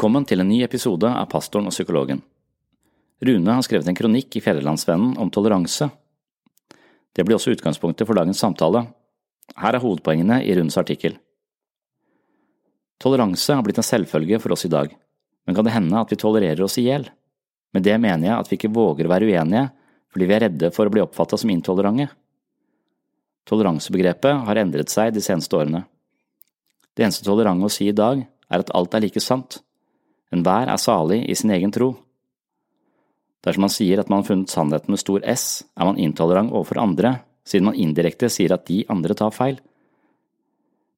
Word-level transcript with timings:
Velkommen 0.00 0.24
til 0.24 0.40
en 0.40 0.48
ny 0.48 0.62
episode 0.64 1.04
av 1.04 1.26
Pastoren 1.28 1.66
og 1.68 1.74
psykologen. 1.74 2.22
Rune 3.20 3.52
har 3.52 3.66
skrevet 3.66 3.90
en 3.90 3.98
kronikk 3.98 4.38
i 4.38 4.40
Fjellelandsvennen 4.40 5.10
om 5.20 5.28
toleranse. 5.28 5.90
Det 7.12 7.26
blir 7.28 7.36
også 7.36 7.52
utgangspunktet 7.52 8.08
for 8.08 8.16
dagens 8.16 8.40
samtale. 8.40 8.86
Her 9.60 9.76
er 9.76 9.84
hovedpoengene 9.84 10.38
i 10.40 10.56
Runes 10.56 10.80
artikkel. 10.80 11.20
Toleranse 12.96 13.52
har 13.52 13.60
blitt 13.68 13.84
en 13.84 13.88
selvfølge 13.90 14.40
for 14.40 14.56
oss 14.56 14.64
i 14.64 14.72
dag, 14.72 14.96
men 15.44 15.60
kan 15.60 15.68
det 15.68 15.76
hende 15.76 16.00
at 16.00 16.16
vi 16.16 16.22
tolererer 16.24 16.64
oss 16.64 16.80
i 16.80 16.88
hjel? 16.88 17.10
Med 17.76 17.84
det 17.84 18.00
mener 18.00 18.30
jeg 18.30 18.38
at 18.38 18.48
vi 18.48 18.56
ikke 18.56 18.72
våger 18.72 19.04
å 19.04 19.12
være 19.18 19.28
uenige 19.28 19.68
fordi 20.08 20.32
vi 20.32 20.40
er 20.40 20.46
redde 20.48 20.72
for 20.72 20.88
å 20.88 20.96
bli 20.96 21.04
oppfattet 21.04 21.44
som 21.44 21.52
intolerante. 21.52 22.08
Toleransebegrepet 23.52 24.46
har 24.48 24.64
endret 24.64 24.88
seg 24.88 25.12
de 25.12 25.28
seneste 25.28 25.60
årene. 25.60 25.84
Det 26.96 27.04
eneste 27.04 27.28
tolerante 27.28 27.68
å 27.68 27.76
si 27.82 27.92
i 27.92 28.00
dag 28.06 28.24
er 28.24 28.64
at 28.64 28.72
alt 28.72 28.96
er 28.96 29.04
like 29.04 29.20
sant. 29.20 29.60
Enhver 30.34 30.70
er 30.70 30.78
salig 30.78 31.24
i 31.26 31.34
sin 31.34 31.50
egen 31.54 31.72
tro. 31.74 31.94
Dersom 33.44 33.64
man 33.64 33.72
sier 33.72 34.00
at 34.00 34.10
man 34.12 34.20
har 34.20 34.28
funnet 34.28 34.52
sannheten 34.52 34.92
med 34.92 35.00
stor 35.00 35.24
S, 35.26 35.64
er 35.74 35.88
man 35.88 35.98
intolerant 35.98 36.52
overfor 36.52 36.82
andre, 36.82 37.16
siden 37.46 37.70
man 37.70 37.78
indirekte 37.80 38.28
sier 38.30 38.52
at 38.54 38.66
de 38.68 38.82
andre 38.92 39.16
tar 39.16 39.32
feil. 39.34 39.58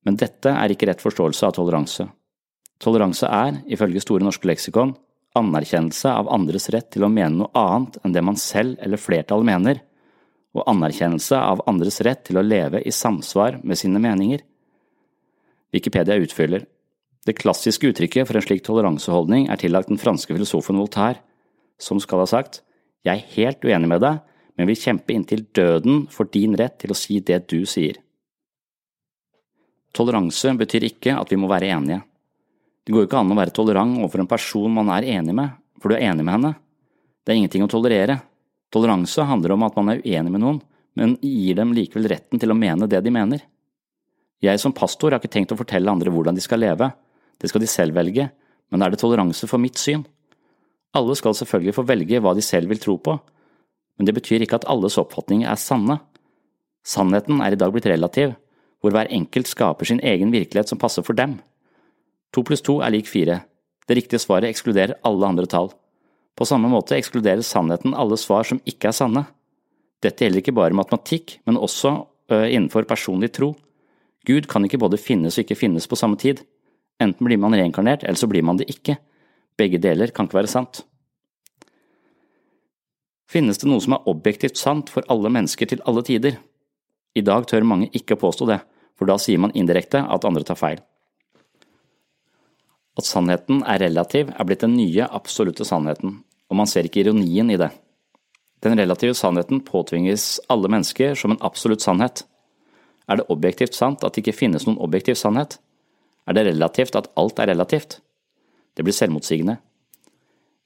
Men 0.03 0.19
dette 0.19 0.51
er 0.51 0.75
ikke 0.75 0.89
rett 0.91 1.05
forståelse 1.05 1.47
av 1.47 1.55
toleranse. 1.57 2.09
Toleranse 2.83 3.29
er, 3.31 3.61
ifølge 3.71 4.03
Store 4.03 4.27
norske 4.27 4.49
leksikon, 4.51 4.97
anerkjennelse 5.39 6.11
av 6.11 6.29
andres 6.35 6.69
rett 6.75 6.91
til 6.93 7.07
å 7.07 7.13
mene 7.13 7.39
noe 7.39 7.53
annet 7.57 8.01
enn 8.03 8.13
det 8.13 8.25
man 8.27 8.37
selv 8.41 8.81
eller 8.83 9.01
flertallet 9.01 9.49
mener, 9.49 9.81
og 10.53 10.67
anerkjennelse 10.69 11.39
av 11.39 11.63
andres 11.71 12.03
rett 12.05 12.27
til 12.27 12.37
å 12.37 12.45
leve 12.45 12.83
i 12.85 12.93
samsvar 12.93 13.63
med 13.63 13.79
sine 13.81 14.03
meninger. 14.03 14.43
Wikipedia 15.73 16.19
utfyller. 16.21 16.67
Det 17.23 17.37
klassiske 17.39 17.87
uttrykket 17.93 18.27
for 18.27 18.39
en 18.39 18.43
slik 18.43 18.65
toleranseholdning 18.67 19.47
er 19.53 19.61
tillagt 19.61 19.91
den 19.93 20.01
franske 20.01 20.35
filosofen 20.35 20.79
Voltaire, 20.81 21.21
som 21.79 22.01
skal 22.03 22.25
ha 22.25 22.29
sagt 22.31 22.63
Jeg 23.07 23.21
er 23.21 23.35
helt 23.37 23.67
uenig 23.67 23.91
med 23.91 24.03
deg, 24.03 24.19
men 24.59 24.69
vil 24.69 24.79
kjempe 24.79 25.15
inntil 25.15 25.45
døden 25.55 26.07
for 26.11 26.31
din 26.31 26.57
rett 26.59 26.81
til 26.83 26.93
å 26.93 26.99
si 26.99 27.21
det 27.23 27.45
du 27.51 27.63
sier. 27.67 28.01
Toleranse 29.95 30.55
betyr 30.59 30.89
ikke 30.89 31.15
at 31.19 31.31
vi 31.31 31.39
må 31.39 31.51
være 31.51 31.71
enige. 31.77 32.01
Det 32.83 32.95
går 32.95 33.07
ikke 33.07 33.21
an 33.21 33.33
å 33.33 33.39
være 33.39 33.55
tolerant 33.55 34.01
overfor 34.01 34.25
en 34.25 34.31
person 34.31 34.75
man 34.75 34.91
er 34.95 35.07
enig 35.15 35.35
med, 35.37 35.55
for 35.79 35.93
du 35.93 35.97
er 35.97 36.09
enig 36.11 36.27
med 36.27 36.35
henne. 36.35 36.53
Det 37.23 37.33
er 37.33 37.39
ingenting 37.39 37.67
å 37.67 37.71
tolerere. 37.71 38.19
Toleranse 38.73 39.27
handler 39.29 39.55
om 39.55 39.67
at 39.67 39.79
man 39.79 39.93
er 39.93 40.03
uenig 40.03 40.33
med 40.33 40.43
noen, 40.43 40.61
men 40.99 41.15
gir 41.23 41.59
dem 41.61 41.75
likevel 41.77 42.11
retten 42.11 42.41
til 42.41 42.51
å 42.51 42.59
mene 42.59 42.89
det 42.91 43.03
de 43.05 43.15
mener. 43.15 43.45
Jeg 44.43 44.59
som 44.59 44.75
pastor 44.75 45.15
har 45.15 45.23
ikke 45.23 45.31
tenkt 45.37 45.55
å 45.55 45.59
fortelle 45.61 45.93
andre 45.93 46.11
hvordan 46.11 46.35
de 46.35 46.43
skal 46.43 46.65
leve, 46.65 46.89
det 47.43 47.51
skal 47.51 47.63
de 47.65 47.69
selv 47.71 47.99
velge, 47.99 48.29
men 48.73 48.83
er 48.83 48.93
det 48.93 49.01
toleranse 49.03 49.49
for 49.51 49.61
mitt 49.61 49.81
syn? 49.81 50.07
Alle 50.97 51.17
skal 51.19 51.35
selvfølgelig 51.35 51.75
få 51.75 51.85
velge 51.89 52.21
hva 52.23 52.35
de 52.37 52.45
selv 52.45 52.71
vil 52.71 52.81
tro 52.81 52.97
på, 53.03 53.17
men 53.99 54.09
det 54.09 54.15
betyr 54.17 54.45
ikke 54.45 54.61
at 54.61 54.69
alles 54.71 54.99
oppfatninger 55.01 55.51
er 55.51 55.61
sanne. 55.61 55.99
Sannheten 56.87 57.43
er 57.45 57.55
i 57.55 57.59
dag 57.59 57.73
blitt 57.75 57.91
relativ, 57.91 58.37
hvor 58.81 58.95
hver 58.95 59.11
enkelt 59.15 59.51
skaper 59.51 59.89
sin 59.89 60.01
egen 60.03 60.33
virkelighet 60.35 60.71
som 60.73 60.81
passer 60.81 61.05
for 61.07 61.19
dem. 61.19 61.37
To 62.33 62.45
pluss 62.47 62.65
to 62.65 62.79
er 62.83 62.95
lik 62.95 63.11
fire. 63.11 63.43
Det 63.87 63.99
riktige 63.99 64.23
svaret 64.23 64.49
ekskluderer 64.49 64.97
alle 65.07 65.29
andre 65.29 65.47
tall. 65.51 65.69
På 66.39 66.47
samme 66.49 66.71
måte 66.73 66.97
ekskluderer 66.97 67.45
sannheten 67.45 67.95
alle 67.99 68.17
svar 68.17 68.47
som 68.49 68.63
ikke 68.65 68.89
er 68.91 68.97
sanne. 68.97 69.27
Dette 70.03 70.25
gjelder 70.25 70.41
ikke 70.41 70.57
bare 70.57 70.75
matematikk, 70.75 71.37
men 71.47 71.61
også 71.61 71.93
innenfor 72.31 72.87
personlig 72.89 73.33
tro. 73.37 73.53
Gud 74.27 74.49
kan 74.49 74.65
ikke 74.65 74.81
både 74.81 75.01
finnes 75.03 75.37
og 75.37 75.45
ikke 75.45 75.59
finnes 75.61 75.87
på 75.91 75.99
samme 75.99 76.17
tid. 76.17 76.41
Enten 77.03 77.27
blir 77.27 77.41
man 77.41 77.55
reinkarnert, 77.57 78.05
eller 78.05 78.21
så 78.21 78.29
blir 78.31 78.45
man 78.47 78.61
det 78.61 78.71
ikke. 78.71 78.97
Begge 79.59 79.81
deler 79.83 80.13
kan 80.15 80.29
ikke 80.29 80.41
være 80.41 80.53
sant. 80.53 80.85
Finnes 83.33 83.59
det 83.59 83.69
noe 83.69 83.81
som 83.81 83.97
er 83.97 84.09
objektivt 84.13 84.61
sant 84.61 84.93
for 84.93 85.07
alle 85.13 85.31
mennesker 85.33 85.69
til 85.69 85.83
alle 85.89 86.05
tider? 86.07 86.39
I 87.17 87.25
dag 87.25 87.47
tør 87.49 87.65
mange 87.69 87.91
ikke 87.97 88.19
påstå 88.21 88.49
det, 88.49 88.61
for 88.97 89.09
da 89.09 89.17
sier 89.21 89.41
man 89.41 89.55
indirekte 89.57 90.03
at 90.05 90.27
andre 90.29 90.45
tar 90.49 90.61
feil. 90.61 90.83
At 92.99 93.09
sannheten 93.09 93.63
er 93.65 93.81
relativ 93.81 94.35
er 94.37 94.45
blitt 94.45 94.65
den 94.65 94.77
nye 94.77 95.09
absolutte 95.09 95.65
sannheten, 95.65 96.19
og 96.53 96.59
man 96.61 96.69
ser 96.69 96.85
ikke 96.89 97.07
ironien 97.07 97.49
i 97.53 97.57
det. 97.61 97.71
Den 98.63 98.77
relative 98.79 99.17
sannheten 99.17 99.63
påtvinges 99.65 100.37
alle 100.53 100.69
mennesker 100.71 101.17
som 101.19 101.33
en 101.33 101.41
absolutt 101.43 101.83
sannhet. 101.83 102.27
Er 103.09 103.19
det 103.19 103.31
objektivt 103.33 103.75
sant 103.75 104.05
at 104.05 104.13
det 104.13 104.23
ikke 104.23 104.37
finnes 104.45 104.69
noen 104.69 104.81
objektiv 104.85 105.17
sannhet? 105.19 105.57
Er 106.27 106.37
det 106.37 106.47
relativt 106.47 106.97
at 106.99 107.11
alt 107.19 107.39
er 107.43 107.51
relativt? 107.51 108.01
Det 108.77 108.85
blir 108.85 108.95
selvmotsigende. 108.97 109.59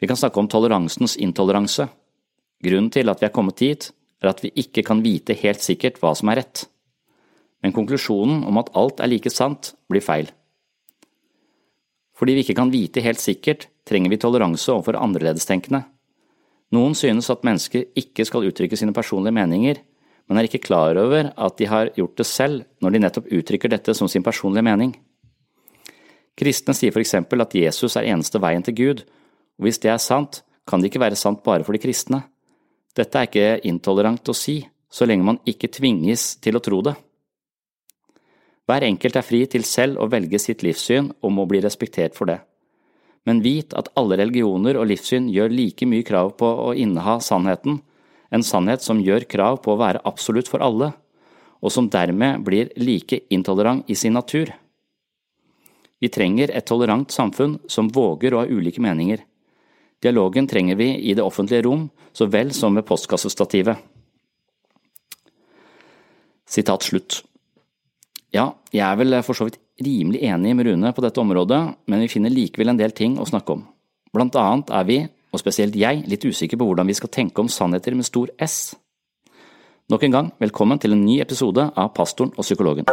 Vi 0.01 0.07
kan 0.07 0.19
snakke 0.19 0.41
om 0.41 0.49
toleransens 0.49 1.17
intoleranse. 1.17 1.89
Grunnen 2.63 2.91
til 2.93 3.09
at 3.09 3.21
vi 3.21 3.29
er 3.29 3.35
kommet 3.35 3.59
dit, 3.61 3.91
er 4.23 4.31
at 4.31 4.43
vi 4.45 4.53
ikke 4.57 4.85
kan 4.85 5.03
vite 5.05 5.37
helt 5.37 5.65
sikkert 5.65 6.01
hva 6.01 6.13
som 6.17 6.29
er 6.33 6.43
rett. 6.43 6.67
Men 7.65 7.75
konklusjonen 7.77 8.45
om 8.49 8.61
at 8.61 8.71
alt 8.77 9.01
er 9.01 9.11
like 9.11 9.33
sant, 9.33 9.75
blir 9.89 10.05
feil. 10.05 10.29
Fordi 12.17 12.37
vi 12.37 12.45
ikke 12.45 12.57
kan 12.57 12.73
vite 12.73 13.05
helt 13.05 13.21
sikkert, 13.21 13.69
trenger 13.89 14.13
vi 14.13 14.21
toleranse 14.21 14.73
overfor 14.73 14.99
annerledestenkende. 15.01 15.83
Noen 16.75 16.97
synes 16.99 17.29
at 17.31 17.45
mennesker 17.47 17.85
ikke 17.97 18.25
skal 18.27 18.49
uttrykke 18.49 18.77
sine 18.77 18.95
personlige 18.97 19.37
meninger, 19.37 19.81
men 20.27 20.39
er 20.41 20.49
ikke 20.49 20.65
klar 20.65 20.99
over 20.99 21.31
at 21.31 21.59
de 21.61 21.69
har 21.71 21.93
gjort 21.95 22.17
det 22.19 22.27
selv 22.27 22.65
når 22.83 22.95
de 22.95 23.03
nettopp 23.05 23.29
uttrykker 23.31 23.71
dette 23.71 23.95
som 23.95 24.09
sin 24.11 24.25
personlige 24.27 24.67
mening. 24.67 24.97
Kristne 26.37 26.75
sier 26.77 26.93
for 26.93 27.01
eksempel 27.01 27.41
at 27.41 27.55
Jesus 27.57 27.97
er 27.97 28.11
eneste 28.13 28.41
veien 28.43 28.65
til 28.65 28.77
Gud, 28.77 29.05
og 29.57 29.67
hvis 29.67 29.81
det 29.81 29.91
er 29.93 30.03
sant, 30.03 30.43
kan 30.69 30.83
det 30.83 30.91
ikke 30.91 31.01
være 31.01 31.17
sant 31.17 31.43
bare 31.47 31.65
for 31.65 31.73
de 31.73 31.81
kristne. 31.81 32.25
Dette 32.97 33.19
er 33.19 33.29
ikke 33.29 33.69
intolerant 33.69 34.29
å 34.29 34.35
si, 34.37 34.61
så 34.91 35.09
lenge 35.09 35.25
man 35.25 35.41
ikke 35.49 35.71
tvinges 35.73 36.35
til 36.45 36.59
å 36.59 36.63
tro 36.65 36.83
det. 36.85 36.97
Hver 38.67 38.83
enkelt 38.83 39.17
er 39.17 39.25
fri 39.25 39.45
til 39.47 39.65
selv 39.65 40.01
å 40.03 40.09
velge 40.11 40.41
sitt 40.43 40.65
livssyn 40.67 41.13
og 41.23 41.33
må 41.33 41.47
bli 41.49 41.61
respektert 41.63 42.17
for 42.19 42.29
det. 42.29 42.41
Men 43.27 43.43
vit 43.43 43.75
at 43.79 43.93
alle 43.99 44.19
religioner 44.19 44.79
og 44.79 44.89
livssyn 44.91 45.29
gjør 45.31 45.55
like 45.55 45.87
mye 45.89 46.07
krav 46.07 46.35
på 46.41 46.51
å 46.67 46.73
inneha 46.75 47.19
sannheten, 47.23 47.81
en 48.31 48.43
sannhet 48.43 48.83
som 48.83 49.03
gjør 49.03 49.27
krav 49.31 49.61
på 49.63 49.75
å 49.75 49.81
være 49.81 50.03
absolutt 50.09 50.51
for 50.51 50.63
alle, 50.67 50.93
og 51.63 51.73
som 51.73 51.89
dermed 51.91 52.43
blir 52.47 52.73
like 52.77 53.23
intolerant 53.31 53.87
i 53.91 53.97
sin 53.99 54.19
natur. 54.19 54.51
Vi 56.01 56.11
trenger 56.13 56.53
et 56.53 56.67
tolerant 56.69 57.11
samfunn 57.13 57.57
som 57.73 57.89
våger 57.93 58.35
å 58.35 58.43
ha 58.43 58.49
ulike 58.51 58.83
meninger. 58.85 59.23
Dialogen 60.03 60.49
trenger 60.49 60.77
vi 60.77 60.91
i 61.09 61.15
det 61.17 61.25
offentlige 61.25 61.65
rom 61.65 61.89
så 62.13 62.29
vel 62.33 62.53
som 62.57 62.77
ved 62.77 62.85
postkassestativet. 62.89 63.81
Sitat 66.47 66.85
slutt. 66.87 67.23
Ja, 68.35 68.53
jeg 68.73 68.85
er 68.85 68.99
vel 69.01 69.17
for 69.25 69.39
så 69.39 69.49
vidt 69.49 69.59
rimelig 69.83 70.23
enig 70.25 70.55
med 70.57 70.69
Rune 70.69 70.93
på 70.93 71.05
dette 71.05 71.21
området, 71.21 71.61
men 71.89 72.03
vi 72.05 72.11
finner 72.13 72.33
likevel 72.33 72.73
en 72.73 72.81
del 72.81 72.95
ting 72.97 73.17
å 73.21 73.29
snakke 73.29 73.57
om. 73.57 73.65
Blant 74.13 74.37
annet 74.41 74.73
er 74.73 74.89
vi, 74.89 74.99
og 75.33 75.43
spesielt 75.43 75.77
jeg, 75.77 76.05
litt 76.09 76.25
usikre 76.25 76.61
på 76.61 76.69
hvordan 76.69 76.89
vi 76.89 76.97
skal 76.97 77.13
tenke 77.13 77.43
om 77.43 77.51
sannheter 77.53 77.97
med 77.97 78.09
stor 78.09 78.33
S. 78.41 78.77
Nok 79.93 80.07
en 80.07 80.17
gang, 80.17 80.31
velkommen 80.43 80.81
til 80.83 80.97
en 80.97 81.05
ny 81.05 81.21
episode 81.25 81.69
av 81.77 81.93
Pastoren 81.97 82.33
og 82.37 82.47
psykologen. 82.47 82.89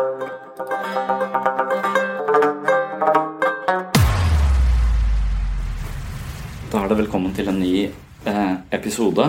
Da 6.94 7.00
er 7.00 7.08
velkommen 7.08 7.32
til 7.34 7.48
en 7.50 7.56
ny 7.58 7.88
eh, 8.30 8.50
episode. 8.78 9.24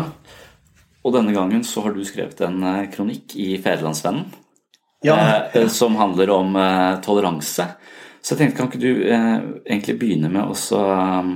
Og 1.01 1.15
denne 1.15 1.33
gangen 1.33 1.63
så 1.65 1.81
har 1.87 1.95
du 1.97 2.03
skrevet 2.05 2.43
en 2.45 2.59
eh, 2.61 2.91
kronikk 2.93 3.33
i 3.41 3.55
Fedrelandsvennen 3.57 4.27
Ja. 5.09 5.17
eh, 5.49 5.71
som 5.73 5.97
handler 5.97 6.29
om 6.35 6.53
eh, 6.61 6.99
toleranse. 7.01 7.65
Så 8.21 8.35
jeg 8.35 8.43
tenkte, 8.43 8.59
kan 8.59 8.69
ikke 8.69 8.83
du 8.83 9.09
eh, 9.09 9.39
egentlig 9.65 9.97
begynne 10.03 10.29
med 10.29 10.45
å 10.45 10.53
så, 10.61 10.83
um, 11.25 11.33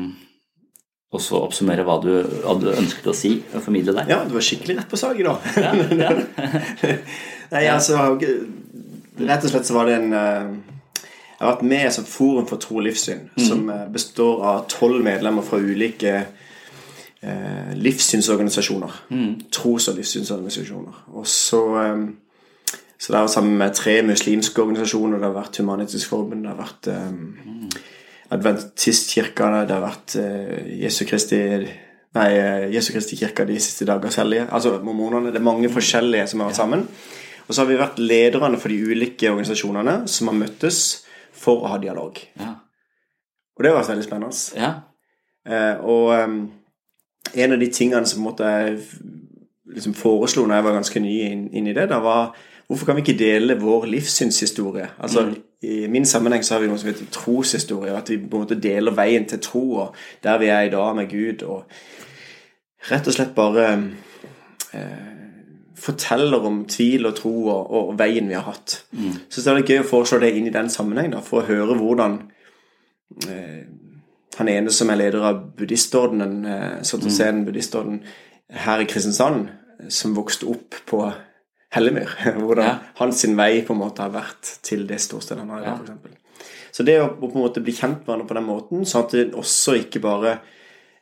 oppsummere 1.16 1.88
hva 1.88 1.96
du 2.04 2.12
hadde 2.44 2.76
ønsket 2.76 3.08
å 3.08 3.16
si 3.16 3.38
og 3.54 3.64
formidle 3.64 3.96
der? 3.96 4.12
Ja, 4.12 4.20
du 4.28 4.36
var 4.36 4.44
skikkelig 4.44 4.82
rett 4.82 4.92
på 4.92 5.00
sak 5.00 5.16
i 5.16 5.24
dag. 5.30 5.48
Ja. 5.56 6.12
Nei, 7.54 7.64
altså 7.72 8.04
Rett 8.20 9.48
og 9.48 9.48
slett 9.48 9.64
så 9.64 9.80
var 9.80 9.88
det 9.88 9.96
en 10.02 10.12
eh, 10.12 10.76
Jeg 11.38 11.46
har 11.46 11.52
vært 11.54 11.62
med 11.70 11.84
i 11.84 11.86
et 11.86 12.08
forum 12.10 12.46
for 12.50 12.58
tro 12.58 12.76
og 12.80 12.82
livssyn 12.88 13.28
Mm. 13.36 13.44
som 13.46 13.68
eh, 13.70 13.86
består 13.94 14.42
av 14.42 14.64
tolv 14.68 15.04
medlemmer 15.04 15.42
fra 15.46 15.58
ulike 15.58 16.14
eh, 17.22 17.74
livssynsorganisasjoner. 17.74 18.96
Mm. 19.10 19.34
Tros- 19.54 19.88
og 19.88 19.96
livssynsorganisasjoner. 20.00 21.04
Og 21.14 21.26
så 21.26 21.62
eh, 21.84 22.08
Så 22.98 23.12
det 23.12 23.20
er 23.20 23.26
sammen 23.30 23.58
med 23.58 23.74
tre 23.74 24.02
muslimske 24.02 24.58
organisasjoner. 24.62 25.18
Det 25.18 25.24
har 25.28 25.36
vært 25.36 25.60
Human-Etisk 25.60 26.08
Forbund, 26.10 26.42
det 26.42 26.50
har 26.50 26.58
vært 26.58 26.88
eh, 26.90 27.78
Adventistkirka, 28.34 29.62
det 29.68 29.74
har 29.76 29.84
vært 29.84 30.16
eh, 30.18 30.72
Jesu 30.82 31.04
Kristi 31.08 31.38
Nei, 32.18 32.28
eh, 32.40 32.64
Jesu 32.72 32.90
Kristi 32.94 33.16
kirke 33.20 33.44
de 33.46 33.58
siste 33.60 33.84
dagers 33.86 34.16
hellige. 34.18 34.46
Altså 34.50 34.78
mormonene. 34.82 35.30
Det 35.30 35.38
er 35.38 35.44
mange 35.44 35.68
forskjellige 35.70 36.26
som 36.30 36.40
har 36.40 36.48
vært 36.50 36.56
sammen. 36.58 36.86
Og 37.46 37.54
så 37.54 37.62
har 37.62 37.68
vi 37.68 37.76
vært 37.78 38.00
lederne 38.00 38.58
for 38.58 38.72
de 38.72 38.78
ulike 38.80 39.28
organisasjonene 39.30 40.08
som 40.08 40.30
har 40.32 40.38
møttes 40.40 40.80
for 41.38 41.62
å 41.62 41.72
ha 41.72 41.78
dialog. 41.82 42.18
Ja. 42.38 42.54
Og 43.58 43.64
det 43.64 43.74
var 43.74 43.88
veldig 43.88 44.06
spennende. 44.06 44.44
ja. 44.58 44.74
Eh, 45.48 45.80
og 45.80 46.10
um, 46.24 46.50
en 47.34 47.52
av 47.52 47.58
de 47.58 47.66
tingene 47.72 48.06
som 48.06 48.22
måtte 48.22 48.44
jeg 48.44 48.78
liksom 49.74 49.94
foreslo 49.96 50.46
når 50.46 50.58
jeg 50.58 50.64
var 50.64 50.76
ganske 50.76 51.00
ny 51.00 51.14
inn, 51.24 51.44
inn 51.56 51.68
i 51.70 51.74
det, 51.76 51.88
da 51.90 52.00
var 52.04 52.34
hvorfor 52.68 52.88
kan 52.88 52.98
vi 52.98 53.04
ikke 53.04 53.18
dele 53.18 53.56
vår 53.60 53.86
livssynshistorie? 53.88 54.90
Altså, 54.98 55.28
I 55.62 55.86
min 55.88 56.06
sammenheng 56.06 56.44
så 56.44 56.54
har 56.54 56.62
vi 56.62 56.68
noe 56.70 56.78
som 56.80 56.90
heter 56.90 57.08
troshistorie. 57.12 57.92
og 57.92 57.98
At 57.98 58.10
vi 58.12 58.18
på 58.20 58.36
en 58.36 58.44
måte 58.44 58.60
deler 58.60 58.96
veien 58.96 59.24
til 59.28 59.40
tro 59.40 59.64
og 59.84 59.96
der 60.22 60.38
vi 60.38 60.50
er 60.52 60.68
i 60.68 60.72
dag 60.72 60.96
med 60.96 61.08
Gud. 61.10 61.42
Og 61.42 61.64
rett 62.90 63.08
og 63.08 63.16
slett 63.16 63.34
bare 63.36 63.66
eh, 64.72 65.17
forteller 65.78 66.44
om 66.48 66.64
tvil 66.70 67.06
og 67.08 67.14
tro 67.18 67.32
og, 67.52 67.70
og 67.78 67.92
veien 67.98 68.28
vi 68.30 68.34
har 68.36 68.46
hatt. 68.48 68.80
Så 69.30 69.42
det 69.44 69.52
er 69.54 69.62
gøy 69.72 69.82
å 69.84 69.88
foreslå 69.88 70.18
det 70.22 70.32
inn 70.36 70.48
i 70.50 70.54
den 70.54 70.68
sammenheng, 70.72 71.12
da, 71.14 71.20
for 71.24 71.42
å 71.42 71.46
høre 71.48 71.76
hvordan 71.78 72.18
eh, 73.28 73.62
han 74.38 74.50
ene 74.52 74.70
som 74.74 74.90
er 74.92 75.00
leder 75.00 75.24
av 75.30 75.40
buddhistordenen, 75.58 76.36
eh, 76.46 76.76
Sotosen 76.86 77.44
buddhistorden 77.46 78.02
her 78.64 78.82
i 78.84 78.86
Kristiansand, 78.90 79.48
som 79.94 80.14
vokste 80.16 80.46
opp 80.50 80.74
på 80.90 81.02
Hellemyr. 81.74 82.08
Hvordan 82.40 82.64
Ja. 82.64 82.76
hans 83.00 83.24
vei 83.36 83.62
på 83.66 83.74
en 83.76 83.82
måte 83.82 84.00
har 84.02 84.10
vært 84.14 84.54
til 84.64 84.86
det 84.88 85.00
ståstedet 85.04 85.42
han 85.44 85.50
har 85.50 85.60
i 85.60 85.64
dag, 85.64 85.72
Ja. 85.72 85.76
for 85.76 85.84
eksempel. 85.84 86.14
Så 86.72 86.84
det 86.84 86.98
å 87.02 87.08
på 87.18 87.28
en 87.34 87.42
måte 87.42 87.62
bli 87.64 87.72
kjent 87.72 87.98
med 88.00 88.06
hverandre 88.06 88.28
på 88.28 88.34
den 88.38 88.46
måten, 88.46 88.84
sånn 88.86 89.04
at 89.04 89.10
det 89.16 89.34
også 89.34 89.74
ikke 89.82 90.00
bare 90.04 90.38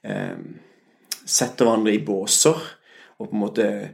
eh, 0.05 0.37
setter 1.27 1.65
hverandre 1.67 1.93
i 1.95 2.03
båser 2.07 2.57
og 3.19 3.29
på 3.31 3.35
en 3.35 3.41
måte 3.43 3.67
eh, 3.67 3.89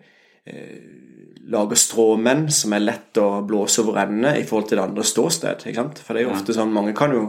lager 1.53 1.79
stråmenn 1.79 2.47
som 2.55 2.73
er 2.75 2.85
lett 2.85 3.19
å 3.21 3.43
blåse 3.47 3.83
over 3.83 4.01
ende 4.05 4.35
i 4.39 4.45
forhold 4.47 4.69
til 4.71 4.79
det 4.79 4.85
andre 4.85 5.05
ståsted. 5.07 5.67
ikke 5.67 5.81
sant? 5.81 6.01
For 6.03 6.15
det 6.15 6.23
er 6.23 6.29
jo 6.29 6.37
ofte 6.37 6.55
sånn, 6.57 6.73
Mange 6.75 6.95
kan 6.97 7.13
jo 7.15 7.25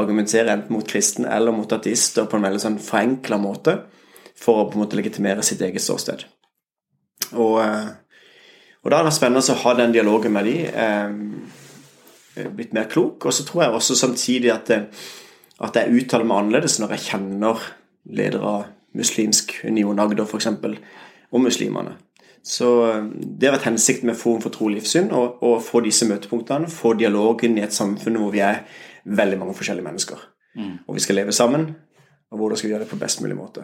argumentere 0.00 0.52
enten 0.52 0.74
mot 0.76 0.88
kristne 0.88 1.28
eller 1.34 1.54
mot 1.54 1.72
ateister 1.72 2.26
på 2.28 2.38
en 2.38 2.46
veldig 2.48 2.62
sånn 2.64 2.80
forenkla 2.82 3.38
måte 3.40 3.76
for 4.38 4.62
å 4.62 4.68
på 4.70 4.78
en 4.78 4.84
måte 4.84 4.98
legitimere 4.98 5.44
sitt 5.44 5.62
eget 5.62 5.84
ståsted. 5.84 6.24
Og, 7.34 7.60
eh, 7.60 7.88
og 8.84 8.90
da 8.90 9.00
er 9.00 9.08
det 9.08 9.14
spennende 9.16 9.44
å 9.52 9.62
ha 9.64 9.74
den 9.74 9.92
dialogen 9.92 10.32
med 10.32 10.44
de, 10.44 10.56
eh, 10.66 12.48
blitt 12.54 12.72
mer 12.72 12.84
klok. 12.84 13.26
Og 13.26 13.32
så 13.32 13.44
tror 13.44 13.64
jeg 13.64 13.74
også 13.74 13.96
samtidig 13.98 14.52
at, 14.52 14.66
det, 14.66 14.88
at 15.60 15.74
jeg 15.74 15.92
uttaler 15.92 16.24
meg 16.24 16.38
annerledes 16.38 16.78
når 16.80 16.96
jeg 16.96 17.12
kjenner 17.12 17.60
ledere 18.08 18.42
av 18.42 18.66
Muslimsk 18.94 19.64
Union 19.64 19.98
Agder 19.98 20.24
f.eks. 20.24 20.46
og 20.46 21.40
muslimene. 21.42 21.98
Så 22.42 22.68
eh, 22.90 23.04
det 23.38 23.48
har 23.48 23.56
vært 23.58 23.68
hensikten 23.70 24.06
med 24.10 24.16
Forum 24.16 24.40
for 24.44 24.50
tro 24.54 24.66
og 24.68 24.74
livssyn 24.76 25.10
å 25.12 25.54
få 25.64 25.80
disse 25.84 26.06
møtepunktene, 26.08 26.68
få 26.70 26.94
dialogen 26.98 27.58
i 27.58 27.62
et 27.66 27.72
samfunn 27.76 28.16
hvor 28.20 28.30
vi 28.34 28.40
er 28.44 28.62
veldig 29.04 29.38
mange 29.40 29.54
forskjellige 29.58 29.84
mennesker. 29.86 30.18
Og 30.88 30.94
vi 30.96 31.00
skal 31.00 31.14
leve 31.20 31.32
sammen, 31.32 31.68
og 32.32 32.38
hvordan 32.40 32.56
skal 32.58 32.68
vi 32.68 32.72
gjøre 32.74 32.84
det 32.84 32.90
på 32.90 32.98
best 33.00 33.20
mulig 33.22 33.36
måte. 33.38 33.62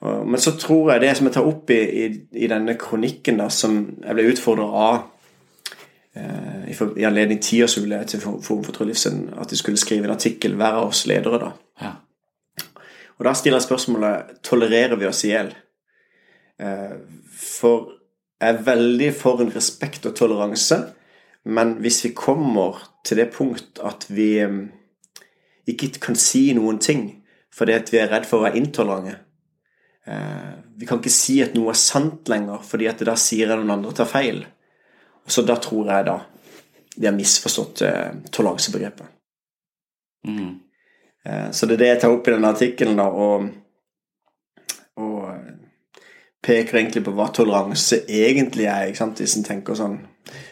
Og- 0.00 0.26
Men 0.26 0.40
så 0.40 0.52
tror 0.58 0.92
jeg 0.92 1.00
det 1.00 1.16
som 1.16 1.26
jeg 1.26 1.34
tar 1.34 1.46
opp 1.46 1.70
i, 1.70 1.80
i, 2.06 2.20
i 2.32 2.46
denne 2.46 2.74
kronikken, 2.78 3.36
da, 3.38 3.48
som 3.48 3.96
jeg 4.04 4.14
ble 4.14 4.28
utfordra 4.32 4.64
av 4.64 4.98
eh, 6.14 6.70
i, 6.70 6.74
for, 6.74 6.92
i 6.98 7.04
anledning 7.08 7.40
tiårsjubileet 7.42 8.06
til 8.14 8.20
Forum 8.20 8.62
for 8.64 8.72
tro 8.72 8.84
livssyn, 8.88 9.24
at 9.40 9.50
de 9.50 9.56
skulle 9.58 9.76
skrive 9.80 10.04
en 10.08 10.14
artikkel, 10.14 10.54
hver 10.58 10.78
av 10.82 10.88
oss 10.92 11.06
ledere, 11.10 11.38
da. 11.42 11.52
ja. 11.82 11.94
Og 13.18 13.24
da 13.26 13.32
stiller 13.34 13.58
jeg 13.58 13.66
spørsmålet 13.66 14.36
tolererer 14.46 14.94
vi 15.00 15.06
oss 15.08 15.24
i 15.26 15.32
hjel? 15.32 15.48
Eh, 16.58 16.96
For 17.38 17.92
jeg 18.40 18.54
er 18.54 18.62
veldig 18.66 19.12
for 19.14 19.40
en 19.42 19.52
respekt 19.54 20.06
og 20.06 20.16
toleranse, 20.18 20.78
men 21.44 21.76
hvis 21.82 22.04
vi 22.04 22.14
kommer 22.14 22.78
til 23.06 23.16
det 23.20 23.30
punkt 23.34 23.78
at 23.84 24.06
vi 24.10 24.34
ikke 25.68 25.90
kan 26.02 26.16
si 26.18 26.52
noen 26.56 26.78
ting 26.82 27.06
fordi 27.54 27.74
at 27.74 27.90
vi 27.92 27.98
er 27.98 28.10
redd 28.12 28.26
for 28.28 28.38
å 28.38 28.44
være 28.46 28.60
intolerante 28.60 29.16
eh, 30.06 30.54
Vi 30.78 30.86
kan 30.86 31.00
ikke 31.00 31.10
si 31.10 31.38
at 31.42 31.56
noe 31.56 31.72
er 31.72 31.78
sant 31.80 32.28
lenger, 32.30 32.62
fordi 32.62 32.86
at 32.90 33.02
da 33.06 33.16
sier 33.18 33.48
jeg 33.48 33.58
noen 33.58 33.74
andre 33.78 33.94
tar 33.98 34.06
feil. 34.10 34.44
Og 35.24 35.32
så 35.34 35.42
da 35.42 35.56
tror 35.60 35.90
jeg 35.90 36.06
da 36.06 36.18
de 36.98 37.06
har 37.06 37.16
misforstått 37.16 37.82
eh, 37.86 38.12
toleransebegrepet. 38.34 39.06
Mm. 40.26 40.54
Eh, 41.24 41.50
Så 41.50 41.66
det 41.66 41.78
er 41.78 41.82
det 41.82 41.88
jeg 41.92 42.00
tar 42.04 42.14
opp 42.14 42.28
i 42.28 42.34
denne 42.34 42.52
artikkelen, 42.54 42.96
da, 42.98 43.08
og, 43.10 43.48
peker 46.44 46.78
egentlig 46.78 47.02
på 47.06 47.12
hva 47.16 47.28
toleranse 47.34 48.02
egentlig 48.08 48.66
er. 48.70 48.86
ikke 48.88 49.00
sant? 49.02 49.18
Hvis 49.22 49.36
en 49.38 49.44
tenker 49.48 49.78
sånn 49.78 49.98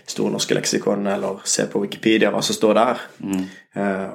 Store 0.09 0.31
norske 0.33 0.55
leksikon, 0.57 1.03
eller 1.13 1.43
ser 1.45 1.67
på 1.69 1.83
Wikipedia 1.83 2.31
hva 2.33 2.41
som 2.41 2.57
står 2.57 2.75
der. 2.79 3.01
Mm. 3.21 3.43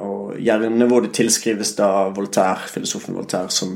Og 0.02 0.32
gjerne 0.42 0.88
hvor 0.90 1.04
det 1.06 1.12
tilskrives 1.14 1.76
da 1.78 1.90
Voltaire, 2.16 2.64
filosofen 2.72 3.14
Voltaire, 3.14 3.52
som, 3.54 3.76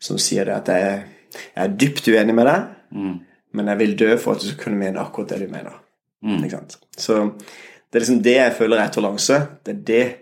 som 0.00 0.16
sier 0.22 0.48
det 0.48 0.54
at 0.54 0.70
jeg, 0.72 1.02
jeg 1.50 1.66
er 1.66 1.74
dypt 1.82 2.08
uenig 2.08 2.34
med 2.38 2.48
deg, 2.48 2.70
Mm. 2.92 3.12
men 3.56 3.68
jeg 3.72 3.78
vil 3.82 3.94
dø 3.96 4.08
for 4.20 4.32
at 4.34 4.40
du 4.40 4.46
skal 4.50 4.58
kunne 4.64 4.76
mene 4.80 5.00
akkurat 5.00 5.30
det 5.34 5.38
du 5.46 5.52
mener. 5.52 5.76
Mm. 6.24 6.38
Ikke 6.44 6.58
sant? 6.58 6.78
Så 6.96 7.18
det 7.42 7.98
er 7.98 8.04
liksom 8.06 8.22
det 8.24 8.34
jeg 8.38 8.56
føler 8.56 8.80
er 8.82 8.90
toleranse. 8.92 9.38
Det 9.64 9.72
er 9.74 9.84
det 9.92 10.02
eh, 10.02 10.16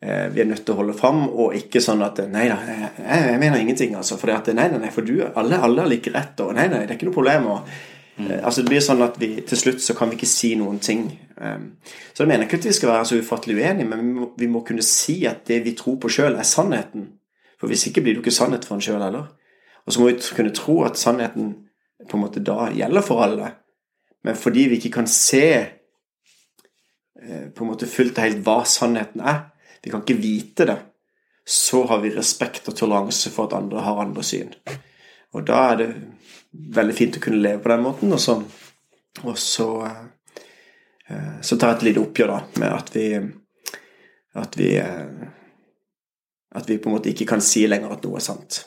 vi 0.00 0.40
er 0.40 0.46
nødt 0.48 0.62
til 0.64 0.72
å 0.72 0.78
holde 0.78 0.94
fram, 0.96 1.26
og 1.28 1.52
ikke 1.58 1.82
sånn 1.84 2.00
at 2.00 2.22
Nei 2.32 2.46
da, 2.48 2.54
jeg, 2.64 2.86
jeg 3.04 3.40
mener 3.42 3.60
ingenting, 3.60 3.92
altså. 3.98 4.16
For 4.16 4.32
at 4.32 4.46
Nei, 4.56 4.70
nei, 4.72 4.88
for 4.94 5.04
du 5.04 5.18
Alle, 5.28 5.58
alle 5.60 5.84
har 5.84 5.90
like 5.90 6.12
rett, 6.14 6.40
og 6.40 6.54
nei, 6.56 6.70
nei, 6.72 6.86
det 6.86 6.94
er 6.94 6.96
ikke 6.96 7.10
noe 7.10 7.16
problem. 7.18 7.48
Og, 7.52 7.74
eh, 8.22 8.38
altså 8.38 8.62
Det 8.62 8.72
blir 8.72 8.80
sånn 8.86 9.04
at 9.04 9.18
vi 9.20 9.28
til 9.44 9.60
slutt 9.60 9.84
så 9.84 9.96
kan 9.98 10.08
vi 10.08 10.16
ikke 10.16 10.30
si 10.30 10.54
noen 10.56 10.80
ting. 10.80 11.04
Um, 11.36 11.66
så 12.14 12.24
jeg 12.24 12.30
mener 12.32 12.48
ikke 12.48 12.62
at 12.62 12.70
vi 12.70 12.72
skal 12.78 12.94
være 12.94 13.10
så 13.10 13.20
ufattelig 13.20 13.58
uenige, 13.60 13.90
men 13.90 14.00
vi 14.00 14.14
må, 14.22 14.30
vi 14.40 14.48
må 14.54 14.64
kunne 14.64 14.86
si 14.88 15.18
at 15.28 15.44
det 15.52 15.60
vi 15.68 15.76
tror 15.76 16.00
på 16.00 16.12
sjøl, 16.16 16.32
er 16.40 16.48
sannheten. 16.48 17.10
For 17.60 17.68
hvis 17.68 17.84
ikke 17.90 18.00
blir 18.00 18.16
det 18.16 18.22
jo 18.22 18.24
ikke 18.24 18.38
sannhet 18.38 18.64
for 18.64 18.78
en 18.78 18.84
sjøl 18.86 19.04
heller. 19.04 19.28
Og 19.84 19.92
så 19.92 20.00
må 20.00 20.08
vi 20.08 20.16
kunne 20.36 20.56
tro 20.56 20.80
at 20.88 20.96
sannheten 20.96 21.52
på 22.08 22.16
en 22.16 22.24
måte 22.24 22.40
da 22.40 22.70
gjelder 22.72 23.04
for 23.04 23.20
alle. 23.26 23.52
Men 24.24 24.36
fordi 24.36 24.64
vi 24.72 24.80
ikke 24.80 24.96
kan 24.96 25.08
se 25.12 25.44
eh, 25.60 27.46
på 27.52 27.64
en 27.64 27.68
måte 27.68 27.88
fullt 27.88 28.16
og 28.16 28.24
helt 28.24 28.44
hva 28.46 28.62
sannheten 28.68 29.20
er, 29.20 29.49
vi 29.82 29.90
kan 29.90 30.04
ikke 30.04 30.20
vite 30.20 30.66
det, 30.68 30.78
så 31.46 31.84
har 31.90 32.00
vi 32.02 32.12
respekt 32.14 32.68
og 32.68 32.76
toleranse 32.76 33.32
for 33.32 33.48
at 33.48 33.56
andre 33.58 33.82
har 33.84 34.02
andre 34.02 34.22
syn. 34.26 34.52
Og 35.34 35.44
da 35.46 35.60
er 35.72 35.80
det 35.80 35.90
veldig 36.76 36.96
fint 36.96 37.18
å 37.18 37.22
kunne 37.22 37.42
leve 37.42 37.62
på 37.62 37.72
den 37.72 37.84
måten, 37.84 38.12
og 38.12 38.20
så, 38.20 38.36
og 39.22 39.36
så, 39.38 39.68
eh, 41.08 41.36
så 41.42 41.56
tar 41.56 41.74
jeg 41.74 41.80
et 41.80 41.86
lite 41.90 42.04
oppgjør 42.04 42.34
da, 42.34 42.40
med 42.62 42.74
at 42.74 42.94
vi 42.96 43.06
at 44.40 44.56
vi 44.58 44.74
eh, 44.78 45.28
at 46.54 46.70
vi 46.70 46.78
på 46.78 46.90
en 46.90 46.96
måte 46.96 47.10
ikke 47.10 47.28
kan 47.30 47.42
si 47.42 47.62
lenger 47.70 47.94
at 47.94 48.06
noe 48.06 48.18
er 48.18 48.24
sant. 48.24 48.64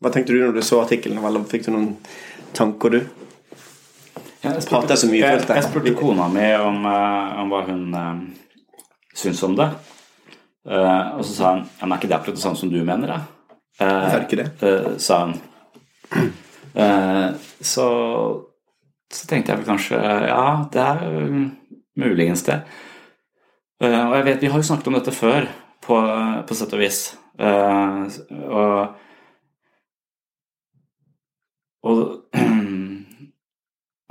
Hva 0.00 0.12
tenkte 0.12 0.32
du 0.32 0.40
når 0.40 0.56
du 0.56 0.62
så 0.64 0.80
artikkelen? 0.80 1.20
Fikk 1.48 1.66
du 1.66 1.74
noen 1.74 1.90
tanker, 2.56 2.96
du? 2.96 3.04
Ja, 4.44 4.52
jeg 4.52 4.64
spurte, 4.66 4.96
jeg 4.96 5.20
jeg, 5.24 5.64
spurte 5.64 5.92
kona 5.96 6.28
mi 6.32 6.46
om, 6.60 6.84
eh, 6.88 7.36
om 7.40 7.52
hva 7.52 7.60
hun 7.68 7.84
syns 9.14 9.42
om 9.46 9.56
det. 9.58 9.68
Uh, 10.64 11.18
og 11.18 11.24
så 11.26 11.32
sa 11.34 11.50
han 11.52 11.64
ja, 11.66 11.84
men 11.84 11.92
er 11.94 12.00
ikke 12.00 12.10
det 12.10 12.16
akkurat 12.18 12.38
det 12.38 12.44
samme 12.44 12.60
som 12.60 12.72
du 12.72 12.78
mener, 12.84 13.10
da? 13.10 13.20
Er 13.84 14.14
det 14.14 14.26
ikke 14.28 14.40
det? 14.42 14.50
Uh, 14.62 14.96
sa 15.02 15.24
han. 15.26 15.36
Så, 17.64 17.84
så 19.14 19.26
tenkte 19.30 19.52
jeg 19.52 19.60
vel 19.60 19.68
kanskje 19.68 19.98
ja, 20.00 20.46
det 20.74 20.80
er 20.82 21.04
um, 21.06 21.44
muligens 22.00 22.42
det. 22.48 22.56
Og 23.84 23.92
jeg 23.92 24.24
vet, 24.26 24.42
vi 24.42 24.50
har 24.50 24.58
jo 24.58 24.66
snakket 24.66 24.90
om 24.90 24.96
dette 24.96 25.14
før, 25.14 25.46
på, 25.84 26.00
på 26.48 26.56
sett 26.56 26.74
og 26.74 26.82
vis. 26.82 27.00
Og 27.38 28.94
og, 31.84 31.98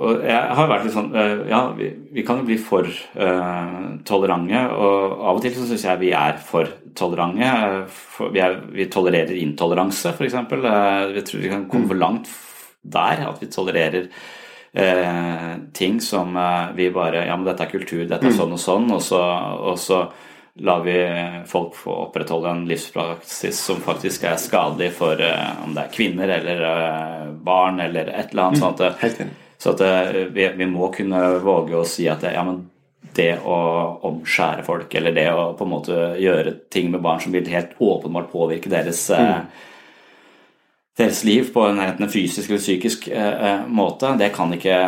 og 0.02 0.24
jeg 0.26 0.54
har 0.58 0.70
vært 0.70 0.86
litt 0.88 0.94
sånn 0.96 1.12
eh, 1.14 1.44
Ja, 1.52 1.60
vi, 1.78 1.90
vi 2.16 2.24
kan 2.26 2.40
jo 2.40 2.48
bli 2.48 2.56
for 2.58 2.88
uh, 2.88 3.94
tolerante, 4.06 4.64
og 4.74 5.20
av 5.30 5.38
og 5.38 5.42
til 5.44 5.54
så 5.54 5.68
syns 5.68 5.84
jeg 5.86 6.02
vi 6.02 6.10
er 6.18 6.40
for 6.42 6.70
tolerante. 6.98 7.46
eh, 7.46 8.00
vi, 8.34 8.42
er, 8.42 8.58
vi 8.74 8.88
tolererer 8.90 9.38
intoleranse, 9.38 10.14
f.eks. 10.16 10.34
Uh, 10.50 11.14
vi 11.14 11.22
tror 11.28 11.44
vi 11.44 11.52
kan 11.52 11.68
komme 11.70 11.90
for 11.92 12.00
langt 12.00 12.32
der, 12.82 13.22
at 13.28 13.38
vi 13.40 13.50
tolererer 13.54 14.10
uh, 14.10 15.54
ting 15.72 16.02
som 16.02 16.34
uh, 16.36 16.74
vi 16.74 16.90
bare 16.90 17.28
Ja, 17.28 17.38
men 17.38 17.46
dette 17.46 17.68
er 17.68 17.74
kultur, 17.76 18.02
dette 18.10 18.32
er 18.32 18.36
sånn 18.36 18.58
og 18.58 18.62
sånn, 18.62 18.90
og 18.98 19.02
så, 19.02 19.22
og 19.70 19.78
så 19.78 20.06
lar 20.54 20.82
vi 20.84 20.98
folk 21.46 21.74
få 21.74 21.94
opprettholde 22.08 22.50
en 22.50 22.66
livspraksis 22.68 23.58
som 23.58 23.80
faktisk 23.82 24.26
er 24.28 24.36
skadelig 24.38 24.92
for 24.94 25.18
eh, 25.20 25.64
om 25.64 25.74
det 25.74 25.86
er 25.86 25.94
kvinner 25.94 26.30
eller 26.36 26.66
eh, 26.68 27.32
barn 27.46 27.80
eller 27.82 28.12
et 28.12 28.30
eller 28.30 28.50
annet. 28.50 28.62
sånt 28.62 28.82
at, 28.84 29.00
Helt 29.02 29.24
enig. 29.24 29.40
Så 29.58 29.74
at 29.74 29.82
eh, 29.84 30.24
vi, 30.34 30.48
vi 30.58 30.68
må 30.70 30.90
kunne 30.94 31.20
våge 31.44 31.76
å 31.78 31.88
si 31.88 32.08
at 32.10 32.26
ja, 32.26 32.44
men 32.46 32.64
det 33.14 33.36
å 33.46 33.56
omskjære 34.08 34.64
folk, 34.66 34.94
eller 34.98 35.14
det 35.14 35.26
å 35.32 35.52
på 35.58 35.66
en 35.66 35.72
måte 35.72 35.98
gjøre 36.20 36.56
ting 36.72 36.90
med 36.92 37.02
barn 37.04 37.22
som 37.22 37.34
vil 37.34 37.48
helt 37.52 37.76
åpenbart 37.78 38.30
påvirke 38.32 38.72
deres 38.72 39.06
mm. 39.10 39.44
deres 40.98 41.22
liv 41.26 41.52
på 41.54 41.66
en 41.68 41.82
enten 41.84 42.10
fysisk 42.10 42.50
eller 42.50 42.62
psykisk 42.62 43.08
eh, 43.12 43.44
eh, 43.50 43.68
måte, 43.68 44.14
det 44.18 44.32
kan 44.34 44.52
ikke 44.56 44.80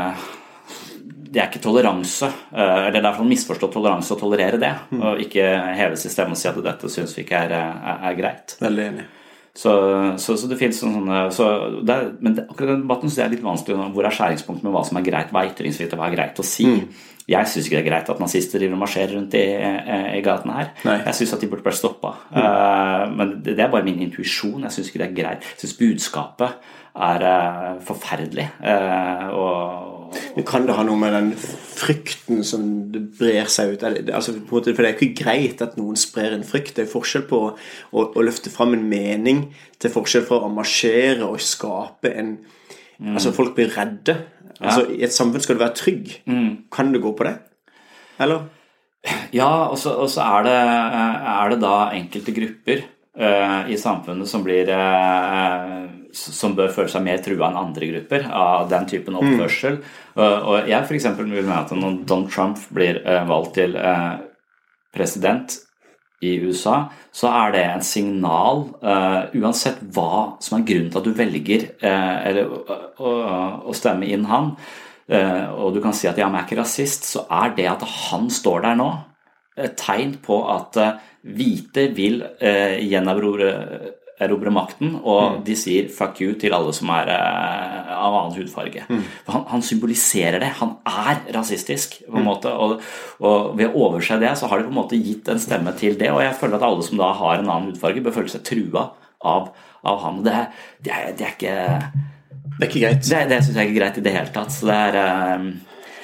Det 1.27 1.43
er 1.43 1.51
ikke 1.51 1.61
toleranse. 1.61 2.31
Eh, 2.55 2.61
eller 2.87 2.95
det 2.95 3.01
er 3.03 3.11
iallfall 3.11 3.29
misforstått 3.29 3.75
toleranse 3.75 4.15
å 4.15 4.19
tolerere 4.21 4.57
det. 4.63 4.73
Og 4.97 5.21
ikke 5.21 5.45
heve 5.77 5.99
sin 6.01 6.15
stemme 6.15 6.33
og 6.33 6.41
si 6.41 6.49
at 6.49 6.61
dette 6.65 6.89
syns 6.89 7.13
vi 7.17 7.27
ikke 7.27 7.43
er, 7.45 7.53
er, 7.59 7.99
er 8.09 8.17
greit. 8.17 8.55
Veldig 8.63 8.85
enig. 8.87 9.05
Så, 9.57 9.73
så, 10.21 10.37
så 10.37 10.49
det 10.51 10.59
finnes 10.61 10.79
sånne, 10.83 11.27
så 11.33 11.47
det 11.81 11.95
er, 11.95 12.09
Men 12.21 12.35
det, 12.37 12.45
akkurat 12.45 12.75
den 12.75 12.83
debatten 12.85 13.09
synes 13.09 13.21
jeg 13.23 13.27
er 13.27 13.35
litt 13.39 13.45
vanskelig. 13.47 13.91
Hvor 13.97 14.09
er 14.09 14.17
skjæringspunktet 14.19 14.67
med 14.67 14.75
hva 14.77 14.85
som 14.85 15.01
er 15.01 15.07
greit? 15.07 15.33
Hva 15.33 15.45
er 15.45 15.53
ytringsfrihet, 15.55 15.95
og 15.97 16.03
hva 16.03 16.11
er 16.11 16.17
greit 16.19 16.43
å 16.43 16.47
si? 16.47 16.69
Jeg 17.27 17.51
syns 17.51 17.67
ikke 17.67 17.79
det 17.79 17.83
er 17.83 17.89
greit 17.89 18.11
at 18.13 18.21
nazister 18.23 18.61
driver 18.63 18.77
og 18.77 18.83
marsjerer 18.85 19.17
rundt 19.17 19.35
i, 19.35 19.47
i 20.15 20.21
gatene 20.23 20.61
her. 20.61 20.69
Nei. 20.87 21.01
Jeg 21.09 21.19
syns 21.19 21.33
at 21.35 21.43
de 21.43 21.49
burde 21.51 21.67
vært 21.67 21.81
stoppa. 21.81 22.13
men 23.17 23.39
det, 23.41 23.57
det 23.57 23.65
er 23.65 23.73
bare 23.73 23.87
min 23.89 24.05
intuisjon. 24.05 24.63
Jeg 24.69 24.77
syns 24.77 24.93
ikke 24.93 25.03
det 25.03 25.09
er 25.09 25.17
greit. 25.17 25.49
Jeg 25.57 25.65
syns 25.65 25.79
budskapet 25.81 26.69
er 26.97 27.27
uh, 27.27 27.83
forferdelig. 27.85 28.47
Uh, 28.61 29.27
og 29.37 29.96
Men 30.37 30.47
kan 30.49 30.67
det 30.69 30.77
ha 30.77 30.85
noe 30.87 31.01
med 31.01 31.15
den 31.17 31.31
frykten 31.37 32.43
som 32.47 32.67
det 32.93 33.03
brer 33.19 33.51
seg 33.53 33.75
ut? 33.75 33.87
Altså, 33.87 34.37
måte, 34.51 34.75
for 34.75 34.85
det 34.85 34.91
er 34.91 34.99
ikke 34.99 35.25
greit 35.25 35.65
at 35.65 35.79
noen 35.81 35.99
sprer 36.01 36.37
en 36.37 36.47
frykt. 36.47 36.75
Det 36.77 36.87
er 36.87 36.93
forskjell 36.93 37.27
på 37.31 37.43
å, 37.47 38.05
å 38.07 38.27
løfte 38.27 38.53
fram 38.53 38.77
en 38.77 38.87
mening 38.91 39.47
til 39.83 39.93
forskjell 39.95 40.27
fra 40.29 40.43
å 40.45 40.53
marsjere 40.53 41.27
og 41.27 41.43
skape 41.43 42.15
en 42.15 42.39
Altså, 42.97 43.29
folk 43.37 43.51
blir 43.53 43.69
redde. 43.77 44.15
Altså, 44.57 44.87
I 44.89 45.03
et 45.05 45.13
samfunn 45.13 45.43
skal 45.45 45.59
du 45.59 45.61
være 45.61 45.77
trygg. 45.77 46.15
Kan 46.73 46.95
du 46.95 46.97
gå 47.05 47.11
på 47.13 47.27
det? 47.29 47.35
Eller? 48.25 48.47
Ja, 49.35 49.69
og 49.69 49.79
så, 49.79 49.93
er, 50.23 50.47
det, 50.47 50.55
er 50.57 51.53
det 51.53 51.59
da 51.63 51.75
enkelte 51.95 52.35
grupper 52.35 52.83
uh, 53.21 53.69
i 53.71 53.77
samfunnet 53.79 54.29
som 54.31 54.45
blir 54.47 54.71
eh, 54.73 55.77
som 56.17 56.57
bør 56.57 56.73
føle 56.73 56.91
seg 56.91 57.05
mer 57.05 57.21
trua 57.25 57.51
enn 57.51 57.61
andre 57.61 57.91
grupper 57.91 58.27
av 58.33 58.71
den 58.71 58.89
typen 58.89 59.19
oppførsel. 59.19 59.79
Og, 60.17 60.49
og 60.51 60.71
jeg 60.71 60.81
f.eks. 60.83 61.11
vil 61.19 61.31
mene 61.35 61.61
at 61.61 61.75
når 61.77 62.03
Donald 62.09 62.33
Trump 62.33 62.61
blir 62.75 63.03
eh, 63.05 63.23
valgt 63.29 63.57
til 63.59 63.77
eh, 63.77 64.17
president 64.97 65.59
i 66.25 66.33
USA, 66.41 66.87
så 67.13 67.29
er 67.29 67.53
det 67.53 67.65
en 67.67 67.85
signal, 67.85 68.65
eh, 68.81 69.37
uansett 69.37 69.83
hva 69.93 70.39
som 70.43 70.59
er 70.59 70.65
grunnen 70.71 70.89
til 70.93 71.03
at 71.03 71.09
du 71.09 71.19
velger 71.19 71.67
eller, 71.85 72.55
å, 72.97 73.13
å, 73.69 73.77
stemme 73.77 74.09
inn 74.09 74.25
han, 74.31 74.55
og 75.07 75.77
du 75.77 75.79
kan 75.85 75.93
si 75.95 76.09
at 76.11 76.17
ja, 76.19 76.27
men 76.27 76.41
jeg 76.41 76.43
er 76.43 76.49
ikke 76.49 76.63
rasist, 76.65 77.05
så 77.07 77.27
er 77.31 77.53
det 77.55 77.69
at 77.71 77.85
han 78.09 78.25
står 78.33 78.65
der 78.65 78.81
nå, 78.81 78.89
et 79.61 79.77
tegn 79.79 80.17
på 80.25 80.41
at 80.51 80.81
hvite 81.37 81.85
vil 81.95 82.25
gjenerobre 82.43 83.53
erobre 84.23 84.51
makten, 84.53 84.95
og 85.05 85.43
de 85.45 85.55
sier 85.59 85.89
'fuck 85.93 86.21
you' 86.23 86.39
til 86.41 86.55
alle 86.57 86.73
som 86.73 86.89
er 86.89 87.11
eh, 87.13 87.93
av 87.93 88.15
annen 88.15 88.37
hudfarge. 88.39 88.85
Mm. 88.89 89.03
Han, 89.29 89.45
han 89.49 89.63
symboliserer 89.63 90.41
det. 90.41 90.49
Han 90.61 90.77
er 90.87 91.21
rasistisk, 91.37 91.99
på 92.09 92.17
en 92.17 92.25
måte. 92.25 92.49
Og, 92.49 92.81
og 93.21 93.59
ved 93.59 93.69
å 93.69 93.91
overse 93.91 94.19
det, 94.21 94.33
så 94.39 94.49
har 94.49 94.59
de 94.59 94.65
på 94.65 94.73
en 94.73 94.81
måte 94.81 95.01
gitt 95.03 95.29
en 95.29 95.43
stemme 95.43 95.73
til 95.77 95.99
det. 96.01 96.11
Og 96.15 96.23
jeg 96.25 96.39
føler 96.41 96.57
at 96.57 96.67
alle 96.69 96.83
som 96.87 96.97
da 96.99 97.13
har 97.13 97.39
en 97.39 97.51
annen 97.51 97.71
hudfarge, 97.73 98.01
bør 98.01 98.17
føle 98.17 98.33
seg 98.33 98.45
trua 98.49 98.89
av, 99.21 99.53
av 99.85 100.01
han. 100.01 100.25
Det, 100.25 100.47
det, 100.81 100.93
er, 100.93 101.13
det 101.13 101.27
er 101.27 101.37
ikke 101.37 101.57
Det 102.57 102.65
er 102.65 102.71
ikke 102.71 102.85
greit. 102.87 103.05
Det, 103.05 103.23
det 103.29 103.45
syns 103.45 103.57
jeg 103.57 103.69
ikke 103.69 103.77
er 103.77 103.81
greit 103.83 104.01
i 104.01 104.07
det 104.07 104.17
hele 104.17 104.33
tatt. 104.33 104.53
Så 104.53 104.71
det 104.71 104.81
er 104.89 105.01
eh, 105.05 105.49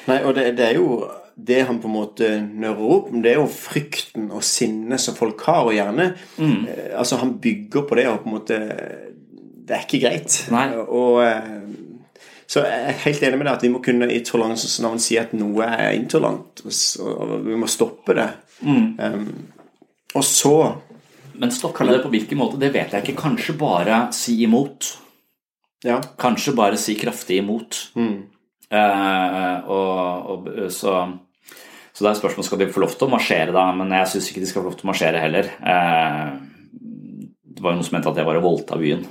Nei, 0.03 0.19
og 0.27 0.35
det, 0.35 0.57
det 0.59 0.65
er 0.67 0.81
jo 0.81 1.05
det 1.37 1.63
han 1.69 1.79
på 1.81 1.89
en 1.89 1.95
måte 1.95 2.29
nører 2.41 2.83
opp, 2.97 3.11
men 3.13 3.23
det 3.25 3.33
er 3.33 3.41
jo 3.41 3.49
frykten 3.51 4.29
og 4.35 4.45
sinnet 4.47 5.01
som 5.01 5.17
folk 5.17 5.41
har, 5.49 5.65
og 5.69 5.77
gjerne 5.77 6.13
eh, 6.13 6.93
Altså, 6.99 7.19
han 7.23 7.39
bygger 7.43 7.87
på 7.89 7.99
det, 7.99 8.07
og 8.11 8.23
på 8.23 8.31
en 8.31 8.37
måte 8.37 8.59
Det 9.63 9.77
er 9.77 9.87
ikke 9.87 10.03
greit. 10.03 10.39
Nei. 10.53 10.67
Og 10.83 11.23
eh, 11.25 11.51
Så 12.47 12.67
jeg 12.67 12.93
er 12.93 13.03
helt 13.07 13.23
enig 13.25 13.41
med 13.41 13.49
deg 13.49 13.57
at 13.57 13.65
vi 13.65 13.73
må 13.73 13.81
kunne 13.85 14.11
i 14.13 14.21
toleransens 14.27 14.81
navn 14.85 15.01
si 15.01 15.17
at 15.17 15.33
noe 15.33 15.67
er 15.67 15.97
intolerant, 15.97 16.65
og 16.67 17.37
vi 17.47 17.57
må 17.57 17.71
stoppe 17.71 18.17
det. 18.19 18.29
Um, 18.63 19.31
og 20.13 20.25
så 20.27 20.57
Men 21.41 21.51
stoppe 21.55 21.87
det 21.89 22.03
på 22.03 22.11
hvilken 22.13 22.39
måte, 22.39 22.61
det 22.61 22.75
vet 22.75 22.93
jeg 22.93 23.07
ikke. 23.07 23.23
Kanskje 23.23 23.57
bare 23.57 24.03
si 24.13 24.37
imot. 24.45 24.99
Ja. 25.83 25.97
Kanskje 26.21 26.53
bare 26.55 26.77
si 26.79 26.95
kraftig 27.01 27.41
imot. 27.41 27.79
Eh, 27.97 28.21
og, 28.73 30.33
og 30.33 30.49
så, 30.73 30.97
så 31.93 31.99
det 32.01 32.09
er 32.09 32.15
et 32.15 32.21
spørsmål 32.23 32.47
skal 32.49 32.63
de 32.63 32.71
få 32.73 32.83
lov 32.83 32.97
til 32.97 33.09
å 33.09 33.13
marsjere, 33.13 33.53
da, 33.53 33.69
men 33.77 33.93
jeg 33.99 34.11
syns 34.15 34.31
ikke 34.33 34.43
de 34.45 34.49
skal 34.51 34.63
få 34.63 34.71
lov 34.71 34.79
til 34.81 34.89
å 34.89 34.93
marsjere 34.93 35.23
heller. 35.23 35.53
Eh, 35.61 36.27
det 37.53 37.61
var 37.61 37.75
jo 37.75 37.81
noen 37.81 37.89
som 37.89 37.99
mente 37.99 38.13
at 38.13 38.21
jeg 38.23 38.29
var 38.29 38.41
å 38.41 38.45
voldta 38.45 38.81
byen, 38.81 39.05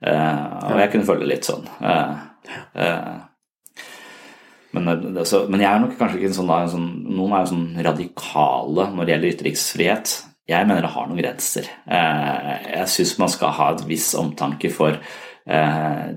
Eh, 0.00 0.70
og 0.70 0.78
jeg 0.80 0.92
kunne 0.94 1.08
føle 1.08 1.28
litt 1.28 1.44
sånn. 1.44 1.66
Eh, 1.84 2.12
eh, 2.80 3.18
men, 4.76 4.90
det, 5.02 5.26
så, 5.28 5.42
men 5.50 5.60
jeg 5.60 5.70
er 5.70 5.82
nok 5.82 5.96
kanskje 5.98 6.20
ikke 6.20 6.30
en 6.30 6.38
sånn, 6.38 6.50
da, 6.50 6.60
en 6.64 6.72
sånn 6.72 6.90
Noen 7.10 7.34
er 7.34 7.44
jo 7.44 7.52
sånn 7.52 7.82
radikale 7.84 8.88
når 8.94 9.02
det 9.02 9.14
gjelder 9.14 9.32
ytringsfrihet. 9.34 10.14
Jeg 10.50 10.66
mener 10.66 10.86
det 10.86 10.92
har 10.94 11.10
noen 11.10 11.20
grenser. 11.20 11.68
Eh, 11.84 12.54
jeg 12.78 12.92
syns 12.94 13.18
man 13.20 13.32
skal 13.32 13.52
ha 13.58 13.72
et 13.74 13.84
viss 13.90 14.12
omtanke 14.18 14.72
for 14.72 14.96
eh, 14.96 15.02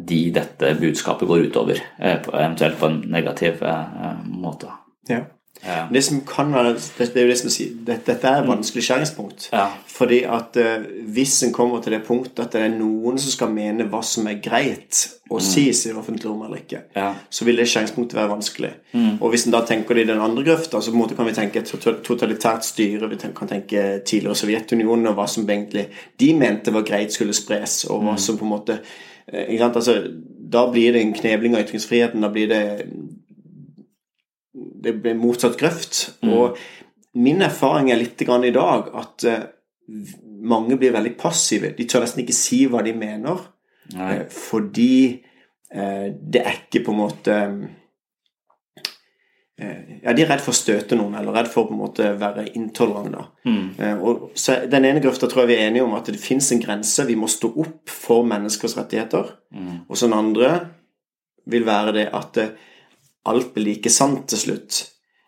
de 0.05 0.19
dette 0.35 0.73
budskapet 0.79 1.27
går 1.27 1.47
utover, 1.49 1.79
eh, 1.99 2.19
eventuelt 2.33 2.77
på 2.79 2.85
en 2.91 2.99
negativ 3.07 3.63
eh, 3.63 4.19
måte. 4.27 4.67
ja. 5.09 5.23
Det 5.91 6.01
som 6.03 6.17
kan 6.27 6.49
være 6.51 6.73
Det 6.73 7.13
det 7.13 7.21
er 7.21 7.21
jo 7.23 7.29
det 7.29 7.37
som 7.39 7.49
sier 7.49 7.69
Dette, 7.87 8.17
er 8.27 8.41
et 8.41 8.47
vanskelig 8.49 8.83
skjæringspunkt. 8.83 9.45
Ja. 9.53 9.69
Fordi 9.87 10.17
at 10.27 10.57
eh, 10.59 10.81
hvis 11.13 11.37
en 11.45 11.53
kommer 11.53 11.79
til 11.81 11.93
det 11.93 12.01
punktet 12.03 12.39
at 12.43 12.51
det 12.51 12.61
er 12.65 12.73
noen 12.73 13.17
som 13.17 13.31
skal 13.31 13.53
mene 13.53 13.85
hva 13.87 14.01
som 14.03 14.27
er 14.27 14.41
greit 14.43 15.05
å 15.31 15.39
sies 15.39 15.85
i 15.87 15.93
offentlig 15.95 16.27
rom 16.29 16.41
eller 16.45 16.57
ikke, 16.57 16.81
Ja. 16.95 17.13
så 17.29 17.45
vil 17.45 17.55
det 17.55 17.67
skjæringspunktet 17.69 18.17
være 18.17 18.33
vanskelig. 18.33 18.73
Og 19.21 19.29
hvis 19.31 19.45
en 19.47 19.55
da 19.55 19.61
tenker 19.65 19.95
det 19.95 20.03
i 20.03 20.11
den 20.11 20.19
andre 20.21 20.43
grøfta, 20.43 20.81
så 20.81 20.91
på 20.91 20.97
en 20.97 21.01
måte 21.05 21.15
kan 21.15 21.25
vi 21.25 21.31
tenke 21.37 21.59
et 21.63 21.71
totalitært 22.03 22.65
styre, 22.67 23.09
vi 23.09 23.15
kan 23.15 23.47
tenke 23.47 24.03
tidligere 24.05 24.35
Sovjetunionen 24.35 25.07
og 25.07 25.15
hva 25.15 25.27
som 25.29 25.47
egentlig 25.47 25.87
de 26.19 26.33
mente 26.37 26.73
var 26.73 26.83
greit 26.83 27.13
skulle 27.15 27.33
spres, 27.33 27.85
og 27.89 28.03
hva 28.03 28.17
som 28.19 28.37
på 28.37 28.43
en 28.43 28.51
måte 28.57 28.73
eh? 28.73 29.01
Altså, 29.31 29.97
Da 30.53 30.67
blir 30.71 30.93
det 30.93 31.01
en 31.01 31.13
knebling 31.13 31.55
av 31.55 31.63
ytringsfriheten. 31.63 32.21
Da 32.21 32.29
blir 32.29 32.47
det 32.51 32.63
det 34.53 34.93
blir 35.01 35.15
motsatt 35.17 35.57
grøft. 35.57 36.17
Og 36.23 36.57
min 37.13 37.41
erfaring 37.41 37.91
er 37.91 38.01
litt 38.01 38.19
grann 38.25 38.43
i 38.45 38.53
dag 38.53 38.89
at 38.99 39.25
eh, 39.29 39.45
mange 40.43 40.77
blir 40.77 40.93
veldig 40.95 41.13
passive. 41.19 41.73
De 41.77 41.85
tør 41.89 42.03
nesten 42.05 42.23
ikke 42.23 42.35
si 42.37 42.63
hva 42.67 42.83
de 42.85 42.93
mener, 42.97 43.45
Nei. 43.93 44.09
eh, 44.15 44.25
fordi 44.33 45.23
eh, 45.73 46.09
det 46.13 46.43
er 46.43 46.59
ikke 46.59 46.83
på 46.85 46.93
en 46.93 46.99
måte 46.99 47.37
eh, 47.37 47.57
Ja, 49.57 50.13
de 50.17 50.23
er 50.23 50.29
redd 50.31 50.41
for 50.41 50.49
å 50.49 50.57
støte 50.57 50.97
noen, 50.97 51.13
eller 51.19 51.35
redd 51.35 51.49
for 51.51 51.63
å 51.63 51.67
på 51.69 51.75
en 51.75 51.81
måte 51.83 52.07
være 52.17 52.47
intolerante. 52.57 53.11
da. 53.13 53.25
Eh, 53.85 53.99
og 54.01 54.31
så 54.35 54.55
Den 54.69 54.85
ene 54.85 54.99
grøfta 55.03 55.29
tror 55.29 55.43
jeg 55.43 55.51
vi 55.51 55.57
er 55.59 55.67
enige 55.69 55.83
om 55.85 55.93
at 55.93 56.09
det 56.09 56.19
finnes 56.19 56.51
en 56.51 56.63
grense. 56.63 57.05
Vi 57.05 57.15
må 57.15 57.29
stå 57.29 57.51
opp 57.61 57.89
for 57.89 58.25
menneskers 58.25 58.75
rettigheter. 58.77 59.29
Og 59.87 59.97
så 59.97 60.09
den 60.09 60.17
andre 60.17 60.49
vil 61.45 61.65
være 61.67 61.93
det 61.93 62.07
at 62.13 62.37
eh, 62.41 62.49
alt 63.29 63.53
blir 63.53 63.65
like 63.69 63.89
sant 63.93 64.27
til 64.27 64.41
slutt. 64.41 64.83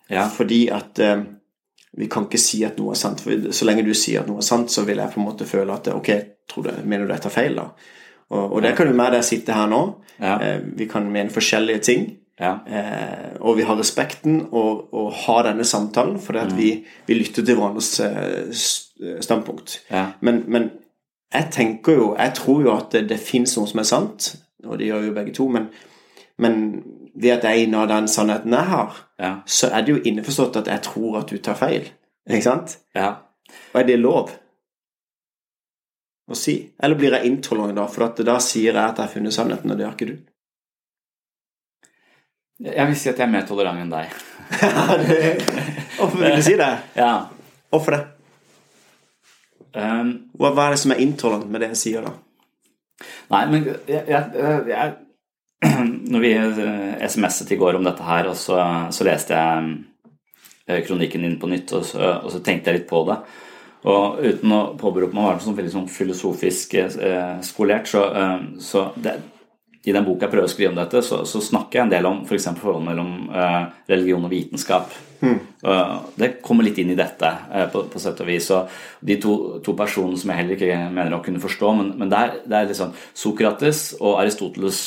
Ja. 0.10 0.28
Fordi 0.30 0.70
at 0.74 1.00
eh, 1.00 1.22
vi 1.96 2.10
kan 2.12 2.26
ikke 2.26 2.42
si 2.42 2.64
at 2.68 2.80
noe 2.82 2.96
er 2.96 3.00
sant. 3.00 3.22
For 3.24 3.52
så 3.56 3.68
lenge 3.68 3.86
du 3.86 3.94
sier 3.94 4.24
at 4.24 4.28
noe 4.32 4.42
er 4.42 4.48
sant, 4.48 4.74
så 4.74 4.84
vil 4.88 5.00
jeg 5.00 5.14
på 5.14 5.22
en 5.22 5.30
måte 5.30 5.48
føle 5.48 5.76
at 5.76 5.88
ok, 5.94 6.12
tror 6.50 6.68
du, 6.68 6.74
mener 6.84 7.06
du 7.06 7.14
jeg 7.14 7.24
tar 7.24 7.34
feil, 7.34 7.56
da? 7.56 7.70
Og, 8.34 8.56
og 8.58 8.62
det 8.66 8.74
kan 8.76 8.90
jo 8.90 8.98
med 8.98 9.14
deg 9.14 9.24
sitte 9.24 9.54
her 9.54 9.70
nå. 9.70 9.82
Ja. 10.18 10.38
Eh, 10.42 10.62
vi 10.76 10.90
kan 10.90 11.06
mene 11.12 11.34
forskjellige 11.34 11.86
ting. 11.86 12.08
Ja. 12.40 12.58
Eh, 12.68 13.38
og 13.40 13.56
vi 13.58 13.64
har 13.64 13.78
respekten 13.80 14.42
og, 14.52 14.90
og 14.94 15.14
har 15.24 15.46
denne 15.48 15.64
samtalen 15.64 16.18
fordi 16.20 16.40
at 16.42 16.52
vi, 16.58 16.70
vi 17.08 17.16
lytter 17.16 17.46
til 17.48 17.56
hverandres 17.56 17.94
eh, 18.04 19.22
standpunkt. 19.24 19.78
Ja. 19.92 20.10
Men, 20.20 20.44
men 20.52 20.70
jeg 21.34 21.48
tenker 21.52 21.96
jo 21.96 22.10
Jeg 22.20 22.34
tror 22.36 22.62
jo 22.64 22.74
at 22.76 22.92
det, 22.92 23.06
det 23.10 23.20
fins 23.24 23.56
noe 23.58 23.68
som 23.72 23.80
er 23.80 23.88
sant, 23.88 24.28
og 24.66 24.78
det 24.80 24.88
gjør 24.92 25.08
jo 25.08 25.14
begge 25.16 25.34
to, 25.36 25.48
men, 25.52 25.70
men 26.38 26.60
ved 27.16 27.38
at 27.38 27.48
jeg 27.48 27.66
innehar 27.70 27.88
den 27.94 28.08
sannheten 28.12 28.52
jeg 28.54 28.72
har, 28.74 29.02
Ja. 29.20 29.34
så 29.48 29.70
er 29.72 29.86
det 29.88 29.94
jo 29.96 30.02
innforstått 30.12 30.58
at 30.60 30.68
jeg 30.68 30.82
tror 30.90 31.22
at 31.22 31.30
du 31.32 31.38
tar 31.40 31.56
feil. 31.56 31.88
Ikke 32.28 32.44
sant? 32.50 32.78
ja. 32.96 33.14
Og 33.72 33.80
er 33.80 33.86
det 33.88 34.00
lov 34.02 34.32
å 36.28 36.36
si? 36.36 36.56
Eller 36.84 36.98
blir 37.00 37.14
jeg 37.16 37.30
intolerant 37.30 37.78
da? 37.78 37.86
For 37.92 38.08
at 38.08 38.20
da 38.26 38.40
sier 38.44 38.74
jeg 38.74 38.82
at 38.82 38.98
jeg 38.98 39.06
har 39.06 39.12
funnet 39.14 39.36
sannheten, 39.36 39.72
og 39.72 39.78
det 39.80 39.86
har 39.86 39.94
ikke 39.96 40.08
du. 40.10 40.16
Jeg 42.64 42.88
vil 42.88 42.96
si 42.96 43.10
at 43.12 43.20
jeg 43.20 43.26
er 43.26 43.32
mer 43.34 43.48
tolerant 43.48 43.82
enn 43.84 43.92
deg. 43.92 44.12
Hvorfor 45.98 46.20
vil 46.22 46.38
du 46.38 46.44
si 46.46 46.56
det? 46.60 46.74
Ja. 47.04 47.16
Hvorfor 47.74 47.98
det? 47.98 48.04
Um, 49.76 50.12
Hva 50.40 50.54
er 50.64 50.76
det 50.76 50.80
som 50.80 50.94
er 50.96 51.02
intolerant 51.04 51.50
med 51.52 51.66
det 51.66 51.74
jeg 51.74 51.82
sier, 51.82 52.06
da? 52.06 52.14
Nei, 53.34 53.42
men 53.52 53.66
jeg, 53.68 54.06
jeg, 54.08 54.70
jeg 54.70 54.94
Når 56.14 56.24
vi 56.24 56.32
eh, 56.38 57.04
SMS-et 57.10 57.52
i 57.56 57.60
går 57.60 57.80
om 57.80 57.88
dette 57.88 58.06
her, 58.06 58.30
og 58.32 58.38
så, 58.40 58.60
så 58.94 59.08
leste 59.08 59.36
jeg 59.36 59.74
eh, 60.70 60.82
kronikken 60.86 61.26
din 61.26 61.40
på 61.42 61.50
nytt, 61.52 61.74
og 61.76 61.84
så, 61.88 62.14
og 62.22 62.32
så 62.32 62.40
tenkte 62.46 62.72
jeg 62.72 62.82
litt 62.82 62.90
på 62.90 63.02
det. 63.10 63.20
Og 63.86 64.22
uten 64.24 64.54
å 64.56 64.62
påberope 64.80 65.16
meg 65.16 65.26
å 65.26 65.30
være 65.34 65.44
sånn 65.44 65.58
veldig 65.58 65.74
sånn 65.74 65.90
filosofisk 65.92 66.76
eh, 66.80 67.42
skolert, 67.46 67.90
så, 67.92 68.06
eh, 68.16 68.46
så 68.64 68.88
det, 68.96 69.18
i 69.86 69.94
den 69.94 70.06
boka 70.06 70.26
jeg 70.26 70.34
prøver 70.34 70.50
å 70.50 70.52
skrive 70.52 70.74
om 70.74 70.80
dette, 70.80 71.02
så, 71.06 71.22
så 71.30 71.42
snakker 71.44 71.80
jeg 71.80 71.86
en 71.86 71.94
del 71.94 72.08
om 72.10 72.24
f.eks. 72.26 72.48
For 72.56 72.64
forholdet 72.68 72.90
mellom 72.90 73.12
eh, 73.30 73.60
religion 73.92 74.26
og 74.26 74.34
vitenskap. 74.34 74.94
Mm. 75.26 75.38
det 76.20 76.28
kommer 76.44 76.66
litt 76.68 76.78
inn 76.82 76.92
i 76.94 76.98
dette, 76.98 77.30
eh, 77.54 77.66
på, 77.72 77.86
på, 77.90 78.02
sett 78.02 78.20
og 78.22 78.30
vis. 78.30 78.50
Og 78.54 79.06
de 79.06 79.18
to, 79.22 79.36
to, 79.66 79.74
personene 79.78 80.20
som 80.22 80.32
jeg 80.32 80.42
heller 80.42 80.58
ikke 80.58 80.80
mener 80.94 81.18
å 81.18 81.24
kunne 81.26 81.42
forstå, 81.42 81.74
men, 81.80 81.92
men 82.02 82.12
det, 82.12 82.22
er, 82.22 82.40
det 82.46 82.58
er 82.60 82.72
liksom 82.72 82.96
Sokrates 83.18 83.84
og 84.00 84.20
Aristoteles 84.24 84.82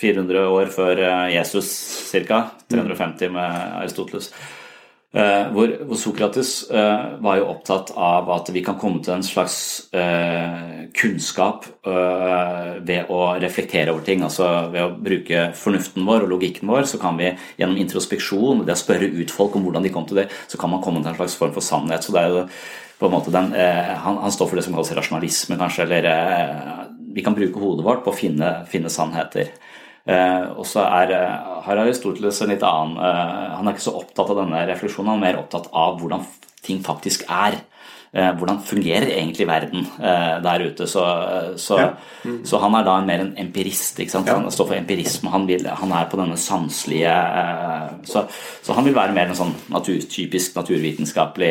400 0.00 0.44
år 0.50 0.72
før 0.74 1.00
eh, 1.06 1.34
Jesus 1.36 1.70
ca. 2.28 2.44
350 2.72 3.32
med 3.34 3.64
Aristoteles. 3.80 4.30
Uh, 5.14 5.46
hvor, 5.54 5.70
hvor, 5.86 5.94
Sokrates 5.94 6.64
uh, 6.74 7.14
var 7.22 7.36
jo 7.38 7.46
opptatt 7.52 7.92
av 7.94 8.26
at 8.34 8.48
vi 8.50 8.64
kan 8.66 8.74
komme 8.80 8.98
til 8.98 9.12
en 9.14 9.22
slags 9.22 9.56
uh, 9.94 10.88
kunnskap 10.94 11.68
ved 11.84 13.10
å 13.10 13.18
reflektere 13.42 13.92
over 13.92 14.02
ting. 14.06 14.24
Altså 14.26 14.46
ved 14.72 14.82
å 14.82 14.92
bruke 14.94 15.44
fornuften 15.58 16.06
vår 16.06 16.26
og 16.26 16.32
logikken 16.34 16.70
vår, 16.70 16.86
så 16.90 16.98
kan 17.02 17.18
vi 17.18 17.32
gjennom 17.58 17.78
introspeksjon, 17.82 18.64
det 18.66 18.74
å 18.76 18.78
spørre 18.78 19.10
ut 19.14 19.34
folk 19.34 19.54
om 19.58 19.66
hvordan 19.66 19.86
de 19.86 19.92
kom 19.94 20.06
til 20.08 20.22
det, 20.22 20.28
så 20.50 20.58
kan 20.60 20.72
man 20.72 20.82
komme 20.84 21.02
til 21.02 21.12
en 21.12 21.18
slags 21.18 21.36
form 21.38 21.54
for 21.54 21.66
sannhet. 21.66 22.06
Så 22.06 22.14
det 22.14 22.22
er 22.22 22.34
jo 22.34 22.44
på 22.98 23.08
en 23.08 23.14
måte 23.14 23.34
den, 23.34 23.50
han, 23.54 24.20
han, 24.22 24.34
står 24.34 24.50
for 24.50 24.58
det 24.58 24.66
som 24.66 24.76
kalles 24.76 24.94
rasjonalisme, 24.98 25.58
kanskje, 25.60 25.86
eller 25.88 26.84
vi 27.14 27.26
kan 27.26 27.36
bruke 27.36 27.62
hodet 27.62 27.86
vårt 27.86 28.04
på 28.06 28.14
å 28.14 28.18
finne, 28.18 28.52
finne 28.70 28.92
sannheter. 28.92 29.50
Eh, 30.04 30.46
og 30.52 30.66
så 30.68 30.82
er, 30.84 31.14
eh, 31.16 31.52
har 31.64 31.78
Aristoteles 31.80 32.42
en 32.44 32.50
litt 32.52 32.64
annen 32.68 32.98
eh, 33.00 33.52
Han 33.56 33.64
er 33.64 33.72
ikke 33.72 33.86
så 33.86 33.94
opptatt 33.96 34.34
av 34.34 34.42
denne 34.42 34.58
refleksjonen, 34.68 35.14
han 35.14 35.22
er 35.22 35.30
mer 35.30 35.38
opptatt 35.40 35.70
av 35.72 35.96
hvordan 36.00 36.26
ting 36.64 36.82
faktisk 36.84 37.24
er. 37.28 37.62
Hvordan 38.14 38.60
fungerer 38.62 39.08
egentlig 39.10 39.42
verden 39.48 39.88
der 39.98 40.62
ute? 40.62 40.86
Så, 40.86 41.02
så, 41.58 41.78
ja. 41.80 41.88
mm. 42.22 42.36
så 42.46 42.60
han 42.62 42.76
er 42.78 42.84
da 42.86 42.92
mer 43.02 43.24
en 43.24 43.32
empirist. 43.42 43.98
Ja. 43.98 44.20
Han 44.28 44.46
står 44.54 44.68
for 44.68 44.76
empirisme. 44.76 45.32
Han, 45.32 45.48
vil, 45.50 45.66
han 45.66 45.94
er 45.98 46.06
på 46.06 46.20
denne 46.20 46.36
sanselige 46.38 47.10
så, 48.06 48.22
så, 48.30 48.76
han 48.78 48.86
vil 48.86 48.94
være 48.94 49.16
mer 49.18 49.32
en 49.32 49.40
sånn 49.40 49.50
natur, 49.74 49.98
typisk 50.06 50.54
naturvitenskapelig 50.60 51.50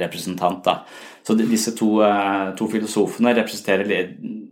representant. 0.00 0.64
da 0.64 0.80
så 1.28 1.36
disse 1.36 1.76
to, 1.76 2.00
to, 2.56 2.66
filosofene 2.72 3.36
representerer 3.36 3.84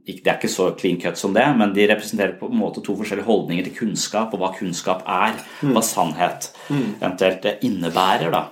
Det 0.08 0.30
er 0.30 0.38
ikke 0.38 0.48
så 0.48 0.70
clean 0.78 0.96
cut 1.02 1.20
som 1.20 1.34
det, 1.36 1.44
men 1.58 1.74
de 1.76 1.84
representerer 1.90 2.38
på 2.40 2.48
en 2.48 2.56
måte 2.56 2.80
to 2.84 2.94
forskjellige 2.96 3.28
holdninger 3.28 3.68
til 3.68 3.76
kunnskap, 3.82 4.32
og 4.32 4.40
hva 4.40 4.52
kunnskap 4.56 5.02
er. 5.04 5.36
Mm. 5.60 5.74
Hva 5.76 5.82
sannhet 5.84 6.48
mm. 6.70 6.86
eventuelt 7.02 7.50
innebærer. 7.68 8.32
da. 8.32 8.46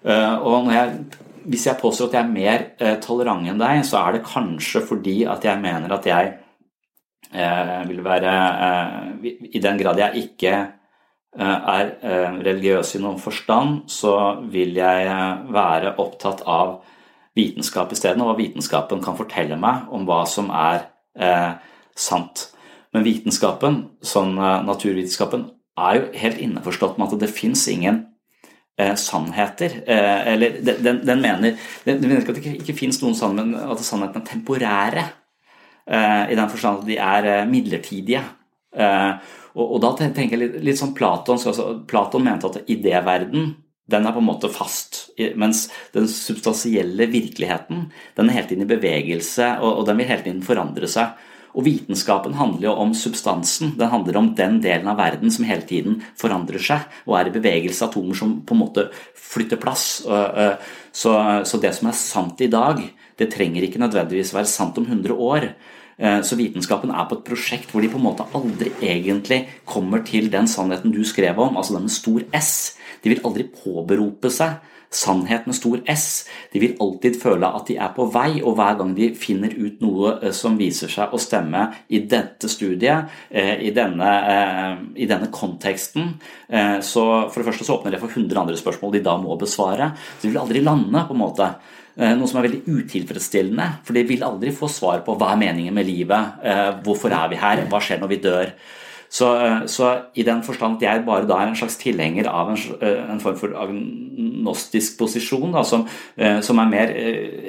Eh, 0.00 0.34
og 0.48 0.70
jeg, 0.72 0.92
hvis 1.50 1.66
jeg 1.68 1.80
påstår 1.80 2.08
at 2.08 2.14
jeg 2.16 2.24
er 2.24 2.34
mer 2.34 2.66
eh, 2.80 2.96
tolerant 3.04 3.48
enn 3.48 3.60
deg, 3.60 3.82
så 3.86 4.00
er 4.00 4.16
det 4.16 4.26
kanskje 4.28 4.84
fordi 4.88 5.18
at 5.28 5.44
jeg 5.44 5.60
mener 5.60 5.92
at 5.96 6.08
jeg 6.08 6.34
eh, 7.32 7.80
vil 7.88 8.04
være 8.04 8.34
I 9.52 9.60
den 9.60 9.80
grad 9.80 10.00
jeg 10.00 10.26
ikke 10.26 10.58
er 11.30 11.90
religiøs 12.42 12.96
i 12.96 13.00
noen 13.04 13.20
forstand, 13.22 13.84
så 13.86 14.40
vil 14.50 14.72
jeg 14.74 15.04
være 15.54 15.92
opptatt 16.02 16.40
av 16.42 16.80
vitenskap 17.38 17.92
isteden, 17.94 18.22
og 18.24 18.32
hva 18.32 18.38
vitenskapen 18.40 19.02
kan 19.04 19.18
fortelle 19.18 19.58
meg 19.60 19.90
om 19.94 20.06
hva 20.08 20.22
som 20.28 20.50
er 20.54 20.88
eh, 21.18 21.52
sant. 21.94 22.48
Men 22.94 23.06
vitenskapen, 23.06 23.82
sånn 24.02 24.34
eh, 24.38 24.62
naturvitenskapen, 24.66 25.46
er 25.80 25.98
jo 25.98 26.08
helt 26.20 26.40
innforstått 26.42 26.98
med 26.98 27.14
at 27.14 27.22
det 27.22 27.30
fins 27.32 27.62
ingen 27.70 28.02
eh, 28.80 28.96
sannheter. 28.98 29.78
Eh, 29.86 30.32
eller 30.34 30.58
den, 30.66 31.00
den, 31.06 31.22
mener, 31.22 31.56
den, 31.86 32.02
mener 32.02 32.20
ikke 32.20 32.34
at 32.34 32.40
det 32.40 32.44
ikke, 32.44 32.58
ikke 32.64 32.78
fins 32.82 33.00
noen 33.02 33.16
sannhet, 33.18 33.48
men 33.52 33.72
at 33.72 33.86
sannhetene 33.86 34.24
er 34.24 34.30
temporære. 34.32 35.06
Eh, 35.86 36.22
I 36.34 36.38
den 36.38 36.52
forstand 36.52 36.82
at 36.82 36.90
de 36.90 36.98
er 36.98 37.30
eh, 37.30 37.48
midlertidige. 37.48 38.26
Og, 39.50 39.64
og, 39.64 39.80
da 39.82 39.88
tenker 39.98 40.36
jeg 40.36 40.40
litt, 40.44 40.60
litt 40.62 40.78
sånn 40.78 40.92
Platon, 40.94 41.40
altså, 41.40 41.72
Platon 41.90 42.22
mente 42.22 42.46
at 42.46 42.70
idéverden 42.70 43.48
den 43.90 44.06
er 44.06 44.14
på 44.14 44.22
en 44.22 44.28
måte 44.28 44.50
fast. 44.52 45.08
Mens 45.38 45.66
den 45.94 46.06
substansielle 46.10 47.08
virkeligheten 47.10 47.88
den 48.16 48.30
er 48.30 48.38
hele 48.38 48.50
tiden 48.50 48.66
i 48.66 48.70
bevegelse, 48.70 49.56
og, 49.60 49.84
den 49.88 50.00
vil 50.00 50.10
hele 50.10 50.26
tiden 50.26 50.46
forandre 50.46 50.90
seg. 50.90 51.18
Og 51.50 51.64
vitenskapen 51.66 52.36
handler 52.38 52.68
jo 52.68 52.76
om 52.78 52.92
substansen. 52.94 53.72
Den 53.78 53.90
handler 53.90 54.20
om 54.20 54.28
den 54.38 54.60
delen 54.62 54.86
av 54.90 55.00
verden 55.00 55.32
som 55.34 55.48
hele 55.48 55.66
tiden 55.66 55.98
forandrer 56.18 56.62
seg 56.62 56.86
og 57.08 57.16
er 57.18 57.30
i 57.30 57.34
bevegelse. 57.34 57.88
Atomer 57.88 58.14
som 58.14 58.36
på 58.46 58.54
en 58.54 58.62
måte 58.62 58.86
flytter 59.18 59.58
plass. 59.58 60.04
Så, 60.06 61.16
så 61.42 61.62
det 61.62 61.74
som 61.74 61.90
er 61.90 61.98
sant 61.98 62.46
i 62.46 62.50
dag, 62.52 62.78
det 63.18 63.32
trenger 63.34 63.66
ikke 63.66 63.82
nødvendigvis 63.82 64.32
være 64.36 64.48
sant 64.48 64.78
om 64.78 64.86
100 64.86 65.18
år. 65.18 65.50
Eh, 66.00 66.20
så 66.24 66.36
vitenskapen 66.38 66.92
er 66.94 67.08
på 67.08 67.18
et 67.18 67.26
prosjekt 67.26 67.72
hvor 67.72 67.84
de 67.84 67.90
på 67.92 67.98
en 68.00 68.06
måte 68.06 68.24
aldri 68.36 68.72
egentlig 68.80 69.42
kommer 69.68 70.00
til 70.06 70.30
den 70.32 70.48
sannheten 70.48 70.94
du 70.94 71.02
skrev 71.04 71.38
om, 71.42 71.58
altså 71.60 71.76
den 71.76 71.88
med 71.88 71.92
stor 71.92 72.24
S. 72.38 72.52
De 73.02 73.12
vil 73.12 73.22
aldri 73.26 73.46
påberope 73.48 74.30
seg 74.32 74.60
sannhet 74.90 75.44
med 75.46 75.54
stor 75.54 75.78
S. 75.90 76.06
De 76.50 76.58
vil 76.62 76.74
alltid 76.82 77.14
føle 77.20 77.46
at 77.46 77.68
de 77.70 77.76
er 77.78 77.92
på 77.94 78.08
vei, 78.10 78.40
og 78.42 78.56
hver 78.58 78.78
gang 78.80 78.94
de 78.96 79.12
finner 79.14 79.54
ut 79.54 79.82
noe 79.84 80.16
eh, 80.18 80.34
som 80.34 80.58
viser 80.58 80.90
seg 80.90 81.14
å 81.14 81.20
stemme 81.22 81.68
i 81.88 82.02
dette 82.10 82.50
studiet, 82.50 83.10
eh, 83.30 83.54
i 83.68 83.74
denne, 83.76 84.14
i 84.98 85.06
denne 85.06 85.30
konteksten, 85.32 86.16
så 86.82 87.02
for 87.30 87.38
det 87.38 87.46
første 87.46 87.64
så 87.66 87.76
åpner 87.76 87.94
det 87.94 88.00
for 88.02 88.10
100 88.10 88.40
andre 88.40 88.56
spørsmål 88.58 88.96
de 88.96 89.02
da 89.04 89.14
må 89.20 89.36
besvare. 89.38 89.92
Så 90.16 90.26
de 90.26 90.32
vil 90.32 90.40
aldri 90.42 90.62
lande, 90.64 91.04
på 91.06 91.14
en 91.14 91.22
måte. 91.22 91.46
Eh, 92.00 92.12
noe 92.16 92.28
som 92.30 92.38
er 92.40 92.46
veldig 92.48 92.62
utilfredsstillende. 92.70 93.66
For 93.84 93.96
de 93.96 94.04
vil 94.08 94.22
aldri 94.24 94.52
få 94.56 94.70
svar 94.72 95.02
på 95.06 95.16
hva 95.18 95.34
er 95.34 95.40
meningen 95.42 95.74
med 95.76 95.88
livet, 95.88 96.38
eh, 96.42 96.68
hvorfor 96.84 97.12
er 97.12 97.28
vi 97.28 97.40
her, 97.40 97.66
hva 97.68 97.80
skjer 97.82 98.00
når 98.00 98.12
vi 98.12 98.22
dør. 98.24 98.52
Så, 99.10 99.30
eh, 99.42 99.64
så 99.66 99.88
i 100.14 100.22
den 100.26 100.42
forstand 100.46 100.78
at 100.78 100.84
jeg 100.86 101.06
bare 101.06 101.26
da 101.28 101.40
er 101.40 101.50
en 101.50 101.58
slags 101.58 101.76
tilhenger 101.80 102.28
av 102.30 102.52
en, 102.52 102.60
en 103.10 103.22
form 103.22 103.38
for 103.40 103.56
agnostisk 103.58 105.00
posisjon, 105.00 105.50
da, 105.56 105.64
som, 105.66 105.88
som, 106.46 106.60
er 106.62 106.70
mer, 106.70 106.94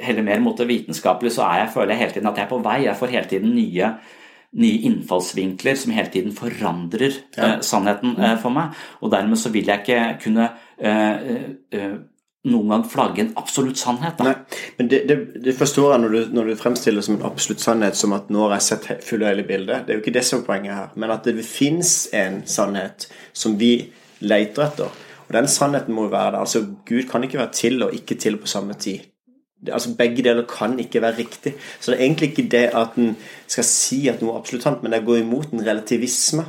heller 0.02 0.26
mer 0.26 0.42
mot 0.42 0.58
det 0.58 0.66
vitenskapelige, 0.68 1.36
så 1.36 1.46
jeg, 1.60 1.70
føler 1.74 1.94
jeg 1.94 2.02
hele 2.02 2.16
tiden 2.16 2.32
at 2.32 2.40
jeg 2.40 2.48
er 2.48 2.50
på 2.50 2.64
vei. 2.64 2.80
Jeg 2.86 2.98
får 2.98 3.14
hele 3.14 3.30
tiden 3.30 3.54
nye 3.54 3.94
nye 4.52 4.84
innfallsvinkler 4.84 5.78
som 5.80 5.94
hele 5.96 6.10
tiden 6.12 6.34
forandrer 6.36 7.14
ja. 7.36 7.54
uh, 7.54 7.60
sannheten 7.64 8.16
uh, 8.18 8.34
for 8.40 8.52
meg. 8.52 8.76
Og 9.00 9.12
dermed 9.14 9.40
så 9.40 9.52
vil 9.52 9.68
jeg 9.68 9.80
ikke 9.80 10.00
kunne 10.26 10.50
uh, 10.76 11.94
noen 12.50 12.72
gang 12.72 12.82
flagge 12.90 13.22
en 13.22 13.32
absolutt 13.38 13.78
sannhet. 13.78 14.18
Da. 14.18 14.26
Nei, 14.26 14.62
men 14.78 14.88
det, 14.90 15.02
det, 15.06 15.18
det, 15.44 15.54
forstår 15.58 15.92
jeg 15.92 16.02
når 16.02 16.14
du, 16.14 16.20
når 16.34 16.50
du 16.50 16.56
fremstiller 16.58 17.04
som 17.06 17.16
en 17.18 17.26
absolutt 17.28 17.62
sannhet, 17.62 17.98
som 17.98 18.14
at 18.16 18.32
nå 18.34 18.48
har 18.48 18.56
jeg 18.56 18.66
sett 18.66 19.06
fulle 19.06 19.28
hele 19.30 19.46
bildet. 19.46 19.86
Det 19.86 19.94
er 19.94 20.00
jo 20.00 20.04
ikke 20.04 20.16
det 20.16 20.24
som 20.26 20.42
er 20.42 20.48
poenget 20.48 20.74
her. 20.74 20.90
Men 20.98 21.14
at 21.14 21.28
det 21.28 21.46
fins 21.46 21.94
en 22.18 22.42
sannhet 22.50 23.06
som 23.32 23.54
vi 23.60 23.76
leter 24.26 24.66
etter. 24.66 25.00
Og 25.28 25.36
den 25.36 25.48
sannheten 25.48 25.94
må 25.94 26.08
jo 26.08 26.14
være 26.16 26.34
der. 26.34 26.42
Altså, 26.42 26.64
Gud 26.88 27.06
kan 27.10 27.24
ikke 27.24 27.40
være 27.40 27.54
til 27.56 27.86
og 27.86 27.94
ikke 27.94 28.18
til 28.20 28.40
på 28.42 28.50
samme 28.50 28.74
tid. 28.74 29.06
Altså 29.70 29.94
Begge 29.94 30.24
deler 30.26 30.42
kan 30.50 30.74
ikke 30.82 31.02
være 31.02 31.20
riktig. 31.22 31.54
Så 31.80 31.92
det 31.92 32.00
er 32.00 32.04
egentlig 32.08 32.32
ikke 32.32 32.48
det 32.50 32.64
at 32.74 32.98
en 32.98 33.14
skal 33.46 33.64
si 33.64 34.08
at 34.10 34.22
noe 34.22 34.34
er 34.34 34.42
absolutt 34.42 34.66
sant, 34.66 34.82
men 34.82 34.92
det 34.92 35.04
går 35.06 35.22
imot 35.22 35.54
en 35.54 35.62
relativisme 35.62 36.48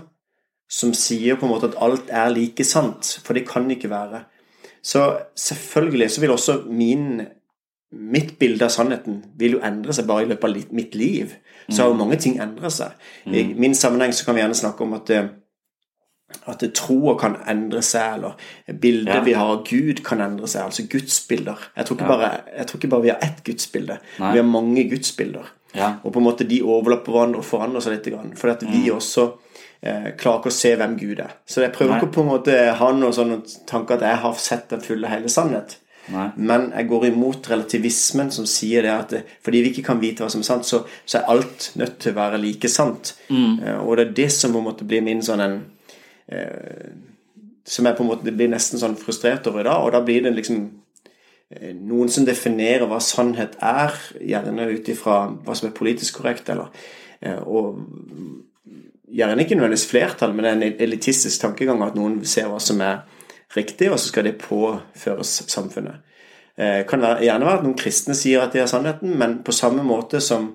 som 0.74 0.94
sier 0.98 1.38
på 1.38 1.46
en 1.46 1.54
måte 1.54 1.70
at 1.70 1.78
alt 1.86 2.10
er 2.10 2.34
like 2.34 2.66
sant. 2.66 3.20
For 3.22 3.38
det 3.38 3.46
kan 3.46 3.70
ikke 3.70 3.94
være. 3.94 4.26
Så 4.84 5.06
selvfølgelig 5.40 6.12
så 6.12 6.22
vil 6.22 6.36
også 6.36 6.60
min 6.68 7.26
Mitt 7.94 8.40
bilde 8.42 8.66
av 8.66 8.72
sannheten 8.74 9.20
vil 9.38 9.52
jo 9.54 9.60
endre 9.62 9.94
seg 9.94 10.08
bare 10.10 10.24
i 10.24 10.30
løpet 10.32 10.48
av 10.50 10.74
mitt 10.74 10.96
liv. 10.98 11.36
Så 11.68 11.84
har 11.84 11.92
jo 11.92 11.94
mm. 11.94 12.00
mange 12.00 12.16
ting 12.24 12.40
endret 12.42 12.74
seg. 12.74 12.96
I 13.30 13.44
mm. 13.44 13.52
min 13.62 13.76
sammenheng 13.78 14.16
så 14.18 14.26
kan 14.26 14.34
vi 14.34 14.42
gjerne 14.42 14.58
snakke 14.58 14.82
om 14.82 14.96
at 14.98 15.12
eh, 15.14 15.28
at 16.50 16.64
troa 16.76 17.14
kan 17.20 17.36
endre 17.50 17.82
seg, 17.86 18.18
eller 18.18 18.80
bildet 18.82 19.20
ja. 19.20 19.24
vi 19.26 19.36
har 19.38 19.52
av 19.54 19.64
Gud, 19.68 20.02
kan 20.06 20.22
endre 20.24 20.50
seg. 20.50 20.66
Altså 20.66 20.86
gudsbilder. 20.90 21.68
Jeg 21.78 21.88
tror 21.88 21.98
ikke, 21.98 22.08
ja. 22.08 22.16
bare, 22.16 22.32
jeg 22.58 22.68
tror 22.70 22.82
ikke 22.82 22.92
bare, 22.94 23.06
vi 23.06 23.14
har 23.14 23.26
ett 23.28 23.44
gudsbilde. 23.46 24.00
Nei. 24.20 24.32
Vi 24.34 24.42
har 24.42 24.50
mange 24.50 24.86
gudsbilder. 24.92 25.52
Ja. 25.74 25.96
Og 26.04 26.14
på 26.14 26.22
en 26.22 26.28
måte 26.28 26.48
de 26.50 26.60
overlapper 26.62 27.16
hverandre 27.16 27.42
og 27.42 27.48
forandrer 27.48 27.86
seg 27.86 27.98
litt. 27.98 28.10
For 28.40 28.54
at 28.54 28.66
vi 28.66 28.86
mm. 28.88 28.96
også 28.98 29.30
klarer 29.84 30.40
ikke 30.40 30.52
å 30.52 30.56
se 30.56 30.70
hvem 30.80 30.94
Gud 30.96 31.20
er. 31.20 31.34
Så 31.44 31.60
jeg 31.60 31.74
prøver 31.76 31.96
Nei. 31.96 32.00
ikke 32.00 32.14
på 32.16 32.24
en 32.24 32.30
måte 32.30 32.58
ha 32.80 32.92
noen 32.96 33.16
sånne 33.16 33.42
tanker 33.68 33.98
at 33.98 34.06
jeg 34.08 34.22
har 34.24 34.38
sett 34.40 34.70
den 34.72 34.84
fulle 34.86 35.12
hele 35.12 35.32
sannhet. 35.32 35.78
Nei. 36.12 36.30
Men 36.36 36.70
jeg 36.74 36.88
går 36.90 37.06
imot 37.10 37.48
relativismen 37.52 38.32
som 38.36 38.48
sier 38.50 38.84
det 38.84 38.92
at 38.92 39.14
fordi 39.44 39.62
vi 39.64 39.72
ikke 39.72 39.86
kan 39.88 40.02
vite 40.02 40.24
hva 40.24 40.32
som 40.32 40.44
er 40.44 40.50
sant, 40.50 40.68
så, 40.68 40.82
så 41.08 41.20
er 41.20 41.32
alt 41.32 41.70
nødt 41.80 41.98
til 42.04 42.12
å 42.12 42.18
være 42.18 42.42
like 42.44 42.72
sant. 42.72 43.14
Mm. 43.30 43.60
Eh, 43.64 43.80
og 43.80 43.98
det 44.00 44.08
er 44.08 44.16
det 44.24 44.30
som 44.36 44.56
på 44.56 44.60
en 44.60 44.68
måte 44.68 44.88
blir 44.88 45.04
min 45.06 45.24
sånn 45.24 45.44
en 45.44 45.58
eh, 46.28 46.92
som 47.64 47.88
jeg 47.88 47.96
på 47.96 48.04
en 48.04 48.10
måte 48.12 48.32
blir 48.36 48.52
nesten 48.52 48.82
sånn 48.82 48.98
frustrert 49.00 49.48
over 49.48 49.64
i 49.64 49.68
dag. 49.70 49.84
Og 49.86 49.94
da 49.96 50.02
blir 50.04 50.26
det 50.26 50.34
liksom 50.36 50.66
eh, 51.56 51.72
noen 51.78 52.12
som 52.12 52.28
definerer 52.28 52.88
hva 52.90 53.00
sannhet 53.04 53.56
er, 53.64 53.96
gjerne 54.20 54.68
ut 54.74 54.92
ifra 54.92 55.22
hva 55.46 55.56
som 55.56 55.70
er 55.70 55.78
politisk 55.78 56.20
korrekt, 56.20 56.52
eller 56.52 56.74
eh, 57.24 57.40
Og 57.40 57.80
gjerne 59.14 59.44
ikke 59.44 59.58
nødvendigvis 59.58 59.90
flertall, 59.90 60.34
men 60.34 60.46
det 60.46 60.52
er 60.52 60.58
en 60.58 60.82
elitistisk 60.88 61.42
tankegang 61.42 61.84
at 61.86 61.98
noen 61.98 62.20
ser 62.26 62.50
hva 62.50 62.60
som 62.64 62.82
er 62.82 63.04
riktig, 63.56 63.92
og 63.92 64.00
så 64.00 64.10
skal 64.10 64.28
det 64.28 64.40
påføres 64.42 65.44
samfunnet. 65.52 66.02
Det 66.58 66.66
eh, 66.66 66.84
kan 66.90 67.02
gjerne 67.02 67.48
være 67.48 67.62
at 67.62 67.66
noen 67.66 67.78
kristne 67.78 68.16
sier 68.18 68.44
at 68.44 68.54
det 68.54 68.64
er 68.64 68.70
sannheten, 68.70 69.16
men 69.18 69.40
på 69.46 69.56
samme 69.56 69.86
måte 69.86 70.22
som 70.22 70.52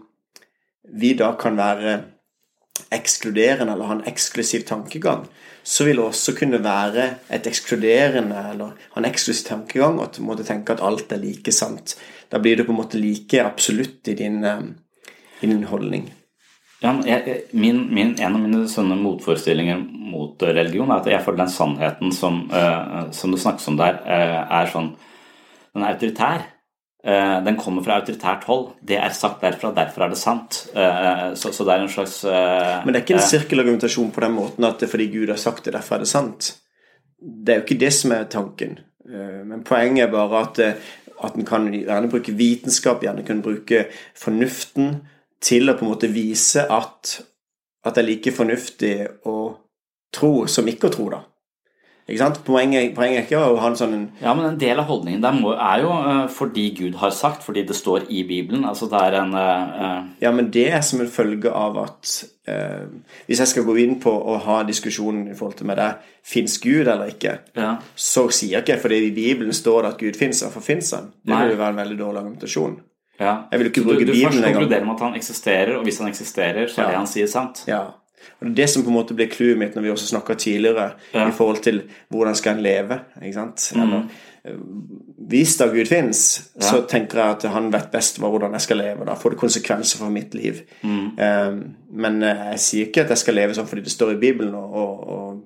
vi 0.88 1.12
da 1.18 1.32
kan 1.38 1.58
være 1.58 1.98
ekskluderende 2.94 3.74
eller 3.74 3.90
ha 3.90 3.96
en 3.98 4.06
eksklusiv 4.08 4.62
tankegang, 4.68 5.26
så 5.62 5.84
vil 5.84 5.98
det 5.98 6.04
også 6.06 6.34
kunne 6.38 6.62
være 6.64 7.08
et 7.34 7.48
ekskluderende 7.50 8.44
eller 8.52 8.76
ha 8.94 9.00
en 9.02 9.08
eksklusiv 9.08 9.48
tankegang 9.50 9.98
og 10.00 10.20
måtte 10.24 10.46
tenke 10.46 10.72
at 10.72 10.84
alt 10.84 11.12
er 11.12 11.20
like 11.22 11.52
sant. 11.52 11.96
Da 12.30 12.38
blir 12.38 12.56
det 12.56 12.68
på 12.68 12.72
en 12.72 12.80
måte 12.80 13.00
like 13.00 13.42
absolutt 13.42 14.08
i 14.08 14.14
din, 14.22 14.44
eh, 14.44 14.62
i 15.42 15.50
din 15.50 15.66
holdning. 15.68 16.08
Ja, 16.78 16.92
jeg, 17.02 17.40
min, 17.58 17.80
min, 17.90 18.12
en 18.22 18.36
av 18.36 18.42
mine 18.42 18.60
sånne 18.70 18.94
motforestillinger 19.00 19.80
mot 19.82 20.42
religion 20.46 20.92
er 20.92 21.00
at 21.00 21.08
jeg 21.10 21.24
føler 21.24 21.40
den 21.42 21.50
sannheten 21.50 22.14
som, 22.14 22.44
uh, 22.52 23.08
som 23.14 23.34
det 23.34 23.40
snakkes 23.42 23.66
om 23.72 23.78
der, 23.80 23.98
uh, 24.06 24.44
er 24.60 24.70
sånn 24.70 24.92
Den 25.74 25.84
er 25.84 25.96
autoritær. 25.96 26.46
Uh, 27.02 27.38
den 27.46 27.58
kommer 27.58 27.82
fra 27.86 27.98
autoritært 27.98 28.46
hold. 28.46 28.64
Det 28.82 28.98
er 28.98 29.10
sagt 29.14 29.42
derfra, 29.42 29.72
derfor 29.74 30.06
er 30.06 30.14
det 30.14 30.20
sant. 30.22 30.62
Så, 30.70 31.50
så, 31.50 31.66
det 31.66 31.74
er 31.74 31.82
en 31.82 31.92
slags 31.92 32.22
Men 32.24 32.92
det 32.92 33.00
er 33.00 33.04
ikke 33.04 33.18
en 33.18 33.26
sirkelargumentasjon 33.26 34.14
på 34.14 34.24
den 34.24 34.38
måten 34.38 34.66
at 34.66 34.78
det 34.78 34.88
er 34.88 34.94
fordi 34.94 35.10
Gud 35.12 35.34
har 35.34 35.42
sagt 35.42 35.66
det, 35.66 35.74
derfor 35.74 35.98
er 35.98 36.06
det 36.06 36.12
sant. 36.12 36.54
Det 37.18 37.54
er 37.54 37.60
jo 37.60 37.66
ikke 37.66 37.82
det 37.82 37.92
som 37.94 38.14
er 38.14 38.30
tanken. 38.30 38.78
Men 39.08 39.66
poenget 39.66 40.06
er 40.06 40.10
bare 40.12 40.42
at, 40.46 40.58
at 41.26 41.38
en 41.38 41.46
kan 41.48 41.70
gjerne 41.72 42.10
bruke 42.12 42.34
vitenskap, 42.38 43.02
gjerne 43.02 43.26
kan 43.26 43.42
bruke 43.42 43.86
fornuften 44.18 44.98
til 45.40 45.70
å 45.70 45.76
på 45.78 45.86
en 45.86 45.92
måte 45.92 46.10
vise 46.12 46.64
at, 46.64 47.18
at 47.86 47.96
det 47.96 48.02
er 48.02 48.08
like 48.08 48.34
fornuftig 48.34 48.94
å 49.28 49.38
tro 50.14 50.32
som 50.50 50.68
ikke 50.70 50.88
å 50.88 50.94
tro, 50.94 51.10
da. 51.14 51.24
Ikke 52.08 52.22
sant? 52.22 52.38
Poenget, 52.46 52.94
poenget 52.96 53.18
er 53.18 53.24
ikke 53.26 53.40
å 53.44 53.56
ha 53.60 53.68
en 53.68 53.76
sånn 53.76 53.96
Ja, 54.22 54.32
men 54.32 54.46
en 54.48 54.60
del 54.60 54.80
av 54.80 54.86
holdningen 54.88 55.20
der 55.20 55.34
må, 55.36 55.52
er 55.52 55.82
jo 55.82 55.90
uh, 55.92 56.22
fordi 56.32 56.70
Gud 56.78 56.96
har 57.02 57.12
sagt, 57.12 57.42
fordi 57.44 57.66
det 57.68 57.76
står 57.76 58.06
i 58.08 58.22
Bibelen. 58.24 58.64
Altså 58.64 58.88
det 58.88 59.02
er 59.10 59.18
en 59.20 59.34
uh, 59.36 60.06
Ja, 60.22 60.32
men 60.32 60.48
det 60.54 60.70
er 60.72 60.80
som 60.86 61.02
en 61.04 61.10
følge 61.12 61.52
av 61.52 61.76
at 61.82 62.14
uh, 62.48 62.88
Hvis 63.28 63.44
jeg 63.44 63.52
skal 63.52 63.68
gå 63.68 63.76
inn 63.84 63.98
på 64.00 64.08
å 64.08 64.38
ha 64.46 64.62
diskusjonen 64.64 65.28
i 65.28 65.36
forhold 65.36 65.60
til 65.60 65.68
med 65.68 65.82
det 65.82 65.90
Fins 66.28 66.56
Gud 66.64 66.88
eller 66.88 67.12
ikke, 67.12 67.38
ja. 67.56 67.74
så 67.96 68.26
sier 68.32 68.62
ikke 68.62 68.74
jeg 68.74 68.84
fordi 68.86 69.04
i 69.04 69.14
Bibelen 69.16 69.52
står 69.56 69.84
det 69.84 69.92
at 69.92 70.00
Gud 70.00 70.16
fins, 70.16 70.42
hvorfor 70.44 70.64
fins 70.64 70.90
han. 70.96 71.12
Det 71.24 71.32
vil 71.32 71.54
jo 71.54 71.60
være 71.60 71.72
en 71.72 71.80
veldig 71.80 71.96
dårlig 72.00 72.20
argumentasjon. 72.20 72.74
Ja. 73.20 73.36
Jeg 73.50 73.58
vil 73.60 73.66
ikke 73.72 73.82
bruke 73.84 74.04
du, 74.04 74.06
du 74.06 74.12
Bibelen 74.12 74.26
engang. 74.26 74.42
Du 74.42 74.44
først 74.44 74.54
konkluderer 74.54 74.84
med 74.84 74.94
at 74.94 75.00
han 75.08 75.14
eksisterer, 75.18 75.76
og 75.76 75.82
hvis 75.88 75.98
han 75.98 76.08
eksisterer, 76.08 76.66
så 76.68 76.80
er 76.80 76.84
Ja. 76.84 76.90
det 76.90 76.96
han 77.02 77.06
sier 77.06 77.26
sant. 77.26 77.64
Ja. 77.66 77.80
Og 78.40 78.46
Det 78.46 78.50
er 78.50 78.54
det 78.54 78.70
som 78.70 78.82
på 78.82 78.88
en 78.90 78.94
måte 78.94 79.14
ble 79.14 79.26
clouet 79.30 79.58
mitt 79.58 79.74
når 79.74 79.82
vi 79.82 79.90
også 79.90 80.06
snakka 80.10 80.34
tidligere 80.34 80.92
Ja. 81.14 81.28
i 81.28 81.32
forhold 81.32 81.62
til 81.62 81.82
hvordan 82.10 82.34
skal 82.34 82.56
en 82.56 82.62
leve. 82.62 83.00
ikke 83.22 83.34
sant? 83.34 83.72
Mm. 83.74 83.82
Eller, 83.82 84.02
eh, 84.44 84.52
hvis 85.28 85.56
da 85.56 85.66
Gud 85.66 85.86
fins, 85.86 86.50
så 86.60 86.86
tenker 86.88 87.18
jeg 87.18 87.30
at 87.30 87.42
han 87.52 87.72
vet 87.72 87.90
best 87.92 88.18
hvordan 88.18 88.52
jeg 88.52 88.60
skal 88.60 88.76
leve. 88.76 89.04
Da 89.06 89.14
får 89.14 89.30
det 89.30 89.38
konsekvenser 89.38 89.98
for 89.98 90.10
mitt 90.10 90.34
liv. 90.34 90.60
Mm. 90.82 91.18
Um, 91.18 91.74
men 91.92 92.22
eh, 92.22 92.50
jeg 92.52 92.58
sier 92.58 92.86
ikke 92.86 93.00
at 93.02 93.08
jeg 93.08 93.18
skal 93.18 93.34
leve 93.34 93.54
sånn 93.54 93.66
fordi 93.66 93.82
det 93.84 93.92
står 93.92 94.12
i 94.12 94.20
Bibelen, 94.20 94.54
og, 94.54 95.08
og, 95.08 95.42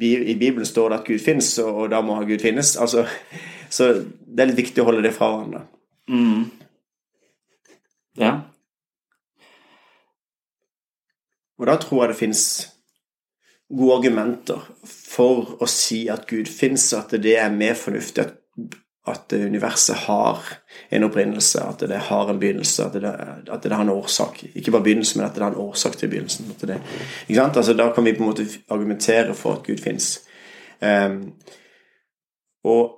i 0.00 0.34
Bibelen 0.38 0.64
står 0.64 0.88
det 0.88 0.98
at 1.00 1.06
Gud 1.06 1.18
fins, 1.18 1.58
og, 1.58 1.74
og 1.74 1.90
da 1.90 2.00
må 2.00 2.24
Gud 2.24 2.38
finnes. 2.40 2.76
Altså, 2.76 3.06
så 3.70 3.92
det 3.94 4.40
er 4.40 4.46
litt 4.46 4.56
viktig 4.56 4.82
å 4.82 4.84
holde 4.84 5.02
det 5.02 5.12
fra 5.14 5.32
hverandre. 5.34 5.66
Mm. 6.08 6.50
Ja. 8.20 8.34
Og 11.60 11.66
da 11.68 11.76
tror 11.80 12.04
jeg 12.04 12.12
det 12.14 12.20
fins 12.20 12.44
gode 13.70 13.98
argumenter 14.00 14.62
for 14.86 15.56
å 15.62 15.68
si 15.70 16.06
at 16.10 16.26
Gud 16.30 16.48
fins, 16.50 16.88
at 16.96 17.12
det 17.22 17.36
er 17.38 17.52
mer 17.54 17.76
fornuftig 17.78 18.24
at, 18.24 18.38
at 19.10 19.34
universet 19.36 20.06
har 20.06 20.40
en 20.90 21.06
opprinnelse, 21.06 21.62
at 21.62 21.84
det 21.90 22.00
har 22.08 22.30
en 22.30 22.40
begynnelse, 22.40 22.86
at 22.86 22.96
det, 22.96 23.12
at 23.52 23.62
det 23.62 23.74
har 23.76 23.84
en 23.84 23.92
årsak. 23.92 24.42
Ikke 24.54 24.74
bare 24.74 24.86
begynnelsen, 24.88 25.20
men 25.20 25.28
at 25.28 25.36
det 25.36 25.44
har 25.44 25.52
en 25.54 25.62
årsak 25.68 25.98
til 26.00 26.10
begynnelsen. 26.12 26.50
Det? 26.60 26.80
Altså, 27.36 27.76
da 27.76 27.90
kan 27.94 28.08
vi 28.08 28.16
på 28.16 28.24
en 28.24 28.32
måte 28.32 28.48
argumentere 28.68 29.36
for 29.38 29.60
at 29.60 29.66
Gud 29.68 29.84
fins. 29.84 30.16
Um, 30.80 31.34
og 32.64 32.96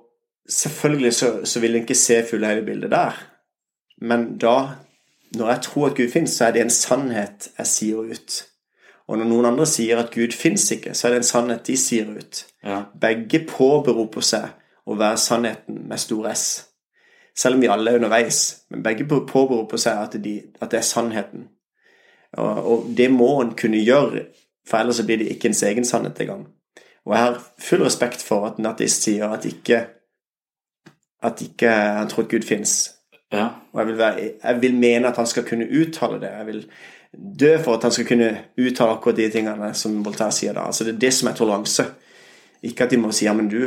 selvfølgelig 0.49 1.13
så, 1.13 1.33
så 1.45 1.59
vil 1.59 1.75
en 1.75 1.83
ikke 1.83 1.99
se 1.99 2.23
fulle 2.29 2.47
hele 2.47 2.65
bildet 2.65 2.91
der, 2.91 3.19
men 4.01 4.37
da 4.39 4.55
når 5.37 5.49
jeg 5.49 5.61
tror 5.61 5.87
at 5.89 5.95
Gud 5.97 6.09
fins, 6.11 6.31
så 6.31 6.45
er 6.45 6.51
det 6.51 6.61
en 6.61 6.73
sannhet 6.73 7.49
jeg 7.57 7.67
sier 7.67 8.11
ut. 8.11 8.35
Og 9.07 9.17
når 9.17 9.27
noen 9.27 9.47
andre 9.49 9.65
sier 9.67 9.99
at 9.99 10.13
Gud 10.13 10.35
fins 10.37 10.69
ikke, 10.71 10.93
så 10.95 11.07
er 11.07 11.15
det 11.15 11.23
en 11.23 11.31
sannhet 11.31 11.65
de 11.67 11.77
sier 11.77 12.09
ut. 12.09 12.45
ja. 12.63 12.83
Begge 13.01 13.43
påberoper 13.49 14.23
seg 14.23 14.53
å 14.85 14.95
være 14.99 15.17
sannheten 15.19 15.83
med 15.89 15.99
stor 15.99 16.29
S. 16.31 16.45
Selv 17.35 17.57
om 17.57 17.63
vi 17.63 17.71
alle 17.71 17.91
er 17.91 17.99
underveis. 17.99 18.65
Men 18.69 18.83
begge 18.85 19.07
påberoper 19.09 19.81
seg 19.81 19.99
at, 19.99 20.17
de, 20.23 20.37
at 20.61 20.71
det 20.71 20.79
er 20.79 20.87
sannheten. 20.87 21.47
Og, 22.37 22.65
og 22.71 22.85
det 22.97 23.09
må 23.11 23.41
en 23.41 23.55
kunne 23.57 23.81
gjøre, 23.81 24.27
for 24.67 24.79
ellers 24.79 25.01
blir 25.05 25.19
det 25.21 25.31
ikke 25.33 25.51
ens 25.51 25.63
egen 25.67 25.85
sannhet 25.85 26.21
engang. 26.21 26.47
Og 27.03 27.15
jeg 27.15 27.23
har 27.25 27.41
full 27.59 27.83
respekt 27.83 28.23
for 28.23 28.47
at 28.47 28.61
en 28.61 28.69
ateist 28.69 29.03
sier 29.03 29.33
at 29.33 29.45
ikke 29.45 29.83
at 31.23 31.41
ikke 31.41 31.69
han 31.69 32.09
tror 32.11 32.23
at 32.23 32.29
Gud 32.29 32.43
fins. 32.47 32.91
Ja. 33.33 33.47
Og 33.73 33.81
jeg 33.81 33.89
vil, 33.89 33.97
være, 33.97 34.27
jeg 34.43 34.61
vil 34.61 34.75
mene 34.77 35.09
at 35.09 35.19
han 35.19 35.29
skal 35.29 35.45
kunne 35.47 35.67
uttale 35.67 36.19
det. 36.21 36.31
Jeg 36.37 36.47
vil 36.49 36.63
dø 37.13 37.51
for 37.63 37.77
at 37.77 37.87
han 37.87 37.93
skal 37.95 38.07
kunne 38.09 38.29
uttale 38.57 38.95
akkurat 38.95 39.19
de 39.19 39.29
tingene 39.33 39.71
som 39.77 39.99
Voltaire 40.05 40.33
sier 40.35 40.55
da. 40.57 40.67
Altså 40.69 40.87
Det 40.87 40.95
er 40.95 41.03
det 41.05 41.13
som 41.13 41.29
er 41.29 41.37
toleranse. 41.37 41.85
Ikke 42.63 42.85
at 42.85 42.93
de 42.93 43.01
må 43.01 43.11
si 43.11 43.25
ja, 43.25 43.33
men 43.33 43.49
du 43.51 43.59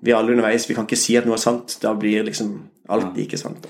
Vi 0.00 0.12
er 0.12 0.16
alle 0.16 0.30
underveis, 0.30 0.68
vi 0.68 0.74
kan 0.76 0.86
ikke 0.86 0.96
si 0.96 1.16
at 1.18 1.24
noe 1.26 1.34
er 1.34 1.42
sant. 1.42 1.74
Da 1.82 1.90
blir 1.98 2.22
liksom 2.22 2.52
alt 2.88 3.16
ikke 3.18 3.40
sant. 3.40 3.66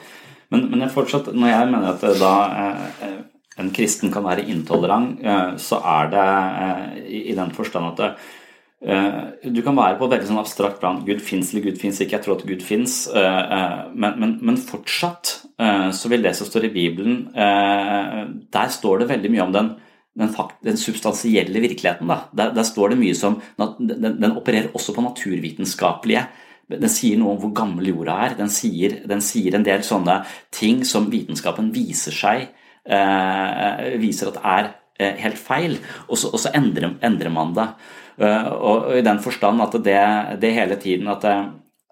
Men, 0.52 0.66
men 0.70 0.82
jeg 0.84 0.92
fortsatt, 0.92 1.30
når 1.32 1.48
jeg 1.48 1.70
mener 1.70 1.94
at 1.94 2.04
da 2.20 2.32
eh, 2.52 3.14
en 3.58 3.70
kristen 3.74 4.12
kan 4.12 4.26
være 4.26 4.44
intolerant, 4.52 5.16
eh, 5.24 5.56
så 5.56 5.80
er 5.80 6.10
det 6.12 6.26
eh, 6.26 6.98
i, 7.06 7.22
i 7.32 7.36
den 7.38 7.54
forstand 7.56 7.92
at 7.92 8.02
det, 8.02 8.10
eh, 8.12 8.36
du 8.78 9.58
kan 9.66 9.74
være 9.74 9.96
på 9.98 10.06
et 10.06 10.12
veldig 10.12 10.28
sånn 10.28 10.38
abstrakt 10.38 10.78
plan. 10.78 11.00
Gud 11.06 11.18
fins 11.24 11.50
eller 11.50 11.64
Gud 11.64 11.80
fins 11.80 11.98
ikke. 11.98 12.14
Jeg 12.14 12.24
tror 12.24 12.36
at 12.36 12.46
Gud 12.46 12.62
fins. 12.62 13.00
Men, 13.10 14.12
men, 14.22 14.36
men 14.38 14.60
fortsatt 14.62 15.32
eh, 15.58 15.88
så 15.90 16.10
vil 16.12 16.22
det 16.22 16.36
som 16.38 16.46
står 16.46 16.68
i 16.68 16.74
Bibelen 16.76 17.24
eh, 17.34 18.20
Der 18.54 18.70
står 18.70 19.02
det 19.02 19.08
veldig 19.10 19.32
mye 19.34 19.46
om 19.48 19.56
den, 19.56 19.72
den, 20.14 20.30
fakt, 20.34 20.60
den 20.66 20.78
substansielle 20.78 21.64
virkeligheten. 21.64 22.12
Der, 22.38 22.54
der 22.54 22.68
står 22.68 22.94
det 22.94 23.00
mye 23.02 23.16
som 23.18 23.40
den, 23.58 24.14
den 24.22 24.36
opererer 24.38 24.70
også 24.78 24.94
på 24.94 25.06
naturvitenskapelige 25.08 26.28
den 26.68 26.90
sier 26.92 27.16
noe 27.16 27.32
om 27.32 27.38
hvor 27.40 27.52
gammel 27.56 27.88
jorda 27.88 28.14
er. 28.26 28.34
Den 28.36 28.50
sier, 28.52 28.98
den 29.08 29.22
sier 29.24 29.56
en 29.56 29.64
del 29.64 29.80
sånne 29.86 30.20
ting 30.54 30.82
som 30.84 31.08
vitenskapen 31.08 31.70
viser 31.72 32.12
seg 32.12 32.50
eh, 32.88 33.96
viser 34.00 34.32
at 34.32 34.40
er 34.42 34.68
eh, 35.00 35.16
helt 35.22 35.40
feil, 35.40 35.78
og 36.08 36.20
så, 36.20 36.32
og 36.32 36.42
så 36.42 36.52
endrer, 36.56 36.96
endrer, 37.04 37.32
man 37.32 37.54
det. 37.56 37.68
Uh, 38.18 38.48
og, 38.50 38.76
og, 38.88 38.94
I 38.98 39.04
den 39.06 39.20
forstand 39.22 39.62
at 39.62 39.76
det, 39.84 39.98
det 40.42 40.54
hele 40.56 40.78
tiden 40.82 41.10
at, 41.10 41.22
det, 41.22 41.34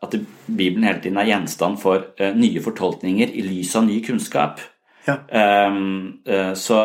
at 0.03 0.17
Bibelen 0.47 0.89
hele 0.89 1.03
tiden 1.03 1.21
er 1.23 1.29
gjenstand 1.31 1.79
for 1.79 2.09
uh, 2.19 2.33
nye 2.35 2.63
fortolkninger 2.65 3.31
i 3.31 3.45
lys 3.47 3.77
av 3.79 3.87
ny 3.87 4.01
kunnskap. 4.07 4.65
Ja. 5.07 5.21
Um, 5.71 6.19
så, 6.59 6.81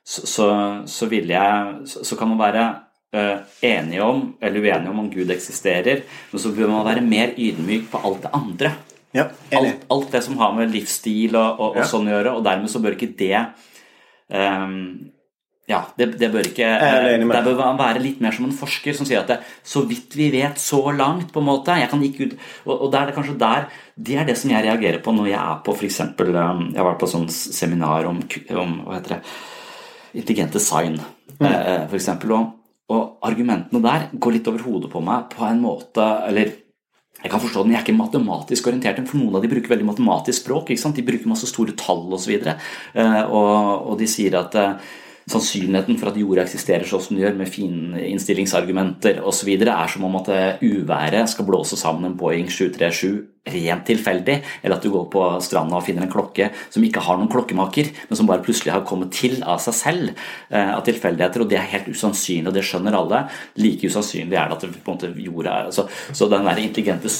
så, 0.00 0.24
så, 0.24 0.46
så, 0.88 1.08
vil 1.10 1.28
jeg 1.28 1.82
Så 1.84 2.16
kan 2.16 2.30
man 2.30 2.38
være 2.40 2.62
enige 3.60 4.06
om 4.06 4.22
eller 4.40 4.64
uenige 4.64 4.88
om 4.88 5.02
om 5.02 5.10
Gud 5.12 5.28
eksisterer, 5.34 6.00
men 6.30 6.40
så 6.40 6.54
bør 6.56 6.70
man 6.72 6.86
være 6.86 7.04
mer 7.04 7.34
ydmyk 7.36 7.90
på 7.92 8.00
alt 8.00 8.22
det 8.24 8.30
andre. 8.32 8.70
Ja, 9.12 9.26
alt, 9.52 9.84
alt, 9.92 10.08
det 10.14 10.22
som 10.24 10.38
har 10.40 10.54
med 10.56 10.72
livsstil 10.72 11.36
og, 11.36 11.60
og, 11.60 11.76
og 11.76 11.84
sånn 11.90 12.08
å 12.08 12.14
gjøre, 12.14 12.32
og 12.38 12.46
dermed 12.46 12.72
så 12.72 12.80
bør 12.80 12.96
ikke 12.96 13.12
det 13.18 13.36
um, 14.32 15.12
ja, 15.70 15.78
det, 15.94 16.08
det, 16.18 16.26
bør 16.32 16.46
ikke 16.48 16.66
Det 17.22 17.42
bør 17.46 17.76
være 17.78 18.00
litt 18.02 18.18
mer 18.22 18.34
som 18.34 18.48
en 18.48 18.54
forsker 18.56 18.96
som 18.98 19.06
sier 19.06 19.20
at 19.20 19.28
det, 19.30 19.36
så 19.62 19.84
vidt 19.86 20.16
vi 20.18 20.26
vet, 20.34 20.58
så 20.58 20.80
langt, 20.90 21.30
på 21.30 21.38
en 21.38 21.46
måte 21.46 21.76
Jeg 21.78 21.90
kan 21.92 22.02
ikke 22.02 22.26
ut 22.26 22.32
Og, 22.66 22.72
og 22.74 22.88
da 22.90 23.02
er 23.02 23.10
det 23.10 23.14
kanskje 23.14 23.36
der 23.38 23.68
Det 23.94 24.16
er 24.18 24.26
det 24.26 24.34
som 24.40 24.50
jeg 24.50 24.66
reagerer 24.66 24.98
på 25.04 25.14
når 25.14 25.30
jeg 25.30 25.38
er 25.38 25.60
på 25.62 25.76
f.eks. 25.76 26.00
Jeg 26.18 26.34
har 26.34 26.88
vært 26.88 26.98
på 26.98 27.10
sånn 27.12 27.28
seminar 27.30 28.08
om, 28.10 28.18
om 28.58 28.74
hva 28.88 28.98
heter 28.98 29.16
det 29.16 29.22
intelligent 30.12 30.52
design, 30.52 30.98
mm. 31.38 31.46
eh, 31.46 31.84
f.eks. 31.86 32.08
Og, 32.26 32.50
og 32.92 33.22
argumentene 33.24 33.80
der 33.84 34.10
går 34.12 34.34
litt 34.34 34.50
over 34.50 34.64
hodet 34.66 34.90
på 34.92 35.00
meg 35.04 35.30
på 35.32 35.46
en 35.46 35.62
måte 35.62 36.04
Eller 36.26 36.58
jeg 37.22 37.30
kan 37.30 37.40
forstå 37.40 37.62
den, 37.62 37.76
jeg 37.76 37.78
er 37.78 37.86
ikke 37.86 37.94
matematisk 37.94 38.66
orientert, 38.66 38.98
for 39.06 39.20
noen 39.20 39.36
av 39.38 39.44
de 39.44 39.50
bruker 39.52 39.70
veldig 39.70 39.86
matematisk 39.86 40.40
språk. 40.40 40.72
De 40.74 41.04
bruker 41.06 41.30
masse 41.30 41.46
store 41.46 41.76
tall 41.78 42.08
osv. 42.08 42.16
Og, 42.16 42.22
så 42.24 42.32
videre, 42.32 42.54
og, 43.28 43.92
og 43.92 44.00
de 44.00 44.08
sier 44.10 44.34
at 44.40 44.56
sannsynligheten 45.30 45.98
for 46.00 46.10
at 46.10 46.18
jorda 46.20 46.44
eksisterer 46.46 46.88
sånn 46.88 47.02
som 47.04 47.16
den 47.16 47.24
gjør, 47.24 47.36
med 47.38 47.50
fininnstillingsargumenter 47.52 49.22
osv., 49.26 49.52
er 49.62 49.92
som 49.92 50.06
om 50.08 50.18
at 50.20 50.32
eh, 50.34 50.64
uværet 50.64 51.30
skal 51.30 51.48
blåse 51.48 51.78
sammen 51.78 52.10
en 52.10 52.18
Boeing 52.18 52.50
737 52.50 53.28
rent 53.42 53.82
tilfeldig, 53.88 54.36
eller 54.62 54.76
at 54.76 54.84
du 54.84 54.92
går 54.92 55.08
på 55.10 55.22
stranda 55.42 55.74
og 55.80 55.86
finner 55.86 56.06
en 56.06 56.12
klokke 56.12 56.52
som 56.70 56.84
ikke 56.86 57.02
har 57.02 57.18
noen 57.18 57.30
klokkemaker, 57.30 57.90
men 58.06 58.18
som 58.18 58.28
bare 58.28 58.44
plutselig 58.44 58.70
har 58.74 58.84
kommet 58.86 59.10
til 59.16 59.40
av 59.42 59.58
seg 59.64 59.74
selv 59.74 60.12
eh, 60.12 60.70
av 60.70 60.84
tilfeldigheter, 60.86 61.42
og 61.42 61.50
det 61.50 61.58
er 61.58 61.72
helt 61.74 61.90
usannsynlig, 61.90 62.46
og 62.50 62.54
det 62.54 62.64
skjønner 62.68 62.98
alle. 62.98 63.24
Like 63.58 63.90
usannsynlig 63.90 64.38
er 64.38 64.50
det 64.50 64.58
at 64.58 64.66
det, 64.68 64.70
på 64.78 64.94
en 64.94 65.00
måte, 65.00 65.10
jorda 65.18 65.56
er 65.56 65.72
altså, 65.72 65.88
Så 66.14 66.30
den 66.30 66.46
der 66.46 66.62
intelligente 66.62 67.10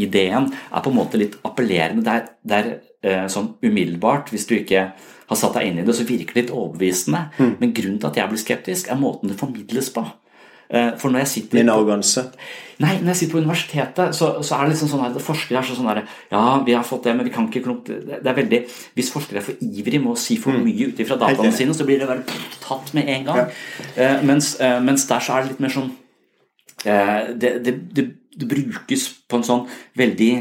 design-ideen 0.00 0.50
er 0.72 0.82
på 0.82 0.90
en 0.90 0.96
måte 0.96 1.20
litt 1.20 1.36
appellerende. 1.44 2.04
Det 2.04 2.12
er, 2.12 2.30
det 2.42 2.58
er 2.58 2.70
eh, 3.02 3.26
sånn 3.28 3.54
umiddelbart, 3.62 4.30
hvis 4.30 4.46
du 4.46 4.56
ikke 4.58 4.90
har 5.30 5.38
satt 5.38 5.54
deg 5.58 5.68
inn 5.68 5.82
i 5.82 5.84
det, 5.86 5.94
så 5.94 6.06
virker 6.06 6.34
det 6.34 6.46
litt 6.46 6.54
overbevisende. 6.54 7.28
Mm. 7.38 7.54
Men 7.60 7.74
grunnen 7.76 8.00
til 8.00 8.10
at 8.10 8.18
jeg 8.18 8.32
blir 8.32 8.42
skeptisk, 8.42 8.90
er 8.90 8.98
måten 8.98 9.30
det 9.30 9.38
formidles 9.38 9.92
på. 9.94 10.04
Eh, 10.70 10.92
for 10.98 11.10
når 11.10 11.24
jeg 11.24 11.28
sitter 11.34 11.58
Min 11.58 11.72
arroganse? 11.72 12.28
Nei, 12.80 12.94
når 13.00 13.10
jeg 13.10 13.16
sitter 13.16 13.34
på 13.34 13.40
universitetet, 13.42 14.14
så, 14.16 14.28
så 14.46 14.56
er 14.56 14.62
det 14.64 14.76
liksom 14.76 14.90
sånn 14.92 15.02
at 15.08 15.16
forskere 15.20 15.58
er 15.58 15.66
sånn 15.66 15.88
derre 15.90 16.04
Ja, 16.30 16.60
vi 16.64 16.76
har 16.76 16.86
fått 16.86 17.08
det, 17.08 17.16
men 17.18 17.26
vi 17.26 17.32
kan 17.34 17.48
ikke 17.50 17.64
klumpe 17.64 17.98
Det 18.06 18.22
er 18.22 18.36
veldig 18.38 18.60
Hvis 18.94 19.10
forskere 19.12 19.42
er 19.42 19.44
for 19.44 19.64
ivrig 19.66 19.98
med 19.98 20.14
å 20.14 20.20
si 20.20 20.38
for 20.40 20.54
mm. 20.54 20.62
mye 20.64 20.86
ut 20.88 21.02
ifra 21.02 21.18
dataene 21.18 21.50
sine, 21.52 21.74
så 21.74 21.84
blir 21.88 21.98
det 22.00 22.08
bare 22.08 22.38
tatt 22.62 22.94
med 22.96 23.10
en 23.10 23.26
gang. 23.26 23.42
Ja. 23.42 24.14
Uh, 24.14 24.22
mens, 24.30 24.54
mens, 24.86 25.04
der 25.10 25.26
så 25.26 25.34
er 25.34 25.42
det 25.42 25.56
litt 25.56 25.64
mer 25.66 25.74
sånn 25.74 25.90
det, 26.80 27.50
det, 27.66 27.74
det, 27.92 28.06
det, 28.36 28.48
brukes 28.50 29.08
på 29.28 29.40
en 29.40 29.46
sånn 29.46 29.68
veldig 29.98 30.32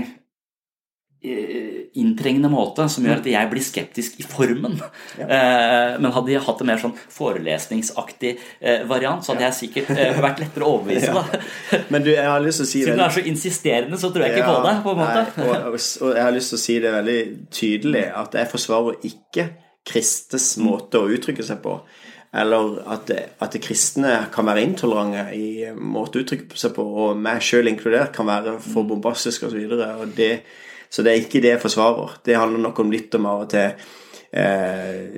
inntrengende 1.99 2.47
måte 2.51 2.85
som 2.91 3.03
gjør 3.03 3.19
at 3.19 3.27
jeg 3.27 3.49
blir 3.51 3.63
skeptisk 3.63 4.19
i 4.21 4.25
formen. 4.27 4.77
Ja. 5.19 5.25
Eh, 5.25 5.95
men 5.99 6.13
hadde 6.15 6.31
jeg 6.31 6.43
hatt 6.45 6.61
en 6.63 6.69
mer 6.69 6.79
sånn 6.79 6.93
forelesningsaktig 6.95 8.31
eh, 8.37 8.85
variant, 8.87 9.25
så 9.25 9.33
hadde 9.33 9.47
jeg 9.49 9.57
sikkert 9.57 9.91
eh, 9.97 10.15
vært 10.23 10.39
lettere 10.43 10.67
å 10.67 10.77
overbevise. 10.77 11.11
Ja. 11.11 11.81
Men 11.93 12.05
du, 12.05 12.13
jeg 12.13 12.23
har 12.23 12.39
lyst 12.43 12.61
til 12.61 12.67
å 12.67 12.71
si 12.71 12.83
Siden 12.85 13.01
du 13.01 13.03
er 13.03 13.15
så 13.17 13.23
insisterende, 13.27 13.99
så 13.99 14.13
tror 14.15 14.27
jeg 14.27 14.37
ikke 14.37 14.47
på 14.47 14.61
det. 14.63 14.75
på 14.85 14.93
en 14.93 15.01
måte. 15.01 15.25
Nei, 15.41 15.47
og, 15.49 15.75
og, 15.75 16.13
jeg 16.15 16.23
har 16.23 16.35
lyst 16.35 16.53
til 16.53 16.59
å 16.59 16.63
si 16.63 16.77
det 16.85 16.93
veldig 16.95 17.19
tydelig, 17.59 18.05
at 18.21 18.39
jeg 18.39 18.51
forsvarer 18.53 19.09
ikke 19.11 19.49
Kristes 19.89 20.53
mm. 20.59 20.69
måte 20.69 21.01
å 21.01 21.11
uttrykke 21.11 21.45
seg 21.45 21.59
på. 21.65 21.79
Eller 22.29 22.75
at, 22.93 23.09
at 23.41 23.55
kristne 23.63 24.13
kan 24.33 24.45
være 24.45 24.61
intolerante 24.67 25.31
i 25.33 25.71
måte 25.73 26.19
å 26.19 26.25
uttrykke 26.25 26.57
seg 26.61 26.75
på, 26.75 26.85
og 26.85 27.17
meg 27.17 27.41
sjøl 27.41 27.71
inkludert 27.71 28.13
kan 28.13 28.29
være 28.29 28.59
for 28.61 28.85
mm. 28.85 28.91
bombastisk 28.91 29.47
osv. 29.47 29.63
Og, 29.65 29.79
så 29.79 29.89
og 30.03 30.19
så 30.89 31.05
det 31.05 31.11
er 31.11 31.23
ikke 31.23 31.41
det 31.41 31.53
jeg 31.55 31.61
forsvarer. 31.61 32.19
Det 32.25 32.37
handler 32.37 32.63
nok 32.65 32.79
om 32.81 32.93
litt 32.93 33.13
om 33.17 33.27
av 33.29 33.43
og 33.45 33.49
til 33.53 33.67
eh, 34.33 35.17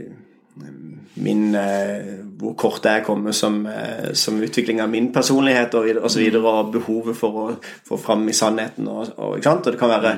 min, 1.24 1.56
eh, 1.56 2.10
hvor 2.40 2.56
kort 2.60 2.88
jeg 2.88 3.06
kommer 3.08 3.36
som, 3.36 3.66
eh, 3.66 4.12
som, 4.14 4.40
utvikling 4.42 4.82
av 4.82 4.90
min 4.90 5.12
personlighet 5.14 5.76
og, 5.80 5.88
og, 6.02 6.10
så 6.12 6.20
videre, 6.20 6.44
og 6.48 6.74
behovet 6.74 7.18
for 7.18 7.40
å 7.40 7.46
få 7.88 8.00
fram 8.00 8.28
i 8.30 8.36
sannheten. 8.36 8.88
Og, 8.88 9.14
og, 9.18 9.38
og 9.40 9.64
det 9.68 9.80
kan 9.80 9.94
være 9.94 10.14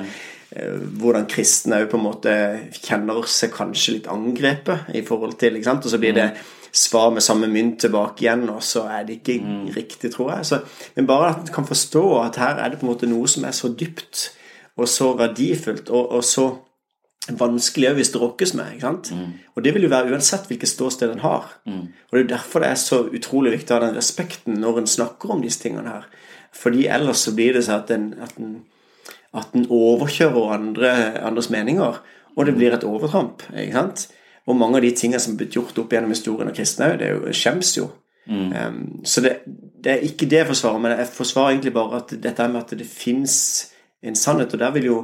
eh, 0.56 0.82
hvordan 1.02 1.30
kristne 1.30 1.84
òg 1.84 1.90
på 1.92 2.02
en 2.02 2.08
måte 2.08 2.36
kjenner 2.80 3.22
seg 3.30 3.54
kanskje 3.54 4.00
litt 4.00 4.12
angrepet 4.12 4.94
i 4.98 5.06
forhold 5.06 5.38
til? 5.42 5.62
Og 5.62 5.90
så 5.90 6.02
blir 6.02 6.18
det 6.18 6.30
svar 6.74 7.12
med 7.14 7.22
samme 7.22 7.48
mynt 7.48 7.80
tilbake 7.84 8.26
igjen, 8.26 8.48
og 8.50 8.64
så 8.66 8.88
er 8.90 9.06
det 9.06 9.20
ikke 9.20 9.38
mm. 9.44 9.66
riktig, 9.76 10.12
tror 10.16 10.32
jeg. 10.34 10.46
Så, 10.50 10.62
men 10.96 11.08
bare 11.08 11.30
at 11.34 11.44
en 11.44 11.54
kan 11.54 11.68
forstå 11.70 12.04
at 12.24 12.40
her 12.42 12.62
er 12.62 12.74
det 12.74 12.80
på 12.82 12.88
en 12.88 12.94
måte 12.94 13.10
noe 13.10 13.30
som 13.30 13.46
er 13.46 13.54
så 13.56 13.70
dypt 13.70 14.32
og 14.82 14.90
så 14.90 15.12
verdifullt 15.18 15.92
og, 15.94 16.16
og 16.18 16.24
så 16.26 16.48
vanskelig 17.40 17.92
òg 17.92 18.00
hvis 18.00 18.12
det 18.12 18.22
rokkes 18.22 18.54
med. 18.58 18.74
ikke 18.74 18.88
sant? 18.88 19.12
Mm. 19.16 19.36
Og 19.56 19.64
det 19.64 19.74
vil 19.76 19.86
jo 19.86 19.92
være 19.94 20.12
uansett 20.12 20.50
hvilket 20.50 20.72
ståsted 20.72 21.14
en 21.14 21.24
har. 21.24 21.54
Mm. 21.70 21.86
Og 22.10 22.18
det 22.18 22.24
er 22.24 22.32
derfor 22.34 22.64
det 22.64 22.72
er 22.74 22.82
så 22.82 23.04
utrolig 23.06 23.54
viktig 23.54 23.72
å 23.72 23.78
ha 23.78 23.86
den 23.86 23.98
respekten 23.98 24.60
når 24.60 24.82
en 24.82 24.90
snakker 24.96 25.32
om 25.32 25.44
disse 25.46 25.62
tingene 25.62 25.94
her. 25.94 26.10
Fordi 26.54 26.88
ellers 26.92 27.24
så 27.26 27.36
blir 27.38 27.56
det 27.56 27.64
sånn 27.68 27.80
at 27.80 27.94
en, 27.94 28.10
at 28.26 28.36
en, 28.42 28.58
at 29.34 29.56
en 29.56 29.70
overkjører 29.70 30.52
andre, 30.58 30.92
andres 31.24 31.50
meninger, 31.54 32.02
og 32.34 32.50
det 32.50 32.58
blir 32.58 32.76
et 32.76 32.86
overtramp. 32.88 33.46
ikke 33.54 33.78
sant? 33.78 34.08
Og 34.48 34.58
mange 34.60 34.80
av 34.80 34.86
de 34.86 34.92
tingene 34.98 35.22
som 35.24 35.34
er 35.34 35.44
blitt 35.44 35.56
gjort 35.56 35.78
opp 35.80 35.94
gjennom 35.94 36.12
historien 36.12 36.50
av 36.52 36.56
kristne, 36.58 36.94
det 37.00 37.08
er 37.08 37.14
jo, 37.16 37.36
skjems 37.36 37.76
jo. 37.78 37.90
Mm. 38.28 38.50
Um, 38.56 38.80
så 39.08 39.24
det, 39.24 39.38
det, 39.48 39.92
er 39.92 40.08
ikke 40.08 40.28
det 40.32 40.42
jeg 40.42 40.50
forsvarer, 40.52 40.82
men 40.84 40.96
jeg 40.98 41.12
forsvarer 41.16 41.54
egentlig 41.54 41.76
bare 41.76 42.02
at 42.02 42.16
dette 42.24 42.48
med 42.52 42.62
at 42.62 42.74
det 42.80 42.88
fins 42.88 43.38
en 44.04 44.20
sannhet. 44.20 44.56
Og 44.56 44.60
der 44.60 44.74
vil 44.76 44.90
jo 44.90 44.98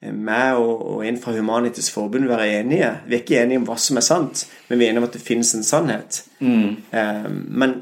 eh, 0.00 0.14
meg 0.14 0.60
og, 0.62 1.02
en 1.06 1.18
fra 1.22 1.34
Humanitisk 1.34 1.96
Forbund 1.96 2.30
være 2.30 2.60
enige. 2.60 2.92
Vi 3.06 3.18
er 3.18 3.24
ikke 3.24 3.40
enige 3.42 3.62
om 3.62 3.66
hva 3.68 3.78
som 3.82 3.98
er 3.98 4.06
sant, 4.06 4.46
men 4.68 4.78
vi 4.78 4.86
er 4.86 4.94
enige 4.94 5.04
om 5.04 5.08
at 5.08 5.18
det 5.18 5.26
finnes 5.26 5.54
en 5.58 5.66
sannhet. 5.66 6.22
Mm. 6.38 6.76
Um, 6.94 7.40
men 7.50 7.80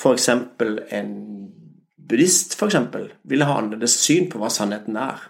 f.eks. 0.00 0.28
en 0.28 1.12
buddhist 2.10 2.56
for 2.58 2.70
eksempel, 2.70 3.10
vil 3.28 3.44
ha 3.46 3.58
annerledes 3.60 3.98
syn 4.02 4.30
på 4.30 4.40
hva 4.40 4.50
sannheten 4.52 4.96
er. 4.98 5.29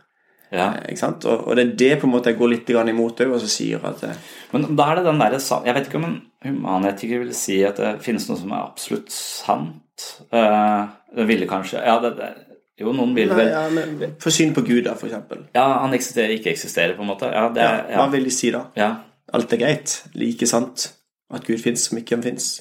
Ja. 0.50 0.72
Eh? 0.82 0.98
Og, 1.06 1.46
og, 1.46 1.52
det 1.56 1.64
er 1.64 1.74
det 1.78 1.90
på 2.00 2.08
en 2.08 2.14
måte 2.14 2.32
jeg 2.32 2.38
går 2.40 2.52
litt 2.54 2.70
imot 2.70 3.22
òg, 3.22 3.34
og 3.36 3.42
så 3.42 3.50
sier 3.50 3.84
at 3.86 4.02
det, 4.02 4.16
Men 4.52 4.66
da 4.76 4.90
er 4.90 4.98
det 4.98 5.06
den 5.06 5.22
derre 5.22 5.38
Jeg 5.38 5.74
vet 5.76 5.88
ikke 5.88 6.00
om 6.00 6.08
en 6.08 6.20
humanetiker 6.42 7.22
vil 7.22 7.34
si 7.36 7.60
at 7.64 7.78
det 7.78 7.96
finnes 8.02 8.26
noe 8.28 8.40
som 8.40 8.52
er 8.52 8.64
absolutt 8.64 9.12
sant. 9.14 10.06
Uh, 10.32 10.88
det 11.12 11.26
ville 11.28 11.46
kanskje 11.46 11.82
Ja, 11.84 11.98
det, 12.00 12.14
det 12.16 12.30
jo, 12.80 12.94
noen 12.96 13.12
vil 13.12 13.28
vel 13.36 13.50
ja, 13.50 13.66
men 13.68 14.14
For 14.22 14.32
syn 14.32 14.54
på 14.56 14.62
Gud, 14.64 14.86
da, 14.86 14.94
for 14.96 15.10
eksempel. 15.10 15.44
Ja, 15.52 15.66
han 15.82 15.92
eksisterer, 15.92 16.32
ikke 16.38 16.54
eksisterer, 16.54 16.94
på 16.96 17.04
en 17.04 17.10
måte. 17.12 17.28
Ja, 17.28 17.44
det, 17.52 17.66
ja, 17.66 17.98
hva 18.00 18.08
vil 18.14 18.24
de 18.24 18.32
si 18.32 18.52
da? 18.54 18.64
Ja. 18.78 18.90
Alt 19.36 19.52
er 19.52 19.60
greit? 19.60 19.98
Like 20.16 20.48
sant? 20.48 20.88
At 21.30 21.44
Gud 21.46 21.60
fins 21.62 21.84
som 21.90 22.00
ikke 22.00 22.16
han 22.16 22.24
fins? 22.24 22.54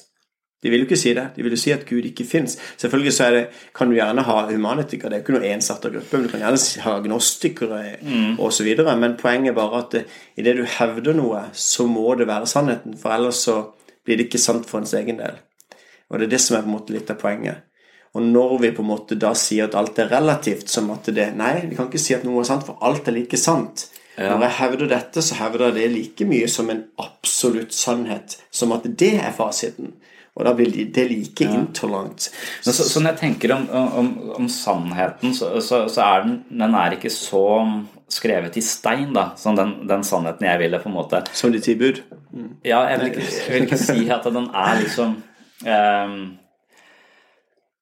De 0.60 0.68
vil 0.68 0.82
jo 0.82 0.88
ikke 0.90 0.98
si 1.00 1.14
det. 1.16 1.26
De 1.36 1.44
vil 1.44 1.54
jo 1.54 1.58
si 1.60 1.72
at 1.72 1.86
Gud 1.88 2.04
ikke 2.04 2.26
fins. 2.28 2.58
Selvfølgelig 2.80 3.12
så 3.16 3.28
det, 3.32 3.44
kan 3.76 3.88
du 3.88 3.96
gjerne 3.96 4.24
ha 4.26 4.36
humanetikere, 4.50 5.08
det 5.08 5.16
er 5.16 5.22
jo 5.22 5.24
ikke 5.24 5.36
noe 5.38 5.52
ensatte 5.54 5.92
gruppe. 5.92 6.18
Men 6.18 6.26
du 6.26 6.32
kan 6.32 6.44
gjerne 6.44 6.84
ha 6.84 6.96
agnostikere 6.98 7.78
mm. 8.02 8.34
osv. 8.44 8.68
Men 8.90 9.16
poenget 9.20 9.54
er 9.54 9.56
bare 9.56 9.80
at 9.86 9.96
idet 10.36 10.58
du 10.58 10.66
hevder 10.78 11.16
noe, 11.16 11.46
så 11.56 11.88
må 11.88 12.12
det 12.20 12.28
være 12.28 12.50
sannheten. 12.50 12.98
For 13.00 13.16
ellers 13.16 13.40
så 13.48 13.62
blir 14.04 14.20
det 14.20 14.28
ikke 14.28 14.42
sant 14.42 14.68
for 14.68 14.82
ens 14.82 14.92
egen 15.00 15.20
del. 15.22 15.40
Og 16.10 16.20
det 16.20 16.28
er 16.28 16.34
det 16.34 16.42
som 16.44 16.58
er 16.58 16.66
på 16.66 16.72
en 16.72 16.76
måte 16.76 16.92
litt 16.96 17.12
av 17.12 17.20
poenget. 17.22 17.64
Og 18.18 18.22
når 18.26 18.56
vi 18.58 18.72
på 18.74 18.82
en 18.82 18.90
måte 18.90 19.16
da 19.20 19.30
sier 19.38 19.68
at 19.68 19.76
alt 19.78 19.98
er 20.02 20.10
relativt, 20.10 20.68
som 20.68 20.90
at 20.90 21.08
det 21.14 21.28
Nei, 21.38 21.54
vi 21.70 21.78
kan 21.78 21.88
ikke 21.88 22.02
si 22.02 22.16
at 22.16 22.26
noe 22.26 22.42
er 22.42 22.48
sant, 22.48 22.66
for 22.66 22.80
alt 22.84 23.08
er 23.08 23.14
like 23.16 23.38
sant. 23.38 23.86
Ja. 24.16 24.34
Når 24.34 24.42
jeg 24.44 24.56
hevder 24.58 24.90
dette, 24.90 25.22
så 25.22 25.38
hevder 25.38 25.70
jeg 25.70 25.76
det 25.78 25.90
like 25.94 26.26
mye 26.28 26.48
som 26.50 26.68
en 26.72 26.82
absolutt 27.00 27.72
sannhet, 27.72 28.36
som 28.50 28.74
at 28.74 28.84
det 28.84 29.14
er 29.22 29.32
fasiten. 29.36 29.94
Og 30.38 30.46
da 30.46 30.52
blir 30.56 30.70
det 30.94 31.06
like 31.10 31.44
ja. 31.44 31.54
intolerant. 31.58 32.28
Så, 32.62 32.72
så, 32.72 32.84
så, 32.86 33.00
når 33.00 33.14
jeg 33.14 33.20
tenker 33.24 33.54
om, 33.56 33.66
om, 33.70 34.10
om 34.38 34.48
sannheten, 34.48 35.34
så, 35.36 35.56
så, 35.60 35.86
er 36.04 36.26
den, 36.26 36.36
den 36.48 36.76
er 36.78 36.96
ikke 36.96 37.10
så 37.12 37.44
skrevet 38.10 38.56
i 38.56 38.64
stein, 38.64 39.10
da. 39.14 39.30
Som 39.38 39.58
den, 39.58 39.74
den, 39.90 40.04
sannheten 40.06 40.46
jeg 40.46 40.62
ville 40.62 40.80
på 40.82 40.90
en 40.90 40.96
måte 40.96 41.24
Som 41.36 41.52
de 41.54 41.62
tilbud? 41.62 42.02
Mm. 42.30 42.52
Ja, 42.64 42.84
jeg 42.92 43.00
vil, 43.00 43.10
ikke, 43.10 43.26
jeg 43.26 43.54
vil, 43.54 43.66
ikke, 43.68 43.82
si 43.82 44.06
at 44.10 44.30
den 44.30 44.46
er 44.54 44.78
liksom 44.80 45.18
um, 45.66 46.20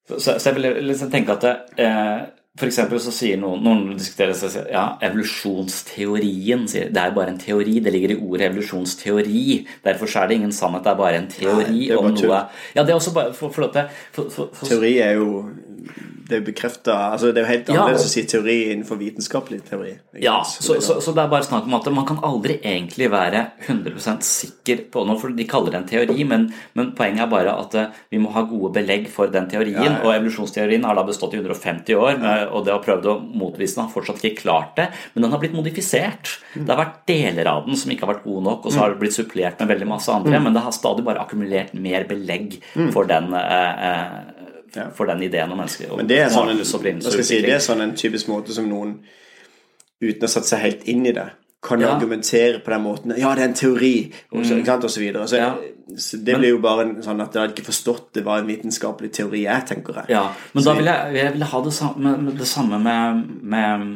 så, 0.08 0.38
så, 0.38 0.48
jeg 0.48 0.56
vil 0.56 0.68
liksom 0.88 1.10
tenke 1.12 1.34
at 1.36 1.44
det, 1.44 1.54
eh, 1.84 2.20
for 2.58 2.98
så 3.02 3.12
sier 3.14 3.38
noen, 3.40 3.92
diskuterer 3.98 4.34
så 4.36 4.50
sier, 4.50 4.66
ja, 4.72 4.84
evolusjonsteorien 5.06 6.66
sier, 6.70 6.90
Det 6.94 7.02
er 7.02 7.14
bare 7.14 7.34
en 7.34 7.40
teori. 7.40 7.78
Det 7.84 7.92
ligger 7.94 8.14
i 8.14 8.18
ordet 8.18 8.48
evolusjonsteori. 8.50 9.44
Derfor 9.84 10.10
er 10.18 10.28
det 10.28 10.40
ingen 10.40 10.52
sannhet. 10.52 10.84
Det 10.84 10.92
er 10.92 10.98
bare 10.98 11.22
en 11.22 11.30
teori 11.30 11.86
Nei, 11.86 11.96
om 11.96 12.10
noe 12.10 12.42
Ja, 12.74 12.82
det 12.82 12.90
er 12.90 12.98
også 12.98 13.14
bare 13.14 13.32
for, 13.34 13.54
for, 13.54 13.70
for, 14.12 14.50
for 14.52 14.66
Teori 14.66 14.98
er 15.04 15.18
jo 15.20 15.44
det 16.28 16.36
er 16.38 16.44
bekrefta 16.44 16.94
altså 17.12 17.30
Det 17.32 17.40
er 17.40 17.46
jo 17.46 17.50
helt 17.52 17.70
annerledes 17.72 18.04
ja. 18.04 18.08
å 18.10 18.12
si 18.12 18.24
teori 18.28 18.56
innenfor 18.72 18.98
vitenskapelig 19.00 19.60
teori. 19.68 19.94
Ja, 20.20 20.36
så, 20.44 20.76
så, 20.84 20.98
så, 21.00 21.14
det 21.16 21.22
er 21.22 21.30
bare 21.32 21.46
snakk 21.46 21.68
om 21.68 21.76
at 21.78 21.88
man 21.94 22.06
kan 22.08 22.20
aldri 22.26 22.58
egentlig 22.58 23.08
være 23.12 23.44
100% 23.66 24.26
sikker 24.26 24.84
på 24.92 25.04
noe, 25.08 25.18
for 25.20 25.34
de 25.34 25.46
kaller 25.48 25.74
det 25.74 25.80
en 25.80 25.88
teori, 25.88 26.26
men, 26.28 26.48
men, 26.78 26.92
poenget 26.98 27.24
er 27.24 27.30
bare 27.32 27.54
at 27.62 27.76
eh, 27.78 27.98
vi 28.12 28.20
må 28.22 28.32
ha 28.34 28.44
gode 28.48 28.72
belegg 28.76 29.08
for 29.12 29.32
den 29.32 29.48
teorien. 29.50 29.78
Ja, 29.78 29.94
ja. 29.94 30.00
Og 30.04 30.14
evolusjonsteorien 30.14 30.84
har 30.88 30.98
da 30.98 31.06
bestått 31.08 31.36
i 31.36 31.40
150 31.40 31.96
år, 31.98 32.20
og 32.52 32.66
det 32.66 32.74
har 32.74 32.84
prøvd 32.84 33.08
å 33.08 33.16
motvise 33.24 33.78
den, 33.78 33.86
har 33.86 33.94
fortsatt 33.94 34.24
ikke 34.24 34.42
klart 34.44 34.74
det, 34.78 34.88
men 35.14 35.24
den 35.24 35.34
har 35.34 35.42
blitt 35.42 35.56
modifisert. 35.56 36.34
Mm. 36.54 36.64
Det 36.64 36.74
har 36.74 36.82
vært 36.82 36.98
deler 37.08 37.52
av 37.54 37.68
den 37.68 37.78
som 37.78 37.94
ikke 37.94 38.06
har 38.06 38.14
vært 38.16 38.26
gode 38.26 38.44
nok, 38.48 38.66
og 38.66 38.74
så 38.74 38.84
har 38.84 38.92
det 38.92 39.00
blitt 39.02 39.16
supplert 39.16 39.62
med 39.62 39.72
veldig 39.72 39.90
masse 39.96 40.12
andre, 40.12 40.36
mm. 40.36 40.48
men 40.48 40.58
det 40.58 40.64
har 40.66 40.76
stadig 40.76 41.06
bare 41.06 41.24
akkumulert 41.24 41.72
mer 41.78 42.08
belegg 42.08 42.58
mm. 42.74 42.90
for 42.94 43.08
den 43.08 43.32
eh, 43.38 44.36
eh 44.78 44.94
for 44.94 45.10
den 45.10 45.22
ideen 45.26 45.52
om 45.52 45.58
mennesker. 45.60 45.96
Men 45.96 46.08
det 46.10 46.22
er, 46.24 46.30
sånn 46.32 46.52
en, 46.54 46.62
si, 46.64 47.42
det 47.44 47.56
er 47.56 47.64
sånn 47.64 47.84
en 47.84 47.96
typisk 47.98 48.30
måte 48.30 48.56
som 48.56 48.68
noen, 48.70 48.98
uten 50.00 50.24
å 50.24 50.30
sette 50.30 50.52
seg 50.52 50.64
helt 50.64 50.88
inn 50.90 51.06
i 51.08 51.14
det, 51.16 51.28
kan 51.62 51.80
ja. 51.82 51.90
argumentere 51.96 52.60
på 52.62 52.70
den 52.70 52.82
måten. 52.82 53.14
Ja, 53.18 53.32
det 53.34 53.42
er 53.42 53.50
en 53.50 53.58
teori, 53.58 53.94
og 54.30 54.44
så, 54.46 54.58
mm. 54.60 54.68
og 54.76 54.90
så 54.90 55.00
videre. 55.02 55.24
Så, 55.28 55.40
ja. 55.40 55.50
så 55.98 56.20
det 56.22 56.36
blir 56.38 56.54
jo 56.54 56.60
bare 56.62 56.84
en, 56.86 56.92
sånn 57.02 57.22
at 57.24 57.34
jeg 57.34 57.42
hadde 57.42 57.56
ikke 57.56 57.66
forstått 57.70 58.12
det 58.14 58.22
var 58.26 58.42
en 58.42 58.50
vitenskapelig 58.50 59.10
teori 59.18 59.42
jeg, 59.42 59.66
tenker 59.72 60.02
jeg. 60.02 60.12
Ja, 60.14 60.28
men 60.52 60.62
så, 60.62 60.70
da 60.70 60.76
vil 60.78 60.92
jeg, 60.92 61.16
jeg 61.18 61.34
vil 61.34 61.48
ha 61.50 61.64
det 61.66 61.74
samme, 61.74 62.14
det 62.38 62.48
samme 62.48 62.78
med, 62.84 63.26
med, 63.42 63.86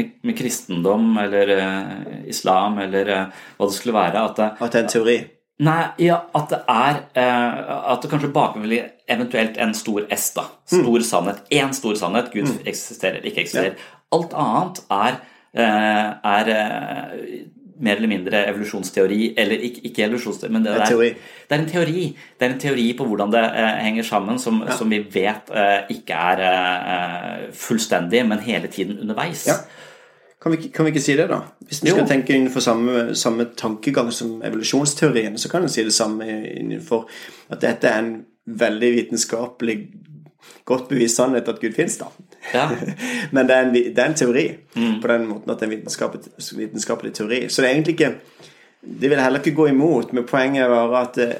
med, 0.00 0.12
med, 0.26 0.36
kristendom 0.38 1.12
eller 1.22 1.54
uh, 1.62 1.96
islam 2.26 2.82
eller 2.82 3.14
uh, 3.14 3.42
hva 3.58 3.70
det 3.70 3.78
skulle 3.78 3.98
være. 4.00 4.24
At, 4.32 4.46
at 4.58 4.66
det 4.66 4.82
er 4.82 4.88
en 4.88 4.94
teori? 4.96 5.18
Nei, 5.58 5.88
ja, 5.98 6.20
at 6.38 6.52
det 6.52 6.58
er 6.70 6.98
uh, 7.18 7.92
At 7.92 8.04
det 8.04 8.10
kanskje 8.12 8.30
bakenfor 8.30 8.74
eventuelt 9.10 9.56
en 9.58 9.74
stor 9.74 10.04
S, 10.14 10.30
da. 10.36 10.44
Stor 10.70 11.02
sannhet. 11.02 11.42
Én 11.50 11.72
stor 11.74 11.96
sannhet. 11.98 12.30
Gud 12.34 12.52
eksisterer, 12.64 13.24
ikke 13.26 13.42
eksisterer. 13.42 13.74
Alt 14.14 14.36
annet 14.38 14.82
er, 14.94 15.16
uh, 15.58 16.28
er 16.30 16.52
uh, 16.54 17.16
mer 17.78 17.98
eller 17.98 18.10
mindre 18.10 18.44
evolusjonsteori, 18.52 19.32
eller 19.38 19.66
ikke, 19.70 19.82
ikke 19.90 20.04
evolusjonsteori, 20.06 20.52
men 20.52 20.64
det, 20.66 20.76
det, 20.78 20.86
er, 20.94 21.34
det 21.48 21.56
er 21.56 21.60
en 21.62 21.68
teori. 21.72 22.06
Det 22.38 22.46
er 22.46 22.54
en 22.54 22.62
teori 22.62 22.86
på 22.98 23.06
hvordan 23.06 23.34
det 23.34 23.42
henger 23.84 24.06
sammen, 24.06 24.38
som, 24.42 24.64
som 24.78 24.90
vi 24.90 24.98
vet 25.14 25.52
ikke 25.94 26.18
er 26.32 26.42
eh, 26.48 27.44
fullstendig, 27.54 28.24
men 28.26 28.42
hele 28.42 28.66
tiden 28.66 28.98
underveis. 28.98 29.46
Ja. 29.46 29.60
Kan 30.42 30.52
vi, 30.54 30.68
kan 30.70 30.84
vi 30.86 30.92
ikke 30.92 31.02
si 31.02 31.16
det, 31.18 31.28
da? 31.30 31.40
Hvis 31.66 31.80
vi 31.82 31.88
Jo. 31.90 31.94
skal 31.96 32.06
tenke 32.08 32.34
innenfor 32.36 32.60
samme, 32.62 33.14
samme 33.18 33.44
tankegang 33.58 34.12
som 34.14 34.36
evolusjonsteorien, 34.46 35.38
så 35.38 35.48
kan 35.50 35.62
en 35.62 35.68
si 35.68 35.82
det 35.84 35.92
samme 35.96 36.24
innenfor 36.60 37.08
at 37.50 37.60
dette 37.60 37.88
er 37.90 37.98
en 38.04 38.12
veldig 38.46 38.92
vitenskapelig 38.94 39.78
godt 40.64 40.88
bevist 40.88 41.16
sannhet 41.18 41.48
at 41.48 41.58
Gud 41.60 41.74
fins, 41.74 41.96
da. 41.98 42.06
Ja. 42.54 42.68
Men 43.34 43.46
det 43.48 43.56
er 43.56 43.66
en, 43.66 43.74
det 43.74 43.98
er 43.98 44.06
en 44.12 44.14
teori 44.14 44.46
Mm. 44.76 45.00
på 45.02 45.08
den 45.10 45.26
måten 45.26 45.50
at 45.50 45.58
det 45.58 45.66
er 45.66 45.72
en 45.72 45.76
vitenskapelig, 45.78 46.24
vitenskapelig 46.56 47.12
teori. 47.14 47.40
Så 47.48 47.62
det 47.62 47.68
er 47.70 47.74
egentlig 47.74 47.94
ikke 47.98 48.14
Det 48.78 49.08
vil 49.10 49.18
heller 49.18 49.42
ikke 49.42 49.56
gå 49.58 49.64
imot, 49.72 50.12
men 50.14 50.22
poenget 50.22 50.68
var 50.70 50.92
at 51.00 51.16
det, 51.18 51.32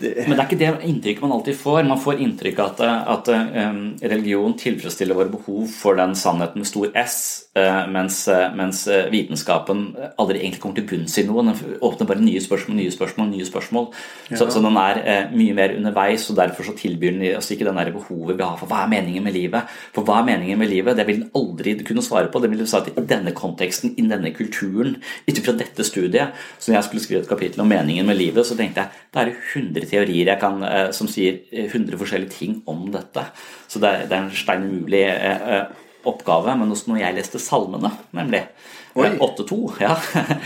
det, 0.00 0.14
Men 0.24 0.32
det 0.32 0.40
er 0.40 0.46
ikke 0.46 0.58
det 0.62 0.68
inntrykket 0.88 1.24
man 1.26 1.34
alltid 1.36 1.58
får. 1.60 1.82
Man 1.84 2.00
får 2.00 2.22
inntrykk 2.24 2.62
av 2.64 2.70
at, 2.80 3.26
at 3.28 3.66
um, 3.68 3.82
religion 4.00 4.54
tilfredsstiller 4.56 5.18
våre 5.18 5.28
behov 5.28 5.66
for 5.68 5.98
den 6.00 6.14
sannheten 6.16 6.62
med 6.62 6.70
stor 6.70 6.88
S, 6.96 7.18
eh, 7.52 7.82
mens, 7.92 8.22
eh, 8.32 8.46
mens 8.56 8.80
eh, 8.88 9.10
vitenskapen 9.12 9.82
aldri 10.16 10.40
egentlig 10.40 10.62
kommer 10.62 10.78
til 10.80 10.86
bunns 10.88 11.18
i 11.20 11.26
noe. 11.28 11.44
Den 11.50 11.76
åpner 11.84 12.08
bare 12.08 12.24
nye 12.24 12.40
spørsmål, 12.40 12.78
nye 12.80 12.94
spørsmål, 12.94 13.28
nye 13.34 13.50
spørsmål. 13.50 13.90
Så, 14.30 14.48
så 14.48 14.64
den 14.64 14.80
er 14.80 15.02
eh, 15.04 15.36
mye 15.36 15.58
mer 15.60 15.76
underveis, 15.76 16.30
og 16.32 16.40
derfor 16.40 16.70
så 16.70 16.74
tilbyr 16.80 17.12
den 17.18 17.26
oss 17.36 17.52
ikke 17.52 17.68
den 17.68 17.76
der 17.82 17.92
behovet 17.92 18.40
vi 18.40 18.46
har 18.46 18.56
for 18.56 18.72
hva 18.72 18.86
er 18.86 18.94
meningen 18.94 19.28
med 19.28 19.36
livet. 19.36 19.76
For 19.92 20.08
hva 20.08 20.22
er 20.22 20.30
meningen 20.32 20.64
med 20.64 20.72
livet? 20.72 20.96
Det 20.96 21.04
vil 21.12 21.26
den 21.26 21.36
aldri 21.36 21.76
kunne 21.84 22.06
svare 22.08 22.32
på. 22.32 22.40
Det 22.40 22.52
vil 22.54 22.64
si 22.64 22.80
at 22.80 22.88
i 22.88 23.06
denne 23.12 23.36
konteksten, 23.36 23.92
i 24.00 24.08
denne 24.08 24.32
kulturen, 24.32 24.96
ut 25.28 25.44
fra 25.44 25.58
dette 25.60 25.84
studiet, 25.84 26.40
så 26.56 26.69
når 26.70 26.78
jeg 26.78 26.86
skulle 26.86 27.04
skrive 27.04 27.22
et 27.24 27.30
kapittel 27.30 27.64
om 27.64 27.70
meningen 27.70 28.06
med 28.06 28.18
livet, 28.18 28.46
så 28.46 28.56
tenkte 28.58 28.84
jeg 28.84 29.02
det 29.10 29.20
er 29.20 29.30
det 29.30 29.36
100 29.52 29.90
teorier 29.90 30.30
jeg 30.30 30.40
kan, 30.40 30.62
eh, 30.66 30.90
som 30.96 31.10
sier 31.10 31.42
eh, 31.50 31.66
100 31.66 31.98
forskjellige 31.98 32.36
ting 32.36 32.60
om 32.70 32.86
dette. 32.94 33.26
Så 33.68 33.82
det 33.82 33.90
er, 33.90 34.06
det 34.06 34.16
er 34.16 34.26
en 34.28 34.36
stein 34.38 34.68
umulig 34.68 35.02
eh, 35.10 35.48
eh, 35.56 35.88
oppgave. 36.06 36.54
Men 36.60 36.70
også 36.70 36.92
når 36.92 37.02
jeg 37.02 37.18
leste 37.18 37.42
salmene, 37.42 37.90
nemlig 38.16 38.44
eh, 38.46 38.70
8-2, 38.94 39.58
ja, 39.80 39.96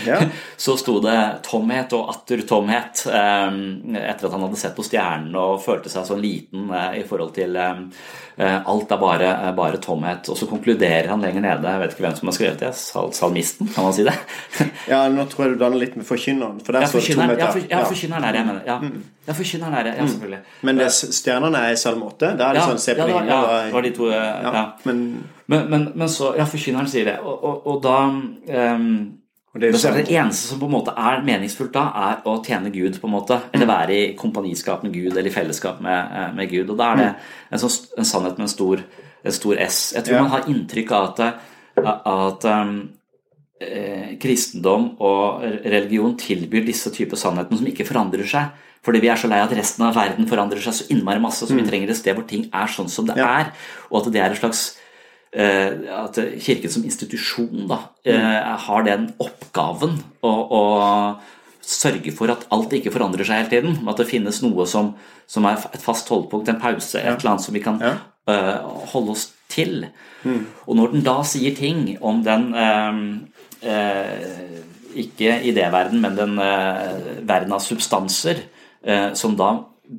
Ja. 0.07 0.19
så 0.57 0.77
sto 0.77 0.99
det 1.01 1.19
tomhet 1.47 1.93
og 1.97 2.11
atter 2.13 2.43
tomhet 2.49 3.07
eh, 3.09 3.57
etter 4.05 4.29
at 4.29 4.33
han 4.37 4.45
hadde 4.47 4.61
sett 4.61 4.77
på 4.77 4.85
stjernene 4.87 5.41
og 5.41 5.63
følte 5.65 5.89
seg 5.93 6.07
så 6.09 6.17
liten 6.19 6.69
eh, 6.71 7.01
i 7.01 7.05
forhold 7.09 7.33
til 7.37 7.57
eh, 7.57 7.81
eh, 8.37 8.59
alt 8.71 8.93
er 8.93 9.01
bare, 9.01 9.31
eh, 9.49 9.53
bare 9.57 9.81
tomhet. 9.83 10.29
Og 10.33 10.37
så 10.39 10.49
konkluderer 10.51 11.09
han 11.13 11.25
lenger 11.25 11.45
nede, 11.47 11.73
jeg 11.75 11.83
vet 11.85 11.97
ikke 11.97 12.07
hvem 12.07 12.19
som 12.21 12.31
har 12.33 12.37
skrevet 12.39 12.65
det, 12.67 12.73
sal 12.79 13.13
salmisten, 13.17 13.71
kan 13.75 13.89
man 13.89 13.97
si 13.97 14.05
det? 14.07 14.17
Ja, 14.93 15.07
nå 15.09 15.25
tror 15.33 15.47
jeg 15.47 15.55
du 15.55 15.61
blander 15.63 15.81
litt 15.81 15.95
med 15.97 16.05
forkynneren. 16.09 16.59
For 16.65 16.77
der 16.77 16.85
Ja, 16.85 16.91
står 16.93 17.01
det 17.07 17.15
tomhet. 17.17 17.39
ja, 17.41 17.51
for, 17.55 17.69
ja, 17.71 17.85
forkynneren 17.89 18.25
er 18.29 18.37
det 18.37 18.43
jeg 18.43 18.49
mener. 18.51 18.67
Ja, 18.69 18.81
ja 19.31 19.37
forkynneren 19.39 19.79
er 19.81 19.87
det, 19.89 19.95
ja, 19.97 20.09
selvfølgelig. 20.13 20.41
Men 20.69 20.81
det, 20.83 20.91
stjernene 20.93 21.63
er 21.65 21.73
i 21.73 21.79
salme 21.81 22.11
8. 22.13 22.35
Da 22.37 22.51
er 22.51 22.59
det 22.59 22.67
sånn 22.69 22.83
se 22.85 22.97
på 22.99 23.07
himmelen, 23.09 23.33
ja, 23.33 23.63
det 23.65 23.73
var 23.79 23.87
de 23.89 23.95
to, 23.97 24.11
eh, 24.13 24.45
ja. 24.45 24.65
Men, 24.85 25.01
Men, 25.49 25.69
men, 25.71 25.93
men 25.95 26.09
så 26.09 26.35
Ja, 26.39 26.47
forkynneren 26.49 26.89
sier 26.89 27.05
det, 27.05 27.19
og, 27.21 27.45
og, 27.45 27.67
og 27.67 27.83
da 27.85 27.99
um, 28.09 28.89
og 29.55 29.61
det 29.63 29.69
er 29.71 29.95
det 30.01 30.11
eneste 30.11 30.49
som 30.49 30.59
på 30.59 30.67
en 30.67 30.73
måte 30.75 30.91
er 30.99 31.21
meningsfullt 31.23 31.71
da, 31.77 31.85
er 32.09 32.25
å 32.27 32.41
tjene 32.43 32.73
Gud, 32.75 32.97
på 32.99 33.07
en 33.07 33.13
måte. 33.15 33.37
Eller 33.55 33.69
være 33.71 33.95
i 33.95 34.17
kompaniskap 34.19 34.83
med 34.83 34.91
Gud, 34.97 35.13
eller 35.13 35.29
i 35.31 35.31
fellesskap 35.31 35.79
med, 35.85 36.11
eh, 36.11 36.33
med 36.35 36.51
Gud. 36.51 36.73
Og 36.75 36.77
da 36.81 36.89
er 36.91 36.97
det 36.99 37.07
en, 37.53 37.61
sånn, 37.63 37.77
en 38.03 38.09
sannhet 38.09 38.41
med 38.41 38.49
en 38.49 38.51
stor, 38.51 38.83
en 39.23 39.37
stor 39.37 39.61
S. 39.63 39.93
Jeg 39.95 40.09
tror 40.09 40.17
Ja. 40.17 40.23
man 40.27 40.33
har 40.33 40.51
inntrykk 40.51 40.91
av 40.91 41.07
at, 41.21 41.39
at 41.87 42.45
um, 42.51 42.75
eh, 43.63 44.17
kristendom 44.19 44.97
og 44.99 45.47
religion 45.65 46.17
tilbyr 46.19 46.67
disse 46.67 46.91
typer 46.91 47.15
sannhetene 47.17 47.59
som 47.63 47.67
ikke 47.71 47.87
forandrer 47.87 48.27
seg. 48.27 48.51
Fordi 48.85 49.01
vi 49.01 49.09
er 49.09 49.17
så 49.23 49.31
lei 49.31 49.39
at 49.39 49.55
resten 49.57 49.87
av 49.87 49.95
verden 49.95 50.27
forandrer 50.27 50.61
seg 50.61 50.75
så 50.75 50.91
innmari 50.91 51.23
masse, 51.23 51.47
så 51.47 51.55
vi 51.55 51.63
trenger 51.63 51.91
et 51.95 51.97
sted 52.03 52.15
hvor 52.19 52.27
ting 52.27 52.51
er 52.53 52.67
sånn 52.67 52.91
som 52.91 53.07
det 53.07 53.17
Ja. 53.17 53.31
er. 53.47 53.53
Og 53.93 54.03
at 54.03 54.13
det 54.13 54.21
er 54.21 54.31
et 54.35 54.43
slags 54.43 54.77
eh, 54.77 54.84
at 55.35 56.19
Kirken 56.45 56.71
som 56.71 56.85
institusjon 56.87 57.67
da, 57.71 57.81
eh, 58.07 58.57
har 58.67 58.85
den 58.87 59.09
oppgaven 59.19 59.97
å, 60.23 60.31
å 60.31 60.63
sørge 61.65 62.13
for 62.15 62.31
at 62.31 62.47
alt 62.55 62.73
ikke 62.77 62.93
forandrer 62.95 63.27
seg 63.27 63.41
hele 63.43 63.53
tiden. 63.53 63.89
At 63.89 63.99
det 63.99 64.07
finnes 64.11 64.43
noe 64.45 64.67
som, 64.71 64.93
som 65.27 65.49
er 65.51 65.59
et 65.73 65.83
fast 65.83 66.09
holdepunkt, 66.13 66.49
en 66.53 66.61
pause, 66.63 67.01
et 67.01 67.09
eller 67.09 67.33
annet 67.33 67.47
som 67.47 67.57
vi 67.57 67.65
kan 67.65 67.81
Ja. 67.83 67.97
uh, 68.29 68.85
holde 68.93 69.17
oss 69.17 69.33
til. 69.49 69.89
Og 70.25 70.77
når 70.77 70.93
den 70.93 71.03
da 71.05 71.19
sier 71.27 71.57
ting 71.57 71.97
om 72.01 72.23
den 72.25 72.55
uh, 72.55 72.95
uh, 73.67 74.63
ikke 74.95 75.39
idéverden, 75.51 76.01
men 76.01 76.17
den 76.19 76.39
eh, 76.39 77.19
verden 77.27 77.55
av 77.55 77.63
substanser, 77.65 78.45
eh, 78.85 79.13
som 79.19 79.37
da 79.39 79.51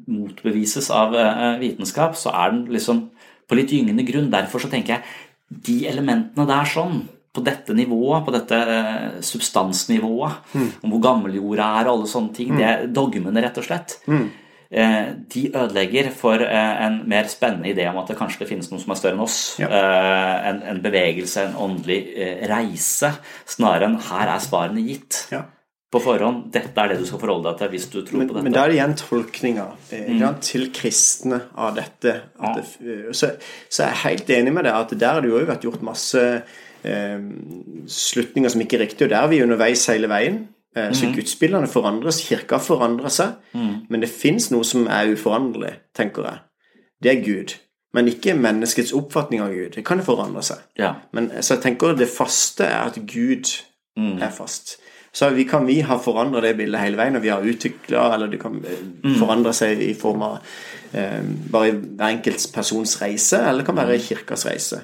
motbevises 0.08 0.89
av 0.93 1.15
eh, 1.19 1.60
vitenskap, 1.62 2.15
så 2.19 2.34
er 2.34 2.54
den 2.54 2.65
liksom 2.74 3.10
på 3.45 3.58
litt 3.60 3.74
gyngende 3.76 4.06
grunn. 4.08 4.32
Derfor 4.34 4.63
så 4.63 4.71
tenker 4.71 4.95
jeg 4.95 5.04
de 5.49 5.88
elementene 5.88 6.45
der 6.49 6.65
sånn, 6.65 7.03
på 7.36 7.43
dette 7.43 7.73
nivået, 7.75 8.23
på 8.23 8.31
dette 8.31 8.58
substansnivået, 9.19 10.39
substansnivået, 10.55 10.79
om 10.84 10.93
hvor 10.93 11.01
gammel 11.03 11.36
jorda 11.36 11.67
er 11.81 11.89
og 11.89 11.97
alle 11.97 12.08
sånne 12.08 12.34
ting, 12.34 12.55
det 12.55 12.65
er 12.65 12.86
dogmene, 12.88 13.41
rett 13.43 13.58
og 13.60 13.65
slett. 13.67 13.97
Eh, 14.71 15.10
de 15.31 15.43
ødelegger 15.55 16.10
for 16.15 16.41
eh, 16.41 16.86
en 16.86 17.01
mer 17.08 17.27
spennende 17.31 17.69
idé 17.69 17.86
om 17.89 17.99
at 18.01 18.08
det 18.10 18.17
kanskje 18.17 18.41
det 18.43 18.47
finnes 18.49 18.71
noe 18.71 18.81
som 18.81 18.91
er 18.91 18.99
større 18.99 19.15
enn 19.15 19.23
oss. 19.23 19.38
Ja. 19.62 19.67
Eh, 19.67 20.47
en, 20.49 20.62
en 20.71 20.81
bevegelse, 20.84 21.43
en 21.43 21.60
åndelig 21.67 21.99
eh, 22.15 22.47
reise, 22.49 23.12
snarere 23.45 23.91
enn 23.91 23.99
her 24.10 24.31
er 24.34 24.41
svarene 24.43 24.88
gitt 24.88 25.27
Ja. 25.31 25.43
På 25.93 26.02
forhånd. 26.02 26.48
Dette 26.52 26.82
er 26.82 26.91
det 26.91 26.98
du 27.00 27.06
skal 27.08 27.21
forholde 27.21 27.52
deg 27.52 27.60
til 27.62 27.69
hvis 27.76 27.88
du 27.93 28.00
tror 28.02 28.17
Men, 28.19 28.28
på 28.28 28.34
dette. 28.36 28.43
men 28.43 28.56
da 28.56 28.63
er 28.65 28.71
det 28.71 28.78
igjen 28.80 28.95
tolkninga 29.00 29.65
mm. 29.91 30.24
til 30.43 30.65
kristne 30.76 31.41
av 31.56 31.76
dette. 31.78 32.15
At 32.39 32.58
det, 32.60 32.65
eh, 32.82 33.12
så, 33.15 33.30
så 33.69 33.86
jeg 33.86 33.91
er 33.91 34.02
helt 34.04 34.34
enig 34.39 34.54
med 34.58 34.67
deg 34.67 34.76
at 34.80 34.95
der 35.00 35.13
har 35.19 35.24
det 35.24 35.32
jo 35.32 35.43
vært 35.48 35.67
gjort 35.67 35.86
masse 35.86 36.24
eh, 36.26 37.19
slutninger 37.88 38.52
som 38.52 38.62
ikke 38.65 38.80
er 38.80 38.86
riktige, 38.88 39.08
og 39.08 39.13
der 39.13 39.21
er 39.24 39.32
vi 39.32 39.41
underveis 39.45 39.86
hele 39.91 40.10
veien. 40.12 40.41
Eh, 40.76 40.91
Så 40.91 41.12
gudsbildene 41.15 41.69
forandres, 41.71 42.24
kirka 42.28 42.60
forandrer 42.60 43.13
seg, 43.13 43.38
men 43.56 44.02
det 44.04 44.10
fins 44.12 44.50
noe 44.52 44.65
som 44.67 44.89
er 44.91 45.13
uforanderlig, 45.13 45.78
tenker 45.95 46.28
jeg. 46.28 46.41
Det 47.04 47.12
er 47.13 47.21
Gud. 47.24 47.54
Men 47.95 48.10
ikke 48.12 48.34
menneskets 48.36 48.91
oppfatning 48.91 49.39
av 49.39 49.54
Gud. 49.56 49.69
Det 49.78 49.86
kan 49.88 50.02
forandre 50.04 50.41
seg. 50.43 50.65
Ja. 50.76 50.95
Men 51.15 51.30
så 51.39 51.56
jeg 51.56 51.62
tenker 51.63 51.95
det 51.95 52.10
faste 52.12 52.65
er 52.67 52.89
at 52.89 52.98
Gud 53.08 53.48
er 53.95 54.34
fast. 54.36 54.76
Så 55.15 55.30
vi 55.32 55.45
kan 55.47 55.63
vi 55.65 55.78
ha 55.88 55.95
forandra 56.04 56.41
det 56.43 56.58
bildet 56.60 56.82
hele 56.82 56.97
veien, 56.99 57.15
og 57.15 57.23
vi 57.23 57.30
har 57.32 57.45
utvikla 57.47 58.01
Eller 58.13 58.28
det 58.34 58.39
kan 58.41 58.58
eh, 58.67 59.13
forandre 59.19 59.54
seg 59.56 59.80
i 59.86 59.93
form 59.95 60.25
av 60.28 60.34
eh, 60.91 61.21
bare 61.51 61.71
hver 61.78 62.10
enkelt 62.10 62.49
persons 62.54 62.97
reise, 63.01 63.39
eller 63.39 63.63
det 63.63 63.69
kan 63.69 63.80
være 63.80 63.99
kirkas 64.04 64.43
reise. 64.49 64.82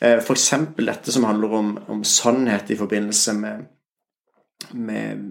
Eh, 0.00 0.16
F.eks. 0.18 0.48
dette 0.80 1.12
som 1.14 1.24
handler 1.28 1.54
om, 1.60 1.70
om 1.88 2.02
sannhet 2.04 2.70
i 2.74 2.78
forbindelse 2.80 3.36
med 3.38 3.68
med 4.76 5.22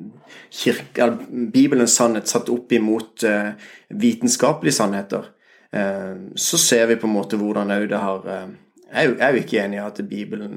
kirke, 0.51 1.05
Bibelens 1.53 1.93
sannhet 1.99 2.27
satt 2.27 2.47
opp 2.49 2.71
imot 2.73 3.23
eh, 3.29 3.51
vitenskapelige 3.93 4.73
sannheter, 4.79 5.27
eh, 5.71 6.15
så 6.35 6.57
ser 6.57 6.87
vi 6.89 6.95
på 6.97 7.05
en 7.07 7.13
måte 7.13 7.37
hvordan 7.37 7.69
òg 7.75 7.85
det 7.91 7.99
har 8.01 8.25
eh, 8.25 8.47
Jeg 8.89 9.03
er 9.03 9.09
jo- 9.09 9.17
jeg 9.19 9.27
er 9.27 9.35
jo 9.35 9.43
ikke 9.43 9.59
enig 9.65 9.77
i 9.77 9.83
at 9.85 10.01
Bibelen 10.09 10.55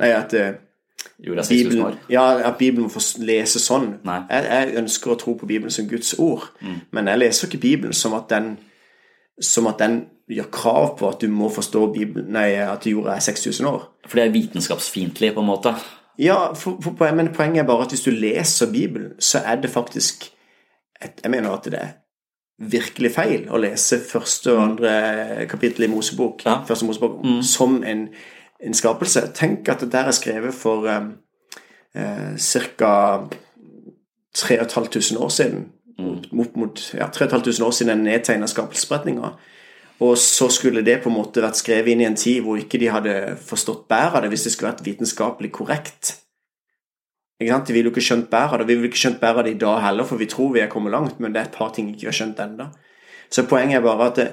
Nei, 0.00 0.08
at 0.10 0.32
6000 1.18 1.48
Bibelen, 1.48 1.98
ja, 2.10 2.24
at 2.48 2.56
Bibelen 2.58 2.86
må 2.86 2.92
få 2.92 3.00
lese 3.24 3.60
sånn. 3.62 3.98
Jeg, 4.04 4.44
jeg 4.50 4.76
ønsker 4.82 5.12
å 5.14 5.18
tro 5.20 5.34
på 5.40 5.46
Bibelen 5.46 5.70
som 5.70 5.88
Guds 5.88 6.14
ord, 6.18 6.48
men 6.92 7.06
jeg 7.10 7.18
leser 7.18 7.48
ikke 7.48 7.62
Bibelen 7.62 7.92
som 7.96 8.14
at 8.14 8.28
den 8.30 8.56
som 9.42 9.66
at 9.66 9.80
den 9.82 10.04
gjør 10.30 10.46
krav 10.54 10.92
på 10.98 11.08
at 11.10 11.20
du 11.20 11.26
må 11.28 11.48
forstå 11.50 11.88
Bibelen, 11.92 12.28
nei, 12.32 12.52
at 12.54 12.86
jorda 12.86 13.16
er 13.16 13.24
6000 13.24 13.66
år. 13.66 13.88
For 14.06 14.20
det 14.20 14.28
er 14.28 14.34
vitenskapsfiendtlig, 14.36 15.32
på 15.34 15.42
en 15.42 15.48
måte. 15.48 15.72
Ja, 16.22 16.52
for, 16.54 16.78
for, 16.82 17.10
men 17.18 17.32
poenget 17.34 17.64
er 17.64 17.66
bare 17.66 17.82
at 17.88 17.90
hvis 17.90 18.04
du 18.06 18.12
leser 18.14 18.70
Bibelen, 18.70 19.12
så 19.18 19.42
er 19.44 19.58
det 19.60 19.70
faktisk 19.74 20.30
et, 21.02 21.18
Jeg 21.24 21.30
mener 21.30 21.50
at 21.50 21.64
det 21.64 21.80
er 21.80 21.88
virkelig 22.70 23.10
feil 23.10 23.48
å 23.50 23.58
lese 23.58 23.98
første 23.98 24.52
og 24.54 24.62
andre 24.62 25.46
kapittel 25.50 25.88
i 25.88 25.90
Mosebok, 25.90 26.44
Ja. 26.46 26.60
første 26.64 26.86
Mosebok 26.86 27.18
som 27.42 27.82
en, 27.82 28.08
en 28.64 28.74
skapelse. 28.74 29.28
Tenk 29.36 29.68
at 29.68 29.84
det 29.84 29.92
der 29.92 30.10
er 30.10 30.16
skrevet 30.16 30.54
for 30.54 30.88
um, 30.88 31.12
eh, 31.94 32.36
ca. 32.38 32.92
3500 34.34 35.20
år 35.22 35.28
siden. 35.30 35.66
Opp 35.98 36.56
mot 36.58 36.80
ja, 36.94 37.06
3500 37.06 37.66
år 37.66 37.70
siden 37.70 37.92
den 37.92 38.04
nedtegna 38.08 38.48
skapelsesberetninga. 38.50 39.34
Og 40.02 40.18
så 40.18 40.48
skulle 40.50 40.82
det 40.82 41.02
på 41.02 41.10
en 41.10 41.14
måte 41.20 41.42
vært 41.42 41.60
skrevet 41.60 41.92
inn 41.92 42.02
i 42.02 42.08
en 42.08 42.18
tid 42.18 42.40
hvor 42.42 42.58
ikke 42.58 42.80
de 42.82 42.90
hadde 42.90 43.14
forstått 43.46 43.86
bæret 43.88 44.18
av 44.18 44.24
det, 44.24 44.32
hvis 44.32 44.48
det 44.48 44.54
skulle 44.54 44.72
vært 44.72 44.86
vitenskapelig 44.86 45.52
korrekt. 45.54 46.16
Ikke 47.38 47.52
sant? 47.52 47.68
De 47.68 47.76
ville 47.76 47.90
jo 47.90 47.94
ikke 47.94 48.08
skjønt 48.08 48.26
bæret 48.32 48.56
av 48.56 48.64
det. 48.64 48.68
Vi 48.72 48.78
ville 48.80 48.90
ikke 48.90 49.04
skjønt 49.04 49.22
bæret 49.22 49.44
av 49.44 49.46
det 49.46 49.54
i 49.54 49.60
dag 49.62 49.78
heller, 49.84 50.08
for 50.08 50.18
vi 50.18 50.28
tror 50.30 50.50
vi 50.56 50.64
er 50.64 50.72
kommet 50.72 50.94
langt, 50.94 51.22
men 51.22 51.34
det 51.34 51.42
er 51.42 51.48
et 51.50 51.54
par 51.54 51.70
ting 51.74 51.86
vi 51.86 51.94
ikke 51.94 52.10
har 52.10 52.18
skjønt 52.18 52.42
ennå. 52.42 52.68
Så 53.30 53.46
poenget 53.50 53.78
er 53.78 53.86
bare 53.86 54.10
at 54.10 54.18
det, 54.18 54.28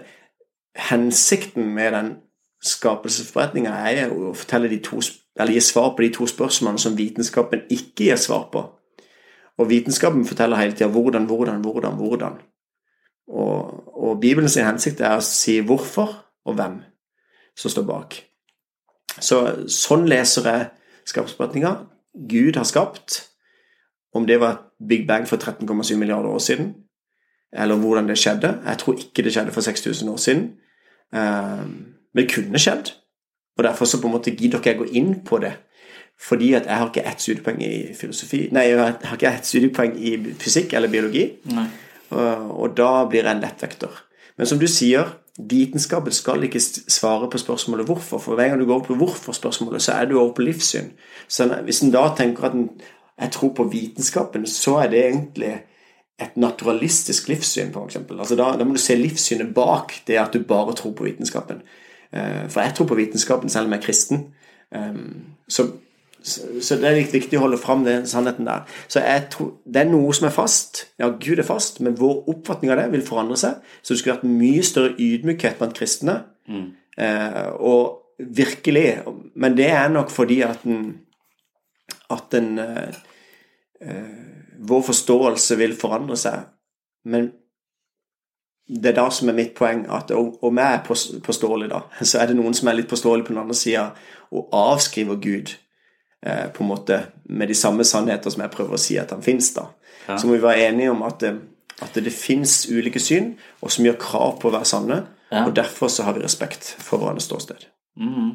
hensikten 0.89 1.73
med 1.75 1.93
den 1.93 2.11
skapelsesforretninga 2.61 3.73
er 3.89 4.11
å 4.13 4.33
fortelle 4.37 4.69
de 4.69 4.79
to, 4.85 5.01
eller 5.39 5.55
gi 5.55 5.63
svar 5.65 5.93
på 5.95 6.05
de 6.05 6.11
to 6.13 6.27
spørsmålene 6.29 6.81
som 6.81 6.97
vitenskapen 6.97 7.65
ikke 7.73 8.11
gir 8.11 8.21
svar 8.21 8.47
på. 8.53 8.63
Og 9.57 9.69
vitenskapen 9.69 10.25
forteller 10.25 10.61
hele 10.61 10.75
tida 10.77 10.89
hvordan, 10.89 11.25
hvordan, 11.29 11.61
hvordan, 11.61 11.97
hvordan. 11.99 12.37
Og, 13.31 13.87
og 14.03 14.19
Bibelens 14.21 14.57
hensikt 14.57 15.01
er 15.01 15.17
å 15.17 15.25
si 15.25 15.59
hvorfor 15.65 16.13
og 16.45 16.57
hvem 16.57 16.79
som 17.57 17.73
står 17.73 17.87
bak. 17.87 18.17
Så 19.21 19.41
sånn 19.69 20.07
leser 20.09 20.47
jeg 20.47 20.69
skapelsesforretninga. 21.11 21.75
Gud 22.31 22.57
har 22.59 22.67
skapt. 22.67 23.27
Om 24.13 24.25
det 24.27 24.41
var 24.41 24.57
Big 24.87 25.05
Bang 25.07 25.27
for 25.27 25.39
13,7 25.39 25.95
milliarder 25.95 26.29
år 26.29 26.41
siden, 26.43 26.73
eller 27.53 27.75
hvordan 27.75 28.07
det 28.07 28.17
skjedde 28.19 28.61
Jeg 28.65 28.77
tror 28.77 28.97
ikke 28.99 29.23
det 29.23 29.31
skjedde 29.33 29.51
for 29.51 29.61
6000 29.61 30.09
år 30.09 30.17
siden. 30.17 30.43
Eh, 31.15 31.67
men 32.13 32.23
det 32.23 32.33
kunne 32.33 32.59
skjedd. 32.59 32.93
Og 33.57 33.63
derfor 33.63 33.85
så 33.85 33.99
på 34.01 34.07
en 34.07 34.15
måte 34.15 34.33
gidder 34.35 34.59
ikke 34.59 34.73
jeg 34.73 34.79
gå 34.79 34.87
inn 34.99 35.13
på 35.27 35.39
det. 35.43 35.53
Fordi 36.21 36.53
at 36.53 36.67
jeg 36.69 36.77
har 36.77 36.89
ikke 36.89 37.07
ett 37.09 37.21
studiepoeng 37.21 37.63
i 37.65 37.73
filosofi 37.97 38.43
Nei, 38.53 38.67
jeg 38.69 38.79
har 38.79 39.17
ikke 39.17 39.31
ett 39.31 39.47
studiepoeng 39.47 39.95
i 39.97 40.13
fysikk 40.39 40.75
eller 40.77 40.91
biologi. 40.91 41.25
Og, 42.11 42.51
og, 42.59 42.77
da 42.77 42.91
blir 43.09 43.23
jeg 43.23 43.35
en 43.35 43.41
lettvekter. 43.41 44.01
Men 44.37 44.49
som 44.49 44.59
du 44.59 44.67
sier, 44.69 45.15
vitenskapen 45.39 46.13
skal 46.13 46.43
ikke 46.45 46.61
svare 46.61 47.29
på 47.31 47.41
spørsmålet 47.41 47.87
hvorfor. 47.89 48.21
For 48.21 48.37
hver 48.37 48.51
gang 48.51 48.61
du 48.61 48.67
går 48.67 48.81
over 48.81 48.89
på 48.91 48.99
hvorfor-spørsmålet, 49.01 49.81
så 49.81 49.97
er 49.97 50.09
du 50.09 50.19
over 50.19 50.33
på 50.37 50.45
livssyn. 50.45 50.91
Så 51.27 51.47
hvis 51.65 51.81
en 51.81 51.93
da 51.95 52.05
tenker 52.17 52.49
at 52.49 52.57
en, 52.57 52.69
jeg 53.21 53.31
tror 53.31 53.53
på 53.57 53.69
vitenskapen, 53.71 54.45
så 54.47 54.77
er 54.83 54.91
det 54.91 55.05
egentlig 55.05 55.53
et 56.21 56.37
naturalistisk 56.37 57.31
livssyn, 57.31 57.71
f.eks. 57.73 57.97
Altså 58.11 58.37
da, 58.37 58.51
da 58.59 58.65
må 58.67 58.75
du 58.77 58.81
se 58.81 58.95
livssynet 58.99 59.55
bak 59.55 60.03
det 60.07 60.19
at 60.21 60.35
du 60.35 60.43
bare 60.45 60.75
tror 60.77 60.93
på 60.97 61.07
vitenskapen. 61.07 61.63
Eh, 62.13 62.49
for 62.49 62.61
jeg 62.61 62.73
tror 62.75 62.87
på 62.87 62.95
vitenskapen 62.95 63.49
selv 63.49 63.65
om 63.65 63.71
jeg 63.73 63.79
er 63.79 63.85
kristen. 63.85 64.25
Ehm, 64.75 65.23
så, 65.47 65.67
så 66.23 66.75
det 66.75 66.89
er 66.89 66.97
litt 66.97 67.13
viktig 67.13 67.39
å 67.39 67.45
holde 67.45 67.59
fram 67.61 67.85
den 67.87 68.07
sannheten 68.07 68.47
der. 68.47 68.65
Så 68.87 69.03
jeg 69.03 69.27
tror, 69.31 69.53
Det 69.65 69.81
er 69.81 69.89
noe 69.89 70.13
som 70.13 70.27
er 70.27 70.35
fast. 70.35 70.85
Ja, 70.99 71.09
Gud 71.09 71.39
er 71.39 71.47
fast, 71.47 71.79
men 71.79 71.97
vår 71.99 72.27
oppfatning 72.29 72.71
av 72.71 72.81
det 72.81 72.91
vil 72.91 73.07
forandre 73.07 73.39
seg. 73.39 73.63
Så 73.81 73.93
det 73.93 74.01
skulle 74.01 74.17
vært 74.19 74.37
mye 74.41 74.63
større 74.63 74.95
ydmykhet 74.99 75.57
blant 75.59 75.77
kristne. 75.77 76.23
Mm. 76.47 76.67
Eh, 76.97 77.47
og 77.59 77.97
virkelig 78.21 79.01
Men 79.33 79.55
det 79.57 79.71
er 79.71 79.87
nok 79.89 80.11
fordi 80.11 80.41
at 80.45 80.59
den, 80.63 80.99
at 82.09 82.27
den 82.31 82.59
Vår 84.61 84.81
forståelse 84.85 85.57
vil 85.57 85.73
forandre 85.73 86.17
seg. 86.17 86.43
Men 87.05 87.31
det 88.71 88.91
er 88.91 88.95
da 88.95 89.09
som 89.11 89.29
er 89.29 89.35
mitt 89.35 89.51
poeng, 89.57 89.83
at 89.91 90.11
om 90.15 90.59
jeg 90.61 90.77
er 90.77 91.19
påståelig, 91.25 91.67
da, 91.73 91.81
så 92.07 92.21
er 92.21 92.29
det 92.29 92.37
noen 92.37 92.55
som 92.55 92.69
er 92.71 92.77
litt 92.79 92.89
påståelig 92.91 93.25
på 93.27 93.33
den 93.33 93.41
andre 93.43 93.57
sida, 93.57 93.89
og 94.31 94.53
avskriver 94.55 95.19
Gud 95.19 95.51
eh, 96.23 96.47
på 96.53 96.63
en 96.63 96.69
måte 96.69 97.01
med 97.27 97.51
de 97.51 97.57
samme 97.57 97.83
sannheter 97.83 98.31
som 98.31 98.45
jeg 98.45 98.53
prøver 98.53 98.77
å 98.77 98.81
si 98.81 98.95
at 99.01 99.11
han 99.11 99.25
fins. 99.25 99.51
da. 99.57 99.67
Ja. 100.07 100.15
Så 100.15 100.27
må 100.27 100.37
vi 100.37 100.45
være 100.45 100.69
enige 100.69 100.93
om 100.93 101.03
at, 101.03 101.23
eh, 101.27 101.41
at 101.81 101.99
det, 101.99 102.13
finnes 102.15 102.61
fins 102.63 102.71
ulike 102.71 103.01
syn, 103.03 103.33
og 103.59 103.75
som 103.75 103.85
gjør 103.85 103.99
krav 103.99 104.39
på 104.39 104.47
å 104.47 104.55
være 104.55 104.71
sanne. 104.71 105.01
Ja. 105.31 105.43
Og 105.45 105.55
derfor 105.55 105.91
så 105.91 106.07
har 106.07 106.15
vi 106.15 106.23
respekt 106.23 106.71
for 106.79 106.99
hverandres 106.99 107.27
ståsted. 107.27 107.67
Mm. 107.99 108.31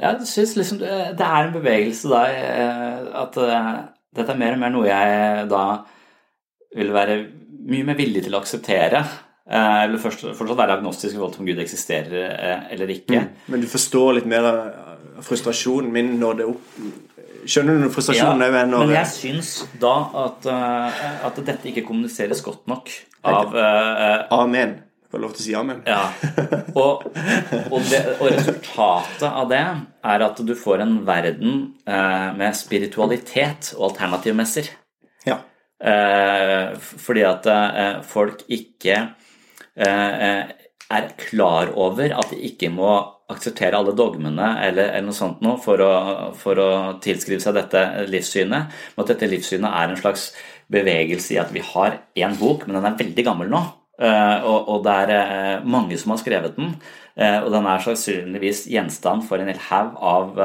Jeg 0.00 0.26
syns 0.26 0.56
liksom 0.56 0.78
det 0.82 1.22
er 1.22 1.44
en 1.44 1.52
bevegelse 1.54 2.08
da 2.10 2.22
eh, 2.28 3.04
at 3.22 3.36
eh, 3.38 3.76
dette 4.16 4.32
er 4.32 4.40
mer 4.40 4.56
og 4.56 4.64
mer 4.64 4.72
noe 4.74 4.88
jeg 4.88 5.44
da 5.52 5.66
vil 6.76 6.92
være 6.94 7.16
mye 7.66 7.86
mer 7.86 7.98
villig 7.98 8.26
til 8.26 8.36
å 8.36 8.42
akseptere. 8.42 9.04
eller 9.46 10.00
først, 10.02 10.24
fortsatt 10.34 10.58
være 10.58 10.78
agnostisk 10.80 11.14
i 11.14 11.18
forhold 11.18 11.34
til 11.36 11.44
om 11.44 11.48
Gud 11.50 11.60
eksisterer 11.62 12.14
eh, 12.34 12.62
eller 12.74 12.90
ikke. 12.90 13.20
Mm. 13.20 13.28
Men 13.52 13.60
du 13.62 13.68
forstår 13.70 14.16
litt 14.18 14.30
mer 14.30 14.48
av 14.48 14.56
frustrasjonen 15.26 15.92
min 15.92 16.16
når 16.20 16.40
det 16.40 16.48
opp... 16.50 16.72
Skjønner 17.46 17.78
du 17.78 17.92
frustrasjonen 17.94 18.42
ja, 18.42 18.64
når... 18.66 18.88
Men 18.88 18.96
jeg 18.96 19.12
syns 19.12 19.52
da 19.78 19.94
at, 20.24 20.48
eh, 20.50 21.04
at, 21.28 21.38
dette 21.46 21.70
ikke 21.70 21.86
kommuniseres 21.86 22.42
godt 22.42 22.66
nok 22.70 22.90
av 23.26 23.54
Amen. 24.34 24.80
Får 25.06 25.22
lov 25.22 25.36
til 25.36 25.44
å 25.44 25.44
si 25.44 25.52
amen? 25.54 25.84
Ja. 25.86 26.08
Og, 26.74 27.04
og, 27.70 27.76
det, 27.86 28.00
og, 28.18 28.26
resultatet 28.34 29.28
av 29.28 29.46
det 29.52 29.62
er 29.62 30.24
at 30.26 30.40
du 30.42 30.50
får 30.58 30.82
en 30.82 30.96
verden 31.06 31.60
med 31.86 32.58
spiritualitet 32.58 33.70
og 33.78 33.92
alternativmesser. 33.92 34.72
Ja. 35.24 35.38
Eh, 35.76 36.76
fordi 36.80 37.24
at 37.28 37.46
eh, 37.52 37.98
folk 38.08 38.46
ikke 38.48 38.96
eh, 39.76 40.54
er 40.88 41.08
klar 41.20 41.72
over 41.76 42.14
at 42.16 42.32
de 42.32 42.38
ikke 42.48 42.70
må 42.72 42.94
akseptere 43.28 43.76
alle 43.76 43.92
dogmene 43.98 44.52
eller, 44.64 44.94
eller 44.94 45.08
noe 45.08 45.16
sånt 45.16 45.42
noe 45.44 45.58
for, 45.60 45.82
å, 45.82 46.30
for 46.38 46.56
å 46.62 46.68
tilskrive 47.02 47.42
seg 47.42 47.58
dette 47.58 47.82
livssynet. 48.08 48.76
Men 48.94 49.04
at 49.04 49.12
dette 49.12 49.28
livssynet 49.28 49.68
er 49.68 49.90
en 49.90 50.00
slags 50.00 50.30
bevegelse 50.72 51.34
i 51.34 51.40
at 51.42 51.50
vi 51.52 51.64
har 51.74 52.00
én 52.16 52.38
bok, 52.38 52.64
men 52.66 52.78
den 52.78 52.88
er 52.88 52.96
veldig 53.02 53.24
gammel 53.26 53.50
nå. 53.50 53.60
og, 53.96 54.68
og, 54.68 54.78
det 54.84 54.94
er 55.16 55.66
mange 55.66 55.98
som 55.98 56.12
har 56.12 56.18
skrevet 56.20 56.56
den. 56.58 56.74
og 57.16 57.46
den 57.54 57.68
er 57.70 57.84
sannsynligvis 57.84 58.66
gjenstand 58.68 59.24
for 59.28 59.40
en 59.40 59.48
hel 59.48 59.62
haug 59.70 59.94
av 59.98 60.40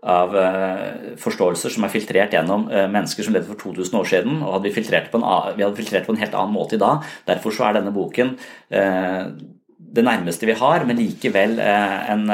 av 0.00 0.32
uh, 0.32 1.16
forståelser 1.20 1.74
som 1.74 1.84
er 1.84 1.92
filtrert 1.92 2.32
gjennom 2.32 2.66
uh, 2.70 2.86
mennesker 2.88 3.26
som 3.26 3.34
levde 3.36 3.50
for 3.52 3.60
2000 3.60 3.98
år 4.00 4.08
siden. 4.08 4.38
og 4.42 4.54
hadde 4.54 4.68
vi, 4.68 4.76
filtrert 4.78 5.10
på 5.12 5.20
en, 5.20 5.26
vi 5.56 5.64
hadde 5.64 5.76
filtrert 5.76 6.06
på 6.06 6.14
en 6.14 6.20
helt 6.22 6.36
annen 6.36 6.56
måte 6.56 6.78
i 6.78 6.80
dag. 6.80 7.04
Derfor 7.28 7.52
så 7.52 7.68
er 7.68 7.76
denne 7.78 7.92
boken 7.92 8.32
uh, 8.72 9.24
det 9.90 10.06
nærmeste 10.06 10.48
vi 10.48 10.56
har, 10.56 10.86
men 10.86 11.00
likevel 11.00 11.56
en 11.58 12.28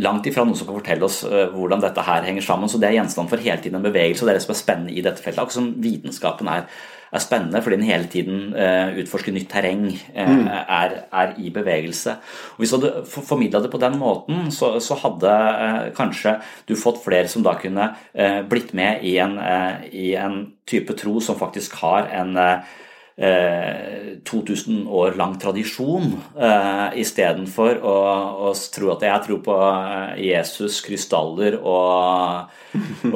langt 0.00 0.24
ifra 0.30 0.46
noen 0.46 0.56
som 0.56 0.70
kan 0.70 0.78
fortelle 0.78 1.04
oss 1.04 1.18
hvordan 1.26 1.82
dette 1.82 2.04
her 2.06 2.24
henger 2.24 2.46
sammen. 2.46 2.70
Så 2.70 2.78
det 2.80 2.88
er 2.88 2.94
gjenstand 2.96 3.28
for 3.28 3.42
hele 3.44 3.60
tiden 3.60 3.76
en 3.76 3.84
bevegelse, 3.84 4.22
og 4.24 4.30
det 4.30 4.32
er 4.32 4.38
det 4.38 4.44
som 4.46 4.54
er 4.54 4.60
spennende 4.62 4.94
i 4.94 5.04
dette 5.04 5.20
feltet. 5.20 5.42
Akkurat 5.42 5.58
som 5.58 5.68
vitenskapen 5.84 6.48
er 6.48 6.64
er 7.10 7.22
spennende 7.22 7.62
fordi 7.62 7.78
den 7.80 7.88
hele 7.88 8.08
tiden 8.10 8.54
uh, 8.54 8.92
utforsker 9.00 9.34
nytt 9.34 9.50
terreng, 9.52 9.86
uh, 10.14 10.30
mm. 10.30 10.44
er, 10.48 10.96
er, 11.10 11.34
i 11.38 11.50
bevegelse. 11.54 12.16
Og 12.54 12.62
Hvis 12.62 12.74
du 12.74 12.78
hadde 12.78 13.04
formidla 13.10 13.62
det 13.62 13.72
på 13.72 13.80
den 13.82 13.98
måten, 14.00 14.50
så, 14.54 14.76
så 14.82 14.98
hadde 15.02 15.30
uh, 15.30 15.88
kanskje 15.96 16.36
du 16.68 16.76
fått 16.78 17.02
flere 17.04 17.28
som 17.30 17.44
da 17.46 17.56
kunne 17.60 17.90
blitt 18.50 18.72
med 18.76 19.04
i 19.06 19.16
en, 19.22 19.36
i 19.92 20.12
en, 20.18 20.40
type 20.70 20.94
tro 20.94 21.18
som 21.24 21.38
faktisk 21.38 21.74
har 21.80 22.06
en 22.14 22.36
2000 23.20 24.86
år 24.88 25.16
lang 25.20 25.34
tradisjon, 25.40 26.14
uh, 26.38 26.88
istedenfor 26.96 27.82
å, 27.84 27.96
å 28.48 28.52
tro 28.72 28.94
at 28.94 29.04
jeg 29.04 29.26
tror 29.26 29.42
på 29.44 29.56
Jesus, 30.20 30.80
krystaller 30.86 31.58
og 31.60 32.48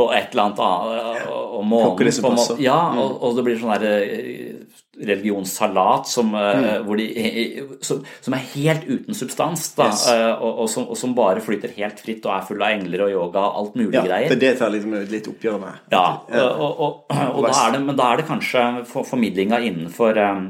og 0.01 0.09
et 0.17 0.33
eller 0.33 0.43
annet 0.49 0.63
annet 0.65 1.27
og 1.31 1.63
månen 1.67 2.21
på 2.23 2.33
må, 2.35 2.47
Ja, 2.63 2.79
mm. 2.91 2.99
og, 2.99 3.13
og, 3.21 3.37
det 3.37 3.45
blir 3.47 3.61
sånn 3.61 3.75
der 3.77 3.87
eh, 4.03 4.54
religionssalat 5.01 6.09
som, 6.09 6.35
eh, 6.35 6.81
mm. 6.81 6.91
de, 6.97 7.63
som, 7.85 8.03
som, 8.21 8.37
er 8.37 8.45
helt 8.55 8.85
uten 8.89 9.17
substans, 9.17 9.67
da, 9.79 9.89
yes. 9.91 10.07
Eh, 10.13 10.31
og, 10.33 10.65
og, 10.65 10.69
som, 10.71 10.89
og, 10.89 10.99
som, 11.01 11.15
bare 11.17 11.43
flyter 11.45 11.75
helt 11.79 12.03
fritt 12.03 12.27
og 12.27 12.35
er 12.37 12.45
full 12.49 12.63
av 12.63 12.75
engler 12.77 13.07
og 13.07 13.15
yoga 13.15 13.47
og 13.49 13.61
alt 13.63 13.79
mulig 13.81 13.99
ja, 13.99 14.05
greier. 14.07 14.35
Ja, 14.35 14.41
det 14.45 14.53
tar 14.61 14.75
liksom 14.75 14.99
litt 15.11 15.31
oppgjør 15.31 15.59
med. 15.63 15.81
Ja, 15.95 16.05
og, 16.29 17.09
da 17.11 17.57
er 17.65 17.75
det, 17.77 17.83
men 17.87 17.99
da 17.99 18.13
er 18.13 18.23
det 18.23 18.29
kanskje 18.31 18.69
for, 18.91 19.09
formidlinga 19.09 19.61
innenfor 19.65 20.21
um, 20.21 20.47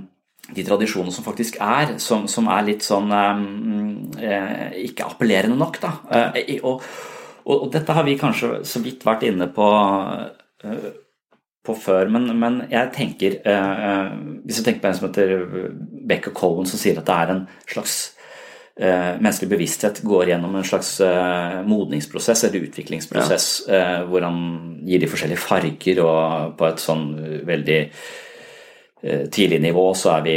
de 0.55 0.66
tradisjonene 0.66 1.14
som 1.14 1.24
faktisk 1.26 1.59
er, 1.64 1.97
som, 2.03 2.28
som 2.30 2.49
er 2.53 2.68
litt 2.68 2.84
sånn 2.84 3.11
um, 3.11 3.49
uh, 4.20 4.70
ikke 4.84 5.09
appellerende 5.09 5.59
nok, 5.61 5.82
da. 5.82 5.97
Eh, 6.12 6.57
og 6.62 6.84
og, 7.45 7.68
dette 7.72 7.92
har 7.92 8.07
vi 8.07 8.16
kanskje 8.20 8.62
så 8.64 8.80
vidt 8.84 9.05
vært 9.05 9.26
inne 9.28 9.51
på, 9.53 9.66
eh, 10.64 10.86
på 11.64 11.76
før, 11.80 12.10
men, 12.12 12.28
men, 12.38 12.58
jeg 12.70 12.90
tenker 12.92 13.38
eh, 13.40 13.84
eh, 13.88 14.10
Hvis 14.44 14.58
du 14.60 14.66
tenker 14.66 14.82
på 14.82 14.90
en 14.90 14.98
som 14.98 15.06
heter 15.08 15.46
Becker 16.08 16.34
Cohen, 16.36 16.68
som 16.68 16.80
sier 16.80 16.98
at 17.00 17.08
det 17.08 17.20
er 17.22 17.32
en 17.34 17.46
slags 17.70 18.02
menneskelig 18.74 19.52
bevissthet 19.52 20.00
går 20.02 20.32
gjennom 20.32 20.56
en 20.58 20.64
slags 20.66 20.96
modningsprosess 21.62 22.40
eller 22.48 22.64
utviklingsprosess 22.66 23.44
ja. 23.70 24.00
hvor 24.10 24.24
han 24.26 24.40
gir 24.82 24.98
de 24.98 25.06
forskjellige 25.12 25.38
farger, 25.38 26.00
og 26.02 26.56
på 26.58 26.66
et 26.66 26.82
sånn 26.82 27.04
veldig 27.46 27.76
tidlig 29.30 29.60
nivå 29.62 29.84
så 29.94 30.16
er 30.16 30.26
vi 30.26 30.34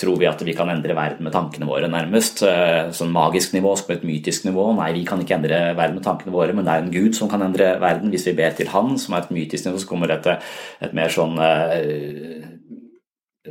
tror 0.00 0.18
vi 0.20 0.28
at 0.28 0.42
vi 0.46 0.54
kan 0.56 0.70
endre 0.72 0.96
verden 0.96 1.26
med 1.26 1.34
tankene 1.34 1.68
våre, 1.68 1.90
nærmest. 1.90 2.42
Eh, 2.46 2.90
sånn 2.96 3.12
magisk 3.14 3.54
nivå, 3.56 3.74
som 3.78 3.92
et 3.94 4.06
mytisk 4.06 4.46
nivå. 4.48 4.70
Nei, 4.78 4.92
vi 4.96 5.04
kan 5.08 5.22
ikke 5.22 5.36
endre 5.38 5.60
verden 5.78 5.98
med 5.98 6.06
tankene 6.06 6.34
våre, 6.34 6.56
men 6.56 6.66
det 6.66 6.74
er 6.74 6.86
en 6.86 6.94
gud 6.94 7.18
som 7.18 7.30
kan 7.30 7.44
endre 7.46 7.74
verden. 7.82 8.12
Hvis 8.12 8.28
vi 8.30 8.36
ber 8.38 8.56
til 8.56 8.72
han, 8.72 8.96
som 9.00 9.16
er 9.16 9.26
et 9.26 9.34
mytisk 9.36 9.68
nivå, 9.68 9.82
så 9.82 9.90
kommer 9.90 10.10
det 10.10 10.20
et, 10.20 10.48
et 10.88 10.96
mer 10.96 11.12
sånn 11.12 11.36
uh, 11.38 12.50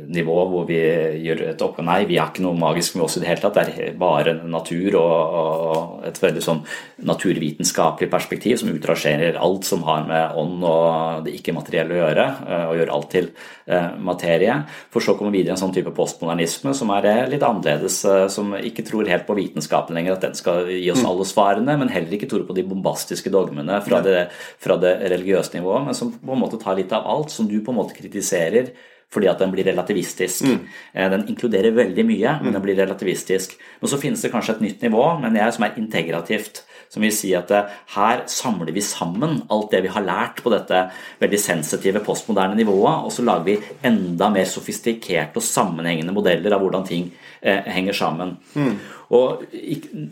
nivå 0.08 0.36
hvor 0.50 0.66
vi 0.68 0.78
gjør 1.24 1.42
et 1.50 1.62
opp 1.64 1.80
og 1.80 1.86
nei. 1.86 2.04
Vi 2.08 2.18
har 2.20 2.30
ikke 2.32 2.44
noe 2.44 2.58
magisk 2.58 2.96
med 2.96 3.06
oss 3.06 3.18
i 3.18 3.22
det 3.22 3.28
hele 3.30 3.42
tatt. 3.42 3.58
Det 3.58 3.86
er 3.88 3.98
bare 3.98 4.34
natur 4.40 4.96
og, 5.00 5.36
og 5.40 6.08
et 6.08 6.20
veldig 6.22 6.42
sånn 6.44 6.62
naturvitenskapelig 7.10 8.10
perspektiv 8.12 8.60
som 8.60 8.72
utrasjerer 8.72 9.38
alt 9.40 9.68
som 9.68 9.84
har 9.88 10.06
med 10.08 10.38
ånd 10.40 10.64
og 10.66 11.26
det 11.26 11.34
ikke-materielle 11.38 11.96
å 11.96 12.00
gjøre, 12.00 12.26
eh, 12.46 12.66
og 12.70 12.78
gjør 12.80 12.92
alt 12.96 13.10
til 13.14 13.30
eh, 13.66 13.90
materie. 14.10 14.58
For 14.92 15.04
så 15.04 15.16
kommer 15.18 15.34
vi 15.34 15.42
videre 15.42 15.56
en 15.56 15.62
sånn 15.62 15.74
type 15.76 15.94
postmodernisme 15.96 16.74
som 16.76 16.92
er 16.96 17.10
litt 17.30 17.44
annerledes, 17.46 18.00
som 18.32 18.54
ikke 18.56 18.84
tror 18.86 19.08
helt 19.10 19.26
på 19.28 19.36
vitenskapen 19.38 19.96
lenger, 19.96 20.16
at 20.16 20.28
den 20.28 20.38
skal 20.38 20.68
gi 20.70 20.88
oss 20.92 21.02
mm. 21.04 21.10
alle 21.10 21.28
svarene, 21.28 21.76
men 21.80 21.92
heller 21.92 22.16
ikke 22.16 22.28
tror 22.30 22.46
på 22.48 22.56
de 22.56 22.64
bombastiske 22.66 23.32
dogmene 23.32 23.80
fra 23.86 24.00
det, 24.04 24.28
fra 24.60 24.76
det 24.80 24.96
religiøse 25.12 25.56
nivået, 25.56 25.88
men 25.88 25.96
som 25.96 26.12
på 26.14 26.34
en 26.34 26.42
måte 26.42 26.60
tar 26.60 26.78
litt 26.78 26.92
av 26.96 27.08
alt, 27.10 27.32
som 27.32 27.48
du 27.48 27.58
på 27.64 27.74
en 27.74 27.80
måte 27.80 27.96
kritiserer 27.96 28.72
fordi 29.10 29.28
at 29.30 29.40
den 29.42 29.50
blir 29.52 29.66
relativistisk. 29.66 30.46
Mm. 30.46 30.58
Eh, 30.94 31.10
den 31.10 31.28
inkluderer 31.32 31.74
veldig 31.74 32.06
mye, 32.06 32.36
men 32.44 32.54
den 32.54 32.62
blir 32.62 32.78
relativistisk. 32.78 33.56
Men 33.80 33.90
så 33.90 33.98
finnes 33.98 34.22
det 34.22 34.32
kanskje 34.32 34.56
et 34.56 34.66
nytt 34.66 34.84
nivå, 34.86 35.04
men 35.22 35.38
jeg 35.38 35.56
som 35.56 35.66
er 35.66 35.78
integrativt. 35.80 36.64
Som 36.90 37.04
vil 37.06 37.12
si 37.14 37.32
at 37.38 37.50
eh, 37.54 37.74
her 37.96 38.24
samler 38.30 38.72
vi 38.74 38.82
sammen 38.82 39.42
alt 39.50 39.70
det 39.74 39.82
vi 39.84 39.92
har 39.94 40.06
lært 40.06 40.42
på 40.42 40.50
dette 40.54 40.86
veldig 41.20 41.42
sensitive 41.42 42.02
postmoderne 42.06 42.58
nivået, 42.58 43.06
og 43.06 43.14
så 43.14 43.26
lager 43.26 43.46
vi 43.46 43.58
enda 43.86 44.30
mer 44.30 44.48
sofistikerte 44.50 45.42
og 45.42 45.46
sammenhengende 45.46 46.14
modeller 46.14 46.54
av 46.54 46.62
hvordan 46.62 46.86
ting 46.86 47.12
eh, 47.42 47.62
henger 47.66 47.98
sammen. 47.98 48.36
Mm. 48.54 48.74
Og 49.14 49.46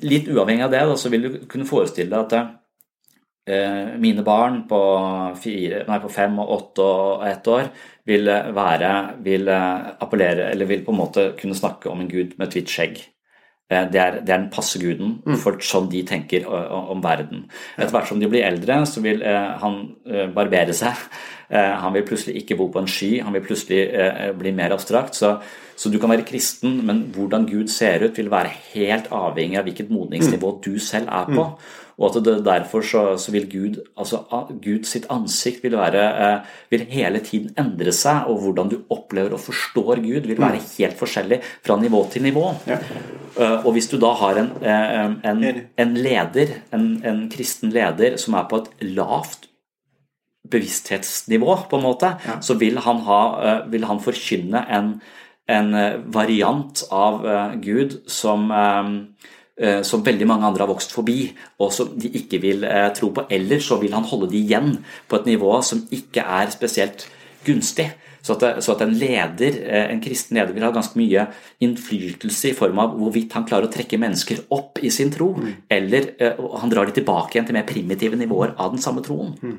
litt 0.03 0.31
uavhengig 0.31 0.67
av 0.67 0.75
det, 0.75 0.87
da, 0.91 0.99
så 0.99 1.11
vil 1.11 1.27
du 1.27 1.45
kunne 1.51 1.67
forestille 1.67 2.11
deg 2.11 2.27
at 2.27 2.39
Eh, 2.39 2.68
mine 3.99 4.23
barn 4.27 4.63
på, 4.69 4.79
fire, 5.41 5.85
nei, 5.89 6.01
på, 6.03 6.11
fem 6.13 6.35
og 6.43 6.51
åtte 6.57 6.85
og 6.85 7.23
ett 7.29 7.49
år 7.49 7.71
vil 8.09 8.29
være 8.57 8.91
vil 9.25 9.49
appellere, 9.49 10.51
eller 10.53 10.69
vil 10.69 10.85
på 10.85 10.93
en 10.93 11.01
måte 11.01 11.31
kunne 11.39 11.57
snakke 11.57 11.89
om 11.89 12.03
en 12.03 12.11
gud 12.11 12.35
med 12.37 12.49
et 12.49 12.59
hvitt 12.59 12.73
skjegg. 12.73 13.01
Eh, 13.69 13.85
det 13.93 14.01
er, 14.01 14.21
det 14.25 14.33
er, 14.33 14.37
den 14.41 14.47
passe 14.53 14.81
guden 14.81 15.19
mm. 15.27 15.37
for 15.43 15.61
sånn 15.65 15.91
de 15.93 16.01
tenker 16.09 16.47
om 16.49 17.03
verden. 17.05 17.45
Etter 17.77 17.93
hvert 17.93 18.09
som 18.09 18.21
de 18.21 18.31
blir 18.31 18.47
eldre, 18.47 18.81
så 18.89 19.03
vil 19.05 19.21
eh, 19.21 19.51
han 19.63 19.83
barbere 20.37 20.77
seg. 20.77 20.97
Han 21.49 21.95
vil 21.95 22.03
plutselig 22.05 22.43
ikke 22.43 22.59
bo 22.59 22.67
på 22.69 22.83
en 22.83 22.91
sky, 22.93 23.23
han 23.25 23.33
vil 23.33 23.41
plutselig 23.41 23.79
bli 24.37 24.51
mer 24.53 24.75
abstrakt. 24.75 25.17
Så, 25.17 25.31
så, 25.81 25.89
du 25.89 25.95
kan 25.97 26.13
være 26.13 26.27
kristen, 26.29 26.75
men 26.85 26.99
hvordan 27.15 27.47
Gud 27.49 27.71
ser 27.73 28.05
ut, 28.05 28.19
vil 28.21 28.29
være 28.29 28.51
helt 28.75 29.09
avhengig 29.17 29.57
av 29.57 29.65
hvilket 29.65 29.89
modningsnivå 29.89 30.51
mm. 30.51 30.59
du 30.67 30.77
selv 30.77 31.09
er 31.09 31.31
på. 31.33 31.47
Og 31.99 32.13
at 32.13 32.23
det, 32.23 32.37
derfor 32.47 32.85
så, 32.87 33.03
så, 33.19 33.33
vil 33.35 33.49
Gud 33.51 33.81
altså 33.99 34.21
Gud 34.63 34.87
sitt 34.87 35.09
ansikt 35.11 35.65
vil, 35.65 35.75
være, 35.81 36.05
eh, 36.23 36.59
vil 36.71 36.85
hele 36.93 37.23
tiden 37.27 37.51
endre 37.59 37.93
seg, 37.95 38.29
og 38.31 38.45
hvordan 38.45 38.71
du 38.71 38.77
opplever 38.95 39.35
og 39.35 39.43
forstår 39.43 39.99
Gud, 40.05 40.29
vil 40.31 40.39
være 40.39 40.61
mm. 40.61 40.69
helt 40.77 40.99
forskjellig 41.01 41.41
fra 41.67 41.79
nivå 41.81 42.05
til 42.13 42.23
nivå. 42.29 42.53
Ja. 42.71 42.79
Uh, 43.39 43.67
og 43.69 43.75
hvis 43.77 43.87
du 43.91 43.99
da 44.03 44.13
har 44.19 44.39
en, 44.41 44.49
uh, 44.63 45.13
en, 45.27 45.43
en 45.79 45.93
leder, 45.95 46.57
en, 46.75 46.89
en, 47.07 47.21
kristen 47.31 47.71
leder, 47.75 48.17
som 48.19 48.35
er 48.35 48.47
på 48.51 48.63
et 48.63 48.87
lavt 48.97 49.47
bevissthetsnivå, 50.51 51.55
på 51.71 51.79
en 51.79 51.87
måte, 51.87 52.15
ja. 52.25 52.39
så 52.43 52.57
vil 52.59 52.79
han, 52.83 53.03
ha, 53.07 53.23
vil 53.71 53.87
han 53.91 54.03
forkynne 54.03 54.65
en, 54.71 54.99
variant 56.13 56.83
av 56.93 57.23
Gud 57.65 57.95
som 58.13 58.51
Eh, 58.53 59.15
som 59.83 60.05
veldig 60.07 60.27
mange 60.29 60.47
andre 60.47 60.65
har 60.65 60.71
vokst 60.71 60.93
forbi, 60.95 61.33
og 61.59 61.73
som 61.75 61.95
de 61.99 62.11
ikke 62.21 62.39
vil 62.43 62.67
eh, 62.67 62.89
tro 62.97 63.11
på. 63.15 63.27
Eller 63.35 63.63
så 63.65 63.81
vil 63.81 63.95
han 63.97 64.07
holde 64.07 64.31
de 64.33 64.43
igjen 64.43 64.77
på 65.11 65.19
et 65.19 65.31
nivå 65.33 65.57
som 65.67 65.83
ikke 65.95 66.23
er 66.23 66.53
spesielt 66.55 67.09
gunstig. 67.47 67.89
Så 68.23 68.35
at, 68.35 68.59
så 68.65 68.75
at, 68.75 68.83
en 68.85 68.97
leder, 68.99 69.61
eh, 69.63 69.87
en 69.93 70.03
kristen 70.05 70.39
leder 70.39 70.55
vil 70.55 70.67
ha 70.67 70.73
ganske 70.75 70.99
mye 70.99 71.29
innflytelse 71.65 72.53
i 72.53 72.57
form 72.59 72.81
av 72.83 72.97
hvorvidt 72.99 73.35
han 73.39 73.47
klarer 73.49 73.69
å 73.69 73.73
trekke 73.73 74.01
mennesker 74.01 74.45
opp 74.55 74.83
i 74.85 74.93
sin 74.95 75.11
tro, 75.15 75.33
mm. 75.39 75.55
eller 75.79 76.11
han 76.61 76.73
drar 76.73 76.87
de 76.89 76.99
tilbake 76.99 77.37
igjen 77.37 77.49
til 77.49 77.59
mer 77.59 77.67
primitive 77.69 78.19
nivåer 78.21 78.57
av 78.59 78.75
den 78.75 78.83
samme 78.83 79.03
troen. 79.07 79.35
Mm. 79.43 79.57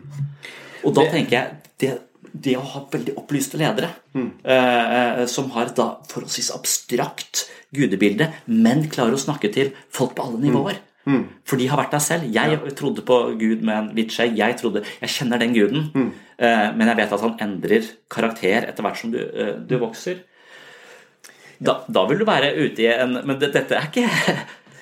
Og 0.87 0.95
da 0.95 1.07
tenker 1.11 1.35
jeg 1.35 1.57
det, 1.81 1.95
det 2.31 2.55
å 2.59 2.65
ha 2.75 2.83
veldig 2.91 3.15
opplyste 3.19 3.59
ledere, 3.59 3.89
mm. 4.13 4.29
uh, 4.45 5.23
som 5.29 5.49
har 5.55 5.69
et 5.69 5.79
da 5.79 5.91
forholdsvis 6.11 6.51
abstrakt 6.55 7.47
gudebilde, 7.75 8.29
men 8.45 8.87
klarer 8.91 9.15
å 9.15 9.21
snakke 9.21 9.51
til 9.53 9.73
folk 9.93 10.15
på 10.17 10.25
alle 10.25 10.41
nivåer. 10.43 10.79
Mm. 11.05 11.13
mm. 11.13 11.25
For 11.47 11.61
de 11.61 11.67
har 11.71 11.81
vært 11.81 11.93
der 11.95 12.05
selv. 12.05 12.29
Jeg 12.33 12.55
ja. 12.55 12.73
trodde 12.77 13.05
på 13.05 13.19
Gud 13.39 13.65
med 13.65 13.75
en 13.75 13.91
hvitt 13.97 14.15
skjegg. 14.15 14.37
Jeg, 14.39 14.57
trodde, 14.61 14.83
jeg 15.01 15.15
kjenner 15.15 15.41
den 15.41 15.55
guden, 15.57 15.89
mm. 15.93 16.09
uh, 16.41 16.65
men 16.75 16.91
jeg 16.91 17.01
vet 17.01 17.15
at 17.17 17.27
han 17.27 17.37
endrer 17.45 17.93
karakter 18.11 18.69
etter 18.69 18.85
hvert 18.85 19.01
som 19.01 19.13
du, 19.13 19.21
uh, 19.21 19.55
du 19.61 19.77
vokser. 19.81 20.25
Da, 21.59 21.81
da, 21.91 22.05
vil 22.07 22.21
du 22.21 22.23
være 22.23 22.53
ute 22.55 22.85
i 22.85 22.87
en 22.87 23.17
Men 23.27 23.35
det, 23.35 23.49
dette 23.51 23.75
er 23.75 23.89
ikke 23.89 24.05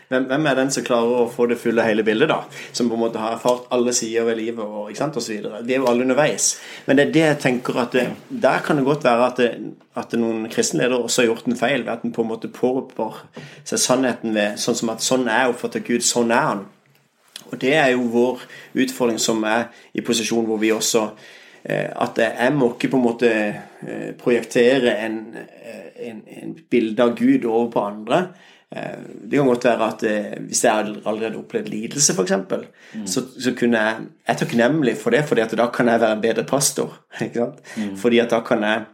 hvem, 0.08 0.24
hvem, 0.30 0.45
er 0.47 0.55
den 0.55 0.70
som 0.72 0.86
klarer 0.88 1.24
å 1.24 1.32
få 1.32 1.49
det 1.51 1.58
fulle 1.60 1.84
hele 1.84 2.03
bildet, 2.08 2.30
da? 2.32 2.39
Som 2.72 2.88
på 2.88 2.95
en 2.95 3.01
måte 3.01 3.20
har 3.20 3.36
erfart 3.36 3.66
alle 3.76 3.91
sider 3.95 4.24
ved 4.30 4.39
livet 4.39 4.64
og, 4.64 4.88
ikke 4.88 5.01
sant, 5.01 5.20
og 5.20 5.26
så 5.26 5.34
videre. 5.34 5.60
Vi 5.68 5.76
er 5.76 5.82
jo 5.82 5.89
alle 5.91 6.05
underveis. 6.05 6.53
Men 6.86 6.99
det 6.99 7.08
er 7.08 7.12
det 7.18 7.26
jeg 7.26 7.39
tenker 7.43 7.82
at 7.84 7.97
det, 7.97 8.05
der 8.30 8.64
kan 8.64 8.80
det 8.80 8.88
godt 8.88 9.03
være 9.03 9.28
at, 9.28 9.41
det, 9.43 9.74
at 9.99 10.14
det 10.14 10.22
noen 10.22 10.47
kristenledere 10.53 11.01
også 11.03 11.26
har 11.26 11.32
gjort 11.34 11.51
en 11.51 11.60
feil 11.60 11.84
ved 11.84 11.93
at 11.97 12.08
en 12.08 12.16
på 12.16 12.24
en 12.24 12.32
måte 12.32 12.51
påroper 12.55 13.20
seg 13.68 13.84
sannheten 13.84 14.36
ved 14.38 14.55
sånn 14.64 14.80
som 14.80 14.95
at 14.95 15.03
sånn 15.03 15.28
er 15.28 15.51
oppfattet 15.51 15.88
Gud, 15.89 16.05
sånn 16.08 16.32
er 16.32 16.51
han. 16.53 16.66
Og 17.51 17.60
det 17.60 17.76
er 17.80 17.91
jo 17.93 18.08
vår 18.12 18.47
utfordring 18.80 19.20
som 19.22 19.43
er 19.47 19.70
i 19.95 20.03
posisjon 20.05 20.47
hvor 20.47 20.60
vi 20.62 20.72
også 20.76 21.03
eh, 21.64 21.91
at 21.91 22.20
jeg 22.24 22.55
må 22.55 22.74
ikke 22.74 22.91
på 22.91 22.99
en 22.99 23.08
måte 23.10 23.32
eh, 23.34 24.12
projektere 24.20 24.97
en, 25.03 25.22
eh, 25.36 25.88
en, 26.10 26.22
en 26.41 26.55
bilde 26.72 27.03
av 27.03 27.16
Gud 27.20 27.47
over 27.47 27.72
på 27.76 27.89
andre. 27.91 28.28
Eh, 28.76 28.99
det 29.32 29.39
kan 29.39 29.47
godt 29.47 29.65
være 29.65 29.88
at 29.88 30.03
eh, 30.03 30.43
hvis 30.43 30.63
jeg 30.65 30.95
allerede 31.05 31.38
opplevd 31.39 31.70
lidelse, 31.72 32.13
f.eks., 32.13 32.34
mm. 32.93 33.05
så, 33.07 33.24
så 33.39 33.53
kunne 33.59 33.80
jeg 33.80 33.95
Jeg 34.28 34.34
er 34.34 34.38
takknemlig 34.38 34.97
for 34.97 35.09
det, 35.09 35.24
for 35.26 35.36
da 35.36 35.68
kan 35.74 35.88
jeg 35.88 36.01
være 36.01 36.15
en 36.15 36.22
bedre 36.22 36.43
pastor. 36.43 36.99
Ikke 37.22 37.45
sant? 37.45 37.61
Mm. 37.78 37.97
Fordi 37.97 38.20
at 38.20 38.32
da 38.32 38.39
kan 38.39 38.63
jeg 38.63 38.86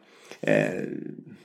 eh, 0.43 0.86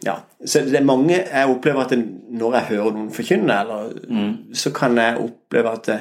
Ja. 0.04 0.14
Så 0.46 0.60
det 0.60 0.76
er 0.76 0.84
mange 0.84 1.14
Jeg 1.16 1.48
opplever 1.48 1.80
at 1.80 1.98
når 2.30 2.54
jeg 2.54 2.64
hører 2.68 2.92
noen 2.94 3.10
forkynne, 3.10 3.60
eller, 3.60 3.92
mm. 4.08 4.54
så 4.54 4.70
kan 4.72 4.96
jeg 4.96 5.18
oppleve 5.18 5.72
at 5.72 5.86
det, 5.86 5.98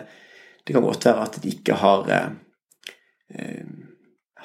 det, 0.68 0.76
kan 0.76 0.84
godt 0.84 1.06
være 1.06 1.24
at 1.24 1.40
de 1.44 1.50
ikke 1.50 1.74
har 1.74 2.12
eh, 2.12 2.30
eh 3.40 3.87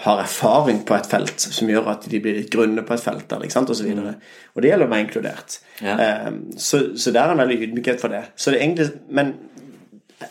har 0.03 0.19
erfaring 0.19 0.81
på 0.87 0.97
et 0.97 1.07
felt 1.07 1.45
som 1.45 1.69
gjør 1.71 1.93
at 1.93 2.09
de 2.11 2.19
blir 2.23 2.41
litt 2.41 2.51
grunne 2.51 2.83
på 2.83 2.97
et 2.97 3.03
felt 3.05 3.29
der, 3.31 3.45
ikke 3.45 3.55
sant, 3.55 3.71
og 3.71 3.79
så 3.79 3.87
videre. 3.87 4.17
Mm. 4.17 4.33
Og 4.55 4.65
det 4.65 4.73
gjelder 4.73 4.91
meg 4.91 5.05
inkludert. 5.05 5.61
Ja. 5.79 5.95
Um, 6.27 6.41
så, 6.59 6.81
så 6.99 7.13
der 7.15 7.29
er 7.29 7.37
en 7.37 7.43
veldig 7.45 7.59
ydmykhet 7.69 8.03
for 8.03 8.11
det. 8.11 8.25
Så 8.35 8.51
det 8.51 8.59
er 8.59 8.65
egentlig, 8.67 8.89
men 9.15 9.35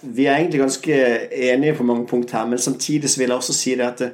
vi 0.01 0.25
er 0.25 0.35
egentlig 0.35 0.59
ganske 0.59 0.97
enige 1.51 1.77
på 1.77 1.87
mange 1.87 2.07
punkt 2.07 2.31
her, 2.35 2.45
men 2.45 2.59
samtidig 2.59 3.09
så 3.09 3.21
vil 3.21 3.31
jeg 3.31 3.37
også 3.37 3.53
si 3.53 3.75
det 3.75 3.87
at 3.87 4.01
eh, 4.01 4.11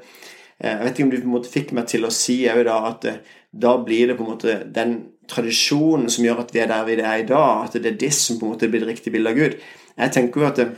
Jeg 0.59 0.79
vet 0.79 0.87
ikke 0.89 1.03
om 1.03 1.11
du 1.11 1.17
på 1.17 1.27
en 1.27 1.33
måte 1.35 1.51
fikk 1.53 1.71
meg 1.77 1.85
til 1.85 2.05
å 2.05 2.09
si 2.09 2.39
da 2.45 2.77
at 2.87 3.05
eh, 3.05 3.19
da 3.53 3.75
blir 3.77 4.07
det 4.07 4.15
på 4.17 4.25
en 4.25 4.31
måte 4.31 4.55
den 4.73 4.95
tradisjonen 5.29 6.09
som 6.09 6.25
gjør 6.25 6.41
at 6.41 6.53
vi 6.53 6.59
er 6.63 6.69
der 6.71 6.85
vi 6.85 6.95
er 6.97 7.21
i 7.21 7.27
dag, 7.27 7.65
at 7.65 7.73
det 7.77 7.91
er 7.91 7.99
det 8.01 8.13
som 8.13 8.39
på 8.39 8.47
en 8.47 8.55
måte 8.55 8.69
blir 8.69 8.81
det 8.81 8.89
riktige 8.89 9.13
bildet 9.13 9.31
av 9.31 9.37
Gud. 9.37 9.57
Jeg 9.97 10.11
tenker 10.11 10.41
jo 10.41 10.47
at 10.47 10.59
eh, 10.59 10.73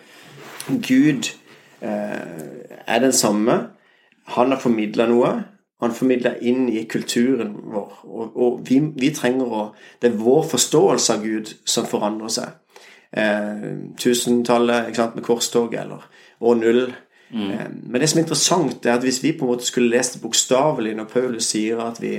Gud 0.67 1.31
eh, 1.81 2.83
er 2.87 2.99
den 2.99 3.15
samme 3.15 3.59
han 4.35 4.53
har 4.53 4.61
formidla 4.61 5.07
noe. 5.09 5.33
Han 5.79 5.93
formidler 5.95 6.41
inn 6.43 6.67
i 6.69 6.83
kulturen 6.91 7.53
vår. 7.71 7.99
Og, 8.03 8.33
og 8.35 8.57
vi, 8.67 8.81
vi, 8.99 9.13
trenger 9.15 9.53
å 9.53 9.61
Det 10.01 10.11
er 10.11 10.17
vår 10.19 10.41
forståelse 10.51 11.13
av 11.15 11.23
Gud 11.23 11.53
som 11.63 11.87
forandrer 11.87 12.33
seg. 12.35 12.81
Eh, 13.11 13.69
tusentallet 13.97 14.91
med 15.15 15.23
korstoget, 15.23 15.85
eller 15.85 16.03
år 16.39 16.59
null. 16.59 16.83
Mm. 17.31 17.47
Eh, 17.51 17.65
men 17.85 18.01
det 18.01 18.09
som 18.09 18.19
er 18.19 18.27
interessant, 18.27 18.85
er 18.85 18.97
at 18.97 19.07
hvis 19.07 19.23
vi 19.23 19.33
på 19.37 19.47
en 19.47 19.53
måte 19.53 19.65
skulle 19.69 19.93
lest 19.95 20.17
det 20.17 20.23
bokstavelig 20.25 20.95
når 20.97 21.09
Paulus 21.13 21.49
sier 21.53 21.79
at 21.85 22.01
vi 22.03 22.17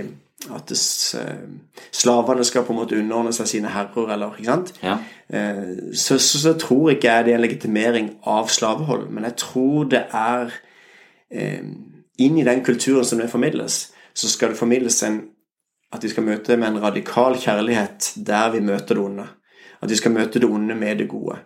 at 0.48 0.72
eh, 0.72 1.48
slavene 1.92 2.44
skal 2.44 2.64
på 2.64 2.72
en 2.72 2.78
måte 2.80 2.96
underordne 2.96 3.32
seg 3.36 3.48
sine 3.50 3.72
herrer, 3.74 4.14
eller 4.14 4.38
ikke 4.38 4.48
sant? 4.48 4.72
Ja. 4.82 4.96
Eh, 5.28 5.92
så, 5.92 6.16
så, 6.18 6.40
så, 6.40 6.54
tror 6.58 6.94
ikke 6.94 7.12
jeg 7.12 7.26
det 7.26 7.34
er 7.34 7.38
en 7.38 7.44
legitimering 7.44 8.10
av 8.24 8.48
slavehold, 8.48 9.10
men 9.12 9.28
jeg 9.28 9.36
tror 9.42 9.90
det 9.92 10.06
er 10.16 10.54
eh, 11.30 11.60
inn 12.20 12.38
i 12.38 12.46
den 12.46 12.64
kulturen 12.64 13.04
som 13.06 13.20
det 13.20 13.30
formidles, 13.32 13.82
så 14.14 14.28
skal 14.28 14.52
det 14.52 14.60
formidles 14.60 15.02
en, 15.06 15.20
at 15.92 16.04
vi 16.04 16.10
skal 16.12 16.26
møte 16.26 16.56
med 16.56 16.74
en 16.74 16.82
radikal 16.82 17.38
kjærlighet 17.40 18.12
der 18.26 18.50
vi 18.54 18.64
møter 18.64 18.98
det 18.98 19.04
onde. 19.04 19.28
At 19.80 19.90
vi 19.90 19.96
skal 19.96 20.12
møte 20.12 20.42
det 20.42 20.48
onde 20.48 20.76
med 20.76 21.00
det 21.00 21.08
gode. 21.08 21.38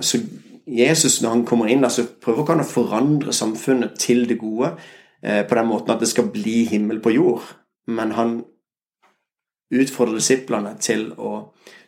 Så 0.00 0.20
Jesus, 0.66 1.22
når 1.22 1.30
han 1.30 1.44
kommer 1.48 1.70
inn 1.72 1.86
så 1.90 2.04
prøver 2.20 2.52
han 2.52 2.62
å 2.62 2.68
forandre 2.68 3.32
samfunnet 3.32 3.96
til 4.00 4.26
det 4.28 4.36
gode 4.40 4.74
eh, 5.22 5.42
på 5.48 5.56
den 5.56 5.68
måten 5.70 5.94
at 5.94 6.02
det 6.02 6.10
skal 6.10 6.28
bli 6.34 6.64
himmel 6.68 7.00
på 7.04 7.14
jord. 7.14 7.46
Men 7.88 8.12
han 8.18 8.38
utfordrer 9.72 10.18
disiplene 10.20 10.74
til 10.80 11.10
å 11.16 11.32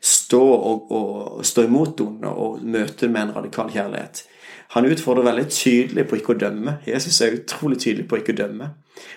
stå, 0.00 0.40
og, 0.40 0.90
og 0.92 1.44
stå 1.46 1.64
imot 1.68 1.96
det 1.98 2.06
onde 2.06 2.32
og 2.32 2.64
møte 2.64 3.04
det 3.04 3.12
med 3.12 3.26
en 3.26 3.34
radikal 3.36 3.72
kjærlighet. 3.72 4.24
Han 4.70 4.86
utfordrer 4.86 5.26
veldig 5.26 5.48
tydelig 5.50 6.06
på 6.06 6.20
ikke 6.20 6.36
å 6.36 6.40
dømme. 6.40 6.76
Jesus 6.86 7.18
er 7.24 7.40
utrolig 7.40 7.80
tydelig 7.82 8.06
på 8.10 8.20
ikke 8.20 8.36
å 8.36 8.40
dømme. 8.44 8.72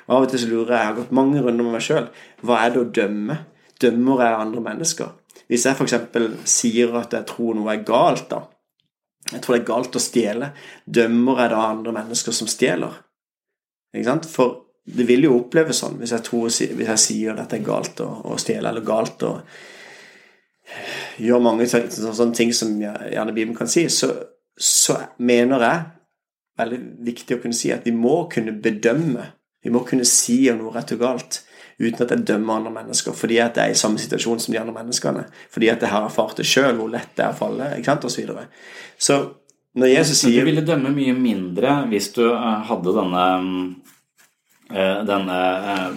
Og 0.08 0.16
Av 0.16 0.26
og 0.26 0.32
til 0.32 0.42
så 0.42 0.50
lurer 0.50 0.72
jeg, 0.72 0.80
jeg 0.80 0.90
har 0.90 0.96
gått 0.98 1.14
mange 1.14 1.42
runder 1.44 1.68
med 1.68 1.76
meg 1.76 1.84
sjøl, 1.86 2.08
hva 2.42 2.62
er 2.64 2.74
det 2.74 2.82
å 2.82 2.94
dømme? 3.02 3.38
dømmer 3.84 4.24
jeg 4.24 4.40
andre 4.40 4.64
mennesker? 4.64 5.14
Hvis 5.52 5.66
jeg 5.68 5.78
f.eks. 5.78 5.96
sier 6.50 6.98
at 7.00 7.14
jeg 7.16 7.28
tror 7.30 7.58
noe 7.58 7.74
er 7.74 7.86
galt, 7.88 8.30
da 8.32 8.44
Jeg 9.32 9.40
tror 9.42 9.56
det 9.56 9.62
er 9.62 9.68
galt 9.70 9.96
å 9.96 10.02
stjele. 10.04 10.48
Dømmer 10.86 11.38
jeg 11.42 11.52
da 11.54 11.60
andre 11.70 11.94
mennesker 11.96 12.36
som 12.36 12.48
stjeler? 12.52 12.98
Ikke 13.96 14.10
sant? 14.10 14.26
For 14.28 14.58
det 14.84 15.06
vil 15.08 15.24
jo 15.24 15.38
oppleves 15.38 15.80
sånn 15.80 15.96
hvis 16.02 16.12
jeg, 16.12 16.26
tror, 16.28 16.50
hvis 16.50 16.90
jeg 16.90 17.00
sier 17.00 17.40
at 17.40 17.54
det 17.54 17.62
er 17.62 17.70
galt 17.70 18.02
å, 18.04 18.10
å 18.28 18.36
stjele, 18.42 18.68
eller 18.68 18.84
galt 18.84 19.24
å 19.24 19.38
gjøre 21.24 21.46
mange 21.46 21.70
sånne 21.70 22.36
ting 22.36 22.52
som 22.56 22.76
gjerne 22.82 23.32
Bibelen 23.32 23.56
kan 23.56 23.72
si, 23.72 23.86
så, 23.88 24.12
så 24.60 24.98
mener 25.18 25.66
jeg 25.66 25.84
veldig 26.62 26.80
viktig 27.08 27.38
å 27.38 27.42
kunne 27.42 27.58
si 27.58 27.72
at 27.74 27.86
vi 27.88 27.94
må 27.96 28.24
kunne 28.32 28.54
bedømme. 28.64 29.26
Vi 29.64 29.72
må 29.74 29.82
kunne 29.88 30.06
si 30.06 30.44
om 30.52 30.62
noe 30.62 30.74
rett 30.76 30.94
og 30.96 31.02
galt 31.02 31.42
uten 31.80 32.04
at 32.06 32.12
jeg 32.14 32.26
dømmer 32.30 32.60
andre 32.60 32.72
mennesker 32.76 33.16
fordi 33.18 33.40
at 33.42 33.58
jeg 33.58 33.72
er 33.72 33.74
i 33.74 33.80
samme 33.80 33.98
situasjon 34.00 34.44
som 34.44 34.54
de 34.54 34.60
andre 34.62 34.76
menneskene. 34.76 35.24
Fordi 35.54 35.72
at 35.74 35.82
jeg 35.82 35.94
har 35.94 36.06
erfart 36.06 36.38
det 36.38 36.46
sjøl, 36.48 36.76
hvor 36.78 36.92
lett 36.94 37.16
det 37.18 37.26
er 37.26 37.34
å 37.34 37.40
falle, 37.40 37.72
ikke 37.80 37.90
sant, 37.90 38.06
osv. 38.06 38.14
Så, 38.14 38.22
videre. 38.22 38.46
så 38.98 39.22
når 39.82 39.90
Jesus 39.90 40.20
sier 40.22 40.46
Du 40.46 40.52
ville 40.52 40.66
dømme 40.68 40.92
mye 40.94 41.16
mindre 41.18 41.80
hvis 41.90 42.12
du 42.14 42.28
eh, 42.28 42.60
hadde 42.70 42.94
denne 42.94 43.24
Eh, 43.26 43.83
denne 44.74 45.38
eh, 45.74 45.88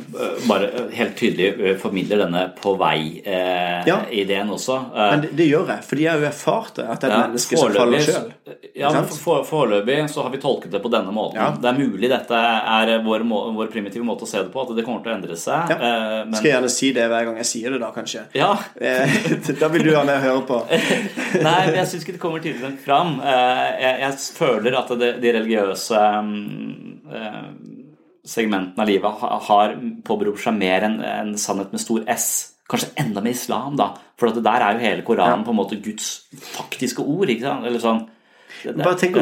Bare 0.48 0.68
helt 0.92 1.16
tydelig 1.18 1.48
eh, 1.60 1.76
formidler 1.80 2.22
denne 2.24 2.42
på 2.62 2.74
vei-ideen 2.80 3.86
ja. 3.88 4.44
også. 4.52 4.78
Men 4.94 5.24
det, 5.24 5.32
det, 5.38 5.48
gjør 5.50 5.72
jeg, 5.74 5.84
fordi 5.88 6.04
jeg 6.04 6.12
har 6.12 6.22
jo 6.22 6.28
erfart 6.28 6.78
det, 6.78 6.86
at 6.92 7.02
det 7.02 7.08
er 7.08 7.14
ja, 7.14 7.20
menneske 7.24 7.60
som 7.60 7.76
faller 7.76 8.04
sjøl. 8.06 8.28
Ja, 8.76 8.90
for, 9.08 9.46
foreløpig 9.48 9.98
så 10.12 10.26
har 10.26 10.34
vi 10.34 10.40
tolket 10.42 10.74
det 10.74 10.80
på 10.84 10.90
denne 10.92 11.14
måten. 11.14 11.40
Ja. 11.40 11.52
Det 11.60 11.70
er 11.70 11.78
mulig 11.78 12.10
dette 12.12 12.40
er 12.40 12.92
vår, 13.04 13.24
vår, 13.56 13.70
primitive 13.72 14.04
måte 14.06 14.26
å 14.26 14.30
se 14.30 14.42
det 14.44 14.52
på, 14.52 14.64
at 14.66 14.74
det 14.76 14.84
kommer 14.86 15.04
til 15.04 15.14
å 15.14 15.16
endre 15.16 15.38
seg. 15.40 15.72
Ja. 15.72 15.92
Men... 16.26 16.36
Skal 16.36 16.50
jeg 16.50 16.56
gjerne 16.56 16.72
si 16.76 16.92
det 16.96 17.06
hver 17.12 17.28
gang 17.30 17.40
jeg 17.40 17.50
sier 17.50 17.76
det, 17.76 17.80
da, 17.82 17.92
kanskje? 17.94 18.26
Ja. 18.36 18.52
da 18.76 19.72
vil 19.72 19.86
du 19.86 19.92
gjerne 19.94 20.18
høre 20.22 20.44
på. 20.48 20.60
Nei, 21.46 21.60
men 21.70 21.80
jeg 21.80 21.92
syns 21.92 22.04
ikke 22.04 22.18
det 22.18 22.22
kommer 22.22 22.44
tydelig 22.44 22.76
fram. 22.84 23.16
Jeg, 23.24 23.94
jeg 24.04 24.20
føler 24.36 24.76
at 24.82 24.92
det, 25.00 25.14
de 25.22 25.34
religiøse 25.40 26.04
segmentene 28.26 28.82
av 28.82 28.90
livet 28.90 29.24
har 29.48 29.74
påberopt 30.06 30.42
seg 30.42 30.58
mer 30.58 30.86
enn 30.88 31.00
en 31.04 31.32
sannhet 31.40 31.72
med 31.74 31.82
stor 31.82 32.04
S. 32.12 32.28
Kanskje 32.66 32.90
enda 32.98 33.22
med 33.22 33.36
islam, 33.36 33.76
da. 33.78 33.92
For 34.18 34.34
det 34.34 34.42
der 34.44 34.64
er 34.64 34.76
jo 34.76 34.82
hele 34.82 35.04
Koranen 35.06 35.44
ja. 35.44 35.46
på 35.46 35.54
en 35.54 35.60
måte 35.60 35.78
Guds 35.82 36.26
faktiske 36.56 37.04
ord. 37.04 37.30
ikke 37.30 37.46
sant? 37.46 37.66
Eller 37.68 37.82
sånn. 37.82 38.02
Det, 38.62 38.72
det, 38.72 38.82
Bare 38.82 38.98
tenk 38.98 39.18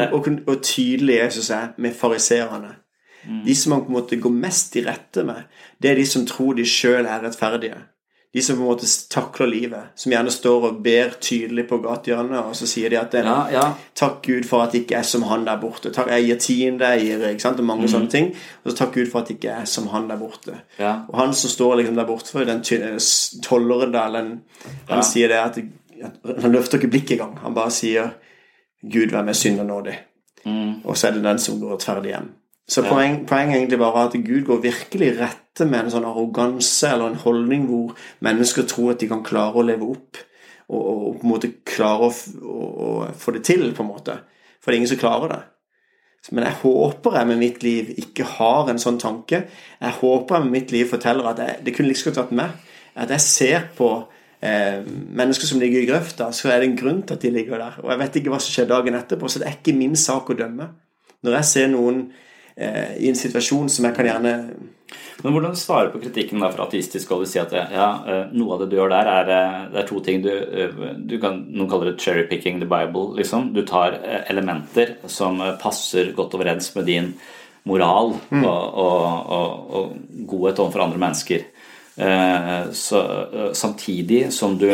hvor 0.47 0.61
tydelig 0.63 1.19
Jesus 1.19 1.51
er 1.53 1.75
med 1.77 1.93
fariseerne. 1.97 2.73
Mm. 3.25 3.41
De 3.45 3.55
som 3.57 3.75
han 3.75 3.83
på 3.85 3.93
en 3.93 3.97
måte 3.99 4.21
går 4.21 4.33
mest 4.33 4.75
i 4.77 4.85
rette 4.85 5.25
med, 5.25 5.45
det 5.81 5.91
er 5.91 5.99
de 6.01 6.05
som 6.09 6.25
tror 6.29 6.57
de 6.57 6.65
sjøl 6.69 7.05
er 7.05 7.23
rettferdige 7.25 7.81
de 8.35 8.41
som 8.43 8.57
på 8.57 8.65
en 8.65 8.67
måte 8.67 8.87
takler 9.07 9.47
livet, 9.47 9.91
som 9.95 10.11
gjerne 10.11 10.31
står 10.33 10.65
og 10.67 10.79
ber 10.83 11.13
tydelig 11.23 11.63
på 11.69 11.77
gatehjørnet, 11.85 12.41
og 12.41 12.57
så 12.59 12.67
sier 12.67 12.91
de 12.91 12.97
at 12.99 13.13
ja, 13.15 13.35
ja. 13.53 13.61
'Takk 13.95 14.17
Gud 14.25 14.43
for 14.49 14.65
at 14.65 14.73
det 14.73 14.81
ikke 14.83 14.97
er 14.99 15.07
som 15.07 15.23
han 15.29 15.45
der 15.47 15.61
borte'. 15.61 15.93
Takk, 15.95 16.11
jeg 16.11 16.25
gir 16.25 16.41
tiende, 16.43 16.89
jeg 16.97 17.05
gir 17.05 17.23
ikke 17.29 17.45
sant, 17.45 17.61
og 17.63 17.69
mange 17.69 17.87
mm. 17.87 17.91
sånne 17.93 18.11
ting. 18.11 18.27
Og 18.63 18.71
så 18.71 18.77
takk 18.81 18.91
Gud 18.97 19.07
for 19.11 19.21
at 19.21 19.31
det 19.31 19.37
ikke 19.37 19.55
er 19.61 19.65
som 19.71 19.87
han 19.87 20.09
der 20.09 20.19
borte. 20.19 20.59
Ja. 20.79 21.07
Og 21.07 21.15
han 21.19 21.33
som 21.33 21.49
står 21.49 21.75
liksom 21.79 21.95
der 21.95 22.09
borte, 22.11 22.45
den 22.45 22.61
tolleren 23.47 23.95
der, 23.95 24.19
han, 24.19 24.39
han 24.89 25.03
sier 25.03 25.31
det 25.31 25.41
at 25.41 25.63
Han 26.41 26.51
løfter 26.51 26.77
ikke 26.77 26.91
blikket 26.91 27.11
engang. 27.15 27.37
Han 27.39 27.53
bare 27.55 27.71
sier 27.71 28.09
'Gud, 28.83 29.15
vær 29.15 29.23
meg 29.23 29.35
synd 29.35 29.63
og 29.63 29.65
nådig'. 29.65 29.95
Mm. 30.45 30.83
Og 30.83 30.97
så 30.97 31.07
er 31.07 31.11
det 31.11 31.23
den 31.23 31.39
som 31.39 31.59
går 31.59 31.73
rettferdig 31.73 32.11
hjem. 32.11 32.33
Så 32.65 32.81
poenget 32.81 33.27
poeng 33.29 33.51
egentlig 33.53 33.77
bare 33.77 34.07
at 34.07 34.15
Gud 34.25 34.45
går 34.47 34.63
virkelig 34.63 35.11
rette 35.19 35.67
med 35.69 35.85
en 35.85 35.91
sånn 35.93 36.07
arroganse 36.07 36.89
eller 36.89 37.11
en 37.11 37.21
holdning 37.21 37.67
hvor 37.69 37.93
mennesker 38.25 38.65
tror 38.69 38.95
at 38.95 39.03
de 39.03 39.09
kan 39.11 39.21
klare 39.25 39.61
å 39.61 39.65
leve 39.65 39.85
opp 39.93 40.21
og, 40.65 40.79
og, 40.79 41.03
og 41.07 41.19
på 41.19 41.27
en 41.27 41.29
måte 41.29 41.51
klare 41.67 42.09
å, 42.09 42.13
å, 42.41 42.69
å, 42.87 42.95
få 43.21 43.35
det 43.35 43.43
til, 43.45 43.67
på 43.77 43.85
en 43.85 43.91
måte. 43.91 44.17
For 44.57 44.71
det 44.71 44.79
er 44.79 44.81
ingen 44.81 44.93
som 44.95 45.01
klarer 45.03 45.33
det. 45.35 45.43
Men 46.33 46.47
jeg 46.47 46.57
håper 46.63 47.19
jeg 47.19 47.29
med 47.29 47.37
mitt 47.37 47.61
liv 47.61 47.91
ikke 48.01 48.25
har 48.39 48.71
en 48.71 48.81
sånn 48.81 48.97
tanke. 48.97 49.43
Jeg 49.77 49.97
håper 49.99 50.39
jeg 50.39 50.47
med 50.47 50.55
mitt 50.55 50.73
liv 50.73 50.89
forteller 50.89 51.29
at 51.29 51.41
jeg, 51.43 51.59
det 51.67 51.75
kunne 51.75 51.91
like 51.91 52.07
godt 52.07 52.21
vært 52.23 52.37
meg. 52.39 52.55
At 52.97 53.13
jeg 53.13 53.21
ser 53.27 53.67
på 53.77 53.91
eh, 54.41 54.81
mennesker 54.81 55.51
som 55.51 55.61
ligger 55.61 55.83
i 55.83 55.89
grøfta, 55.91 56.31
så 56.33 56.49
er 56.49 56.63
det 56.63 56.71
en 56.71 56.79
grunn 56.79 57.03
til 57.05 57.19
at 57.19 57.27
de 57.27 57.33
ligger 57.35 57.61
der. 57.61 57.77
Og 57.83 57.93
jeg 57.93 58.01
vet 58.01 58.17
ikke 58.17 58.33
hva 58.33 58.41
som 58.41 58.55
skjer 58.55 58.71
dagen 58.73 58.97
etterpå, 58.97 59.29
så 59.29 59.43
det 59.43 59.51
er 59.51 59.59
ikke 59.59 59.77
min 59.77 59.93
sak 59.99 60.33
å 60.33 60.39
dømme. 60.39 60.71
Når 61.25 61.37
jeg 61.39 61.51
ser 61.51 61.69
noen 61.75 62.07
i 62.55 63.09
en 63.09 63.17
situasjon 63.19 63.67
som 63.67 63.83
jeg 63.83 63.95
kan 63.97 64.07
gjerne 64.07 64.31
Men 65.23 65.33
Hvordan 65.33 65.57
svarer 65.59 65.89
på 65.91 65.99
kritikken 65.99 66.39
da 66.39 66.47
fra 66.53 66.67
ateistisk 66.69 67.09
hold? 67.11 67.25
Si 67.27 67.39
at 67.41 67.51
ja, 67.55 67.87
eh, 68.07 68.35
noe 68.35 68.55
av 68.55 68.61
det 68.61 68.69
du 68.71 68.77
gjør 68.77 68.93
der, 68.93 69.09
er, 69.11 69.31
eh, 69.35 69.57
det 69.73 69.81
er 69.81 69.87
to 69.89 69.99
ting 70.05 70.21
du, 70.23 70.29
du 71.09 71.15
kan, 71.19 71.41
Noen 71.49 71.69
kaller 71.71 71.91
det 71.91 71.99
'cherry-picking 71.99 72.61
the 72.61 72.69
Bible'. 72.69 73.15
liksom. 73.17 73.53
Du 73.53 73.65
tar 73.65 73.99
elementer 74.29 74.95
som 75.07 75.41
passer 75.59 76.13
godt 76.15 76.35
overens 76.35 76.73
med 76.75 76.85
din 76.85 77.13
moral 77.63 78.13
mm. 78.29 78.45
og, 78.45 78.63
og, 78.77 79.31
og, 79.31 79.71
og, 79.75 79.97
godhet 80.27 80.59
overfor 80.59 80.83
andre 80.85 81.01
mennesker. 81.01 81.45
Så, 82.75 83.01
samtidig 83.53 84.33
som 84.33 84.57
du 84.59 84.67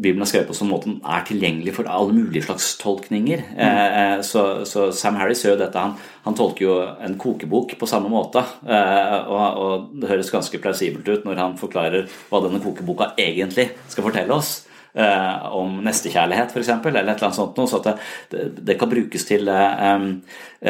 Bibelen 0.00 0.24
er 0.24 0.30
skrevet 0.30 0.48
på 0.48 0.56
sånn 0.56 0.70
måte 0.70 0.88
den 0.88 1.00
er 1.04 1.24
tilgjengelig 1.28 1.74
for 1.76 1.88
alle 1.92 2.14
mulige 2.16 2.46
slags 2.46 2.70
tolkninger. 2.80 3.42
Mm. 3.52 3.60
Eh, 3.60 4.22
så, 4.24 4.44
så, 4.68 4.86
Sam 4.96 5.18
Harris 5.20 5.44
gjør 5.44 5.58
jo 5.58 5.60
dette. 5.60 5.82
Han, 5.84 5.92
han, 6.24 6.36
tolker 6.38 6.64
jo 6.64 6.78
en 7.04 7.18
kokebok 7.20 7.76
på 7.80 7.88
samme 7.90 8.08
måte. 8.12 8.42
Eh, 8.64 9.18
og, 9.20 9.60
og, 9.60 9.92
det 10.00 10.08
høres 10.08 10.32
ganske 10.32 10.62
plausibelt 10.62 11.08
ut 11.10 11.28
når 11.28 11.42
han 11.42 11.60
forklarer 11.60 12.08
hva 12.30 12.42
denne 12.46 12.62
kokeboka 12.64 13.12
egentlig 13.20 13.70
skal 13.92 14.08
fortelle 14.08 14.40
oss. 14.40 14.54
Eh, 14.94 15.46
om 15.54 15.76
nestekjærlighet, 15.84 16.50
f.eks., 16.50 16.72
eller 16.72 17.04
et 17.04 17.12
eller 17.12 17.28
annet 17.28 17.36
sånt 17.36 17.60
noe. 17.60 17.70
Så 17.70 17.82
at 17.84 18.00
det, 18.32 18.48
det, 18.58 18.78
kan 18.80 18.90
brukes 18.90 19.28
til, 19.28 19.52
eh, 19.52 20.06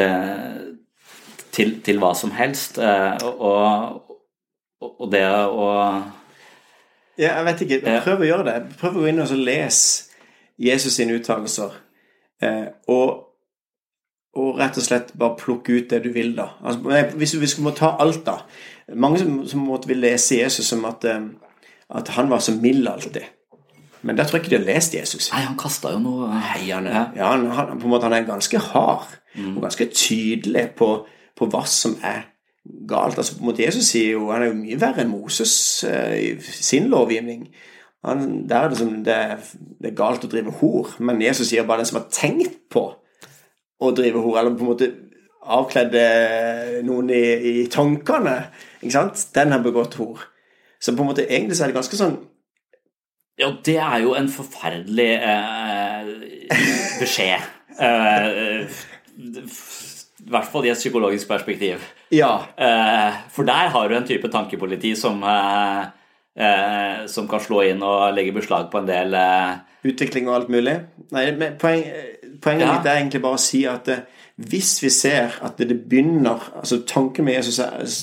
eh, 0.03 0.55
til, 1.55 1.77
til 1.85 2.03
hva 2.03 2.11
som 2.17 2.35
helst. 2.35 2.81
Eh, 2.83 3.29
og, 3.31 4.01
og, 4.83 5.05
det 5.13 5.23
å 5.31 5.69
ja, 7.21 7.35
jeg 7.37 7.45
vet 7.47 7.65
ikke. 7.65 7.81
Prøv 8.05 8.23
å 8.23 8.29
gjøre 8.29 8.47
det. 8.47 8.55
Prøv 8.81 8.97
å 8.97 9.03
gå 9.03 9.11
inn 9.11 9.21
og 9.23 9.33
lese 9.37 10.09
Jesus 10.61 10.97
sine 10.97 11.17
uttalelser. 11.17 11.75
Eh, 12.41 12.65
og, 12.89 13.11
og, 14.37 14.49
rett 14.59 14.77
og 14.77 14.85
slett 14.85 15.13
bare 15.17 15.37
plukke 15.39 15.77
ut 15.77 15.91
det 15.91 16.01
du 16.05 16.09
vil, 16.15 16.33
da. 16.37 16.51
Altså, 16.63 17.13
hvis, 17.17 17.35
vi 17.37 17.51
må 17.65 17.75
ta 17.77 17.93
alt, 18.01 18.23
da. 18.25 18.41
Mange 18.97 19.21
som, 19.21 19.37
som 19.47 19.61
måtte 19.65 19.91
vil 19.91 20.01
lese 20.03 20.41
Jesus 20.41 20.71
som 20.73 20.83
at, 20.89 21.05
eh, 21.05 21.29
at 21.93 22.11
han 22.17 22.31
var 22.31 22.43
så 22.43 22.55
mild 22.57 22.89
alltid. 22.89 23.29
Men 24.01 24.17
der 24.17 24.25
tror 24.25 24.39
jeg 24.39 24.45
ikke 24.45 24.55
de 24.55 24.63
har 24.63 24.73
lest 24.73 24.95
Jesus. 24.97 25.29
Nei, 25.29 25.43
Han 25.45 25.57
kasta 25.61 25.91
jo 25.93 26.01
noe 26.01 26.31
Nei, 26.31 26.63
han, 26.71 26.87
er, 26.89 27.11
ja, 27.15 27.31
han, 27.35 27.45
han, 27.53 27.75
måte, 27.85 28.07
han 28.09 28.17
er 28.17 28.25
ganske 28.25 28.57
hard 28.71 29.11
mm. 29.35 29.55
og 29.55 29.67
ganske 29.67 29.85
tydelig 29.93 30.71
på, 30.77 30.89
på 31.37 31.49
hva 31.53 31.61
som 31.69 31.99
er 32.01 32.30
galt. 32.87 33.17
altså 33.17 33.35
på 33.35 33.43
en 33.43 33.49
måte 33.51 33.63
Jesus 33.63 33.89
sier 33.89 34.17
jo 34.17 34.31
Han 34.31 34.43
er 34.43 34.51
jo 34.51 34.57
mye 34.59 34.79
verre 34.81 35.03
enn 35.03 35.13
Moses 35.13 35.53
uh, 35.87 36.15
i 36.15 36.35
sin 36.41 36.89
lovgivning. 36.93 37.47
Han, 38.05 38.47
der 38.49 38.65
er 38.65 38.69
det, 38.69 38.77
som, 38.77 38.95
det, 39.05 39.17
det, 39.77 39.91
er 39.91 39.97
galt 39.97 40.25
å 40.25 40.29
drive 40.29 40.53
hor, 40.57 40.95
men 40.99 41.21
Jesus 41.21 41.51
sier 41.51 41.67
bare 41.69 41.83
den 41.83 41.91
som 41.91 41.99
har 41.99 42.09
tenkt 42.09 42.57
på 42.73 42.87
å 43.81 43.91
drive 43.97 44.23
hor, 44.23 44.39
eller 44.39 44.55
på 44.57 44.65
en 44.65 44.71
måte 44.71 44.89
avkledde 45.41 46.81
noen 46.85 47.11
i, 47.13 47.21
i 47.51 47.53
tankene, 47.69 48.35
ikke 48.81 48.95
sant? 48.95 49.21
den 49.37 49.53
har 49.53 49.61
begått 49.61 49.99
hor. 50.01 50.25
Så 50.81 50.95
på 50.95 51.05
en 51.05 51.11
måte 51.11 51.27
egentlig 51.27 51.57
så 51.57 51.67
er 51.67 51.71
det 51.71 51.77
ganske 51.77 51.97
sånn 51.99 52.17
Ja, 53.37 53.51
det 53.65 53.77
er 53.77 54.01
jo 54.01 54.15
en 54.17 54.29
forferdelig 54.33 55.11
eh, 55.21 56.09
beskjed. 57.01 57.45
Eh, 57.81 58.81
i 60.21 60.29
hvert 60.29 60.47
fall 60.51 60.65
i 60.67 60.71
et 60.71 60.77
psykologisk 60.77 61.27
perspektiv. 61.27 61.81
Ja. 62.13 62.33
Eh, 62.57 63.19
for 63.33 63.47
der 63.47 63.71
har 63.73 63.89
du 63.89 63.95
en 63.97 64.07
type 64.07 64.29
tankepoliti 64.31 64.93
som, 64.95 65.23
eh, 65.23 65.85
eh, 66.37 67.07
som 67.07 67.27
kan 67.27 67.39
slå 67.39 67.61
inn 67.61 67.83
og 67.83 68.13
legge 68.15 68.31
beslag 68.31 68.71
på 68.71 68.81
en 68.81 68.87
del 68.87 69.15
Utvikling 69.81 70.27
og 70.29 70.35
alt 70.35 70.49
mulig. 70.49 70.75
Nei, 71.11 71.31
men 71.31 71.55
poen, 71.57 71.83
Poenget 72.41 72.67
ja. 72.67 72.73
mitt 72.73 72.85
er 72.85 72.99
egentlig 72.99 73.21
bare 73.21 73.37
å 73.37 73.41
si 73.41 73.63
at 73.65 73.89
hvis 74.41 74.83
vi 74.83 74.89
ser 74.89 75.35
at 75.45 75.57
det 75.57 75.75
begynner 75.89 76.39
altså 76.57 76.79
Tanken 76.87 77.25
med 77.25 77.35
Jesus, 77.35 77.59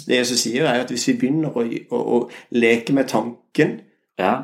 det 0.06 0.18
Jesus 0.20 0.42
sier, 0.44 0.66
er 0.66 0.82
at 0.82 0.90
hvis 0.90 1.08
vi 1.08 1.16
begynner 1.18 1.54
å, 1.54 1.64
å, 1.64 1.98
å 1.98 2.18
leke 2.54 2.94
med 2.94 3.08
tanken 3.10 3.80
ja. 4.18 4.34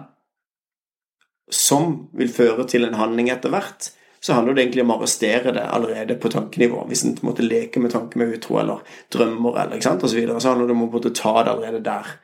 som 1.51 2.09
vil 2.14 2.33
føre 2.33 2.66
til 2.70 2.87
en 2.87 2.99
handling 2.99 3.31
etter 3.35 3.51
hvert, 3.55 3.91
så 4.25 4.33
handler 4.33 4.55
det 4.57 4.62
egentlig 4.62 4.85
om 4.87 4.93
å 4.95 4.97
arrestere 4.97 5.53
det 5.53 5.62
allerede 5.68 6.14
på 6.16 6.31
tankenivå. 6.33 6.87
Hvis 6.89 7.03
en 7.05 7.18
måtte 7.27 7.45
leke 7.45 7.81
med 7.83 7.93
tanker 7.93 8.20
med 8.20 8.31
utro 8.33 8.57
eller 8.57 8.81
drømmer 9.12 9.59
eller 9.61 9.77
ikke 9.77 9.91
sant, 9.91 10.07
osv., 10.07 10.22
så, 10.25 10.39
så 10.41 10.53
handler 10.55 10.70
det 10.70 10.77
om 10.79 10.87
å 10.87 11.03
ta 11.11 11.35
det 11.43 11.53
allerede 11.53 11.81
der. 11.85 12.14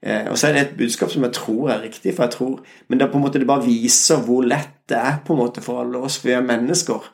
Eh, 0.00 0.30
og 0.32 0.38
så 0.40 0.48
er 0.48 0.56
det 0.56 0.62
et 0.62 0.78
budskap 0.78 1.12
som 1.12 1.26
jeg 1.26 1.36
tror 1.36 1.74
er 1.74 1.84
riktig, 1.84 2.14
for 2.16 2.24
jeg 2.24 2.34
tror, 2.38 2.54
men 2.88 3.02
det, 3.02 3.10
på 3.12 3.20
en 3.20 3.24
måte, 3.26 3.42
det 3.42 3.50
bare 3.50 3.66
viser 3.66 4.24
hvor 4.24 4.46
lett 4.48 4.80
det 4.88 4.96
er 4.98 5.20
på 5.26 5.36
en 5.36 5.42
måte 5.42 5.62
for 5.64 5.82
alle 5.82 6.00
oss, 6.02 6.16
vi 6.24 6.32
er 6.32 6.46
mennesker, 6.46 7.10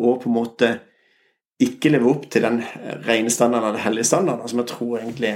og 0.00 0.22
på 0.22 0.30
en 0.30 0.36
måte 0.38 0.70
ikke 1.60 1.90
leve 1.92 2.08
opp 2.08 2.30
til 2.32 2.46
den 2.46 2.62
rene 3.04 3.32
standarden 3.32 3.72
eller 3.72 3.84
hellige 3.84 4.08
standarden, 4.08 4.48
som 4.48 4.62
jeg 4.62 4.70
tror 4.70 5.00
egentlig 5.02 5.34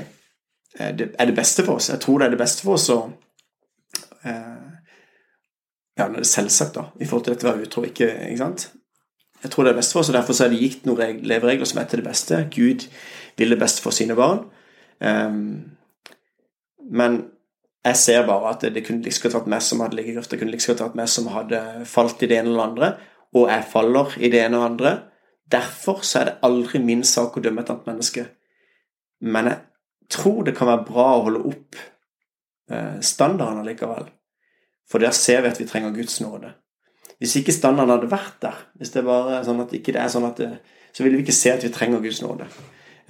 er 0.78 0.94
det 0.94 1.34
beste 1.36 1.66
for 1.66 1.76
oss. 1.76 1.90
Jeg 1.92 2.00
tror 2.02 2.22
det 2.22 2.30
er 2.30 2.32
det 2.32 2.40
beste 2.40 2.64
for 2.64 2.78
oss 2.78 2.86
å 2.94 3.00
eh, 4.24 4.63
Ja, 5.98 6.08
det 6.10 6.24
er 6.24 6.26
selvsagt, 6.26 6.74
da, 6.74 6.88
i 6.98 7.06
forhold 7.06 7.26
til 7.26 7.36
dette 7.36 7.46
å 7.46 7.52
være 7.52 7.68
utro, 7.68 7.84
ikke, 7.86 8.08
ikke 8.26 8.40
sant? 8.40 8.66
Jeg 9.44 9.52
tror 9.52 9.64
det 9.64 9.70
er 9.70 9.76
det 9.76 9.82
beste 9.82 9.94
for 9.94 10.00
oss, 10.00 10.10
og 10.10 10.16
derfor 10.16 10.36
så 10.36 10.46
er 10.46 10.54
det 10.54 10.62
gitt 10.62 10.86
noen 10.88 11.20
leveregler 11.22 11.68
som 11.68 11.78
er 11.82 11.88
til 11.90 12.00
det 12.00 12.08
beste. 12.08 12.40
Gud 12.54 12.86
vil 13.38 13.52
det 13.52 13.60
beste 13.60 13.84
for 13.84 13.94
sine 13.94 14.16
barn. 14.16 14.46
Um, 15.04 15.76
men 16.90 17.18
jeg 17.84 18.00
ser 18.00 18.26
bare 18.26 18.54
at 18.54 18.64
det, 18.64 18.86
kunne 18.86 19.04
like 19.04 19.20
godt 19.20 19.36
vært 19.36 19.50
meg 19.52 19.64
som 19.66 19.82
hadde 19.84 19.98
ligget. 19.98 20.30
Det 20.30 20.38
kunne 20.40 20.54
like 20.54 20.66
godt 20.70 20.80
vært 20.86 20.96
meg 20.96 21.12
som 21.12 21.28
hadde 21.34 21.60
falt 21.90 22.24
i 22.24 22.30
det 22.30 22.38
ene 22.38 22.54
eller 22.54 22.64
andre, 22.64 22.90
og 23.36 23.50
jeg 23.50 23.68
faller 23.68 24.16
i 24.16 24.30
det 24.32 24.40
ene 24.46 24.60
og 24.62 24.66
andre. 24.70 24.94
Derfor 25.52 26.00
så 26.06 26.22
er 26.22 26.30
det 26.30 26.38
aldri 26.48 26.80
min 26.80 27.04
sak 27.04 27.36
å 27.36 27.44
dømme 27.44 27.60
et 27.60 27.72
annet 27.74 27.90
menneske. 27.90 28.24
Men 29.20 29.50
jeg 29.50 29.60
tror 30.16 30.42
det 30.46 30.56
kan 30.56 30.70
være 30.70 30.86
bra 30.88 31.08
å 31.12 31.24
holde 31.26 31.44
opp 31.52 31.80
eh, 32.72 32.96
standarden 33.04 33.60
allikevel. 33.60 34.08
For 34.90 35.02
der 35.02 35.14
ser 35.16 35.42
vi 35.42 35.50
at 35.52 35.60
vi 35.60 35.66
trenger 35.68 35.94
Guds 35.94 36.20
nåde. 36.20 36.52
Hvis 37.18 37.36
ikke 37.40 37.54
standarden 37.54 37.94
hadde 37.94 38.10
vært 38.10 38.38
der, 38.42 38.60
hvis 38.78 38.92
det 38.92 39.04
bare 39.06 39.40
sånn 39.46 39.62
at 39.62 39.72
ikke 39.76 39.94
det 39.94 40.02
er 40.02 40.12
sånn 40.12 40.28
at 40.28 40.40
det, 40.42 40.50
så 40.94 41.04
ville 41.04 41.18
vi 41.18 41.24
ikke 41.24 41.36
se 41.36 41.52
at 41.54 41.64
vi 41.64 41.72
trenger 41.72 42.02
Guds 42.04 42.20
nåde. 42.22 42.48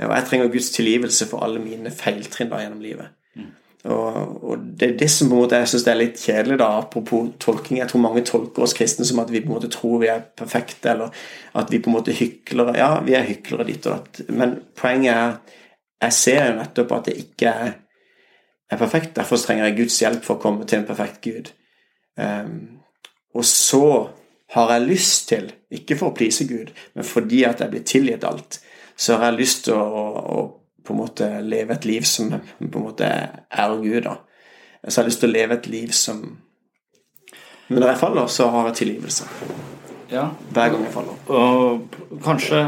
Og 0.04 0.14
jeg 0.14 0.26
trenger 0.28 0.52
Guds 0.52 0.70
tilgivelse 0.74 1.26
for 1.30 1.44
alle 1.46 1.62
mine 1.62 1.92
feiltrinn 1.94 2.50
da 2.50 2.60
gjennom 2.62 2.82
livet. 2.82 3.14
Mm. 3.38 3.50
Og, 3.84 4.44
og, 4.44 4.62
det 4.80 4.88
er 4.88 4.94
det 5.02 5.10
som 5.12 5.28
på 5.28 5.36
en 5.36 5.42
måte 5.44 5.58
jeg 5.60 5.70
syns 5.72 5.86
er 5.90 5.98
litt 5.98 6.20
kjedelig, 6.20 6.58
da, 6.62 6.70
apropos 6.80 7.28
tolking. 7.42 7.78
Jeg 7.80 7.90
tror 7.90 8.04
mange 8.04 8.24
tolker 8.26 8.64
oss 8.64 8.76
kristne 8.76 9.06
som 9.08 9.20
at 9.22 9.32
vi 9.32 9.42
på 9.44 9.50
en 9.50 9.56
måte 9.56 9.70
tror 9.72 10.00
vi 10.02 10.10
er 10.12 10.24
perfekte, 10.36 10.94
eller 10.94 11.26
at 11.60 11.72
vi 11.72 11.82
på 11.82 11.92
en 11.92 11.98
måte 11.98 12.16
hyklere. 12.16 12.76
Ja, 12.80 12.94
vi 13.04 13.16
er 13.18 13.28
hyklere 13.28 13.66
ditt 13.68 13.86
og 13.86 13.98
datt, 13.98 14.24
men 14.32 14.58
poenget 14.78 15.14
er 15.14 15.60
jeg 16.04 16.12
ser 16.12 16.48
jo 16.48 16.56
nettopp 16.58 16.92
at 16.96 17.06
det 17.08 17.16
ikke 17.20 17.50
er, 17.50 17.76
er 18.70 18.80
perfekt. 18.80 19.14
Derfor 19.16 19.40
trenger 19.40 19.68
jeg 19.68 19.78
Guds 19.78 20.00
hjelp 20.02 20.24
for 20.26 20.36
å 20.36 20.42
komme 20.42 20.66
til 20.68 20.80
en 20.80 20.88
perfekt 20.88 21.20
Gud. 21.24 21.52
Um, 22.16 22.80
og 23.34 23.44
så 23.48 23.86
har 24.54 24.70
jeg 24.70 24.86
lyst 24.86 25.28
til, 25.32 25.48
ikke 25.74 25.96
for 25.98 26.12
å 26.12 26.16
please 26.16 26.46
Gud, 26.46 26.70
men 26.94 27.06
fordi 27.06 27.42
at 27.48 27.62
jeg 27.62 27.72
blir 27.72 27.86
tilgitt 27.88 28.26
alt, 28.28 28.60
så 28.96 29.18
har 29.18 29.32
jeg 29.32 29.40
lyst 29.40 29.64
til 29.66 29.74
å, 29.74 30.04
å, 30.22 30.44
på 30.84 30.94
en 30.94 31.00
måte 31.00 31.28
leve 31.42 31.74
et 31.74 31.88
liv 31.88 32.06
som 32.06 32.30
på 32.30 32.78
en 32.78 32.84
måte 32.84 33.08
er 33.08 33.76
Gud. 33.82 34.04
da. 34.06 34.18
Så 34.84 35.00
jeg 35.00 35.02
har 35.02 35.10
lyst 35.10 35.22
til 35.24 35.32
å 35.32 35.34
leve 35.34 35.58
et 35.58 35.70
liv 35.72 35.94
som 35.96 36.24
Men 37.66 37.80
når 37.80 37.94
jeg 37.94 38.00
faller, 38.02 38.26
så 38.28 38.46
har 38.52 38.66
jeg 38.68 38.76
tilgivelse. 38.82 39.26
Ja. 40.12 40.28
Hver 40.52 40.74
gang 40.74 40.82
jeg 40.84 40.92
faller. 40.92 41.20
Og 41.32 42.20
kanskje 42.22 42.60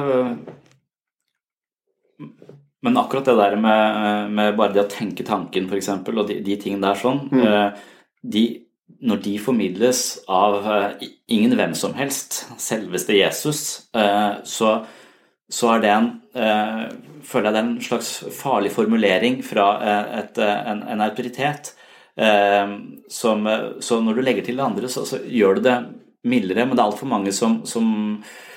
Men 2.83 2.97
akkurat 2.97 3.27
det 3.27 3.37
der 3.37 3.57
med, 3.61 4.31
med 4.31 4.57
bare 4.57 4.73
det 4.73 4.85
å 4.85 4.91
tenke 4.91 5.25
tanken, 5.27 5.67
f.eks., 5.67 5.89
og 5.91 6.27
de, 6.29 6.41
de 6.41 6.57
tingene 6.57 6.87
der 6.87 6.99
sånn 7.01 7.25
mm. 7.33 7.41
Eh, 7.43 7.85
de 8.23 8.43
når 9.01 9.23
de 9.25 9.35
formidles 9.43 10.03
av 10.33 10.61
uh, 10.65 11.07
ingen 11.33 11.57
hvem 11.59 11.75
som 11.77 11.97
helst, 11.99 12.45
selveste 12.63 13.17
Jesus, 13.17 13.61
uh, 13.97 14.43
så, 14.47 14.79
så, 15.53 15.75
er 15.75 15.83
det 15.85 15.93
en 15.93 16.09
uh, 16.39 16.87
føler 17.27 17.51
jeg 17.51 17.57
det 17.57 17.61
er 17.61 17.67
en 17.67 17.77
slags 17.89 18.11
farlig 18.39 18.73
formulering 18.73 19.41
fra 19.45 19.69
et, 20.21 20.39
en, 20.39 20.85
en, 20.87 21.03
autoritet. 21.03 21.73
Som, 23.13 23.49
så 23.83 23.97
når 24.01 24.17
du 24.17 24.21
legger 24.23 24.45
til 24.47 24.57
det 24.57 24.65
andre, 24.65 24.89
så, 24.89 25.03
så 25.05 25.19
gjør 25.27 25.59
du 25.59 25.65
det 25.67 25.75
mildere, 26.25 26.65
men 26.65 26.79
det 26.79 26.81
er 26.81 26.87
altfor 26.87 27.11
mange 27.11 27.35
som, 27.35 27.59
som 27.69 27.91
Eh, 28.23 28.56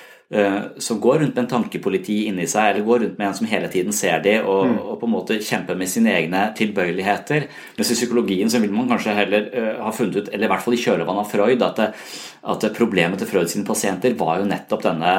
som 0.77 0.99
går 1.01 1.23
rundt 1.23 1.35
med 1.35 1.41
en 1.41 1.49
tankepoliti 1.49 2.19
inni 2.29 2.45
seg, 2.45 2.67
eller 2.69 2.85
går 2.85 2.99
rundt 3.01 3.17
med 3.17 3.27
en 3.27 3.37
som 3.39 3.47
hele 3.49 3.69
tiden 3.73 3.95
ser 3.95 4.19
de, 4.21 4.35
og, 4.43 4.67
mm. 4.69 4.75
og 4.83 4.99
på 5.01 5.07
en 5.07 5.13
måte 5.15 5.37
kjemper 5.41 5.77
med 5.79 5.89
sine 5.89 6.11
egne 6.13 6.43
tilbøyeligheter. 6.57 7.47
Mens 7.79 7.89
i 7.89 7.97
psykologien 7.97 8.51
så 8.51 8.61
vil 8.61 8.73
man 8.75 8.89
kanskje 8.91 9.15
heller 9.17 9.47
uh, 9.49 9.71
ha 9.87 9.93
funnet 9.95 10.19
ut, 10.19 10.29
eller 10.29 10.45
i 10.45 10.51
hvert 10.51 10.65
fall 10.65 10.77
i 10.77 10.81
kjølvannet 10.83 11.23
av 11.23 11.31
Freud, 11.31 11.65
at, 11.65 11.81
det, 11.81 11.87
at 12.53 12.65
det 12.65 12.71
problemet 12.77 13.21
til 13.21 13.29
Freud 13.31 13.49
sine 13.49 13.65
pasienter 13.65 14.13
var 14.19 14.37
jo 14.41 14.47
nettopp 14.49 14.85
denne 14.85 15.15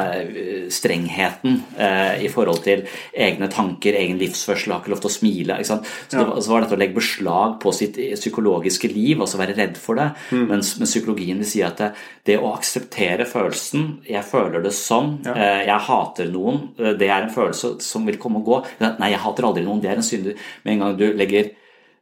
strengheten 0.73 1.59
uh, 1.81 2.15
i 2.23 2.31
forhold 2.31 2.63
til 2.69 2.87
egne 3.11 3.51
tanker, 3.51 3.99
egen 3.99 4.21
livsførsel, 4.21 4.77
har 4.77 4.85
ikke 4.85 4.95
lov 4.95 5.03
til 5.03 5.11
å 5.11 5.17
smile. 5.17 5.59
ikke 5.59 5.73
sant? 5.73 5.91
Så, 6.07 6.21
ja. 6.21 6.23
det, 6.23 6.45
så 6.47 6.55
var 6.55 6.65
dette 6.65 6.79
å 6.79 6.83
legge 6.85 6.99
beslag 7.01 7.59
på 7.63 7.75
sitt 7.75 7.99
psykologiske 7.99 8.93
liv, 8.95 9.19
altså 9.19 9.41
være 9.41 9.59
redd 9.59 9.81
for 9.81 9.99
det. 9.99 10.11
Mm. 10.31 10.47
Mens, 10.55 10.77
mens, 10.79 10.95
psykologien 10.95 11.41
vil 11.43 11.51
si 11.51 11.65
at 11.67 11.81
det, 11.81 11.93
det 12.27 12.39
å 12.39 12.53
akseptere 12.55 13.27
følelsen, 13.29 13.91
jeg 14.07 14.23
føler 14.27 14.63
det 14.65 14.75
sånn, 14.77 15.00
sånn. 15.01 15.17
Ja. 15.27 15.37
Eh, 15.37 15.63
jeg 15.69 15.87
hater 15.89 16.29
noen. 16.33 16.61
Eh, 16.79 16.95
det 17.01 17.09
er 17.09 17.25
en 17.25 17.33
følelse 17.33 17.77
som 17.85 18.07
vil 18.09 18.21
komme 18.21 18.43
og 18.43 18.51
gå. 18.51 18.61
Nei, 18.85 19.15
jeg 19.15 19.25
hater 19.25 19.49
aldri 19.49 19.65
noen. 19.67 19.83
Det 19.83 19.91
er 19.91 20.01
en 20.01 20.07
synd. 20.07 20.31
Med 20.65 20.77
en 20.77 20.85
gang 20.85 20.97
du 21.01 21.07
legger 21.17 21.51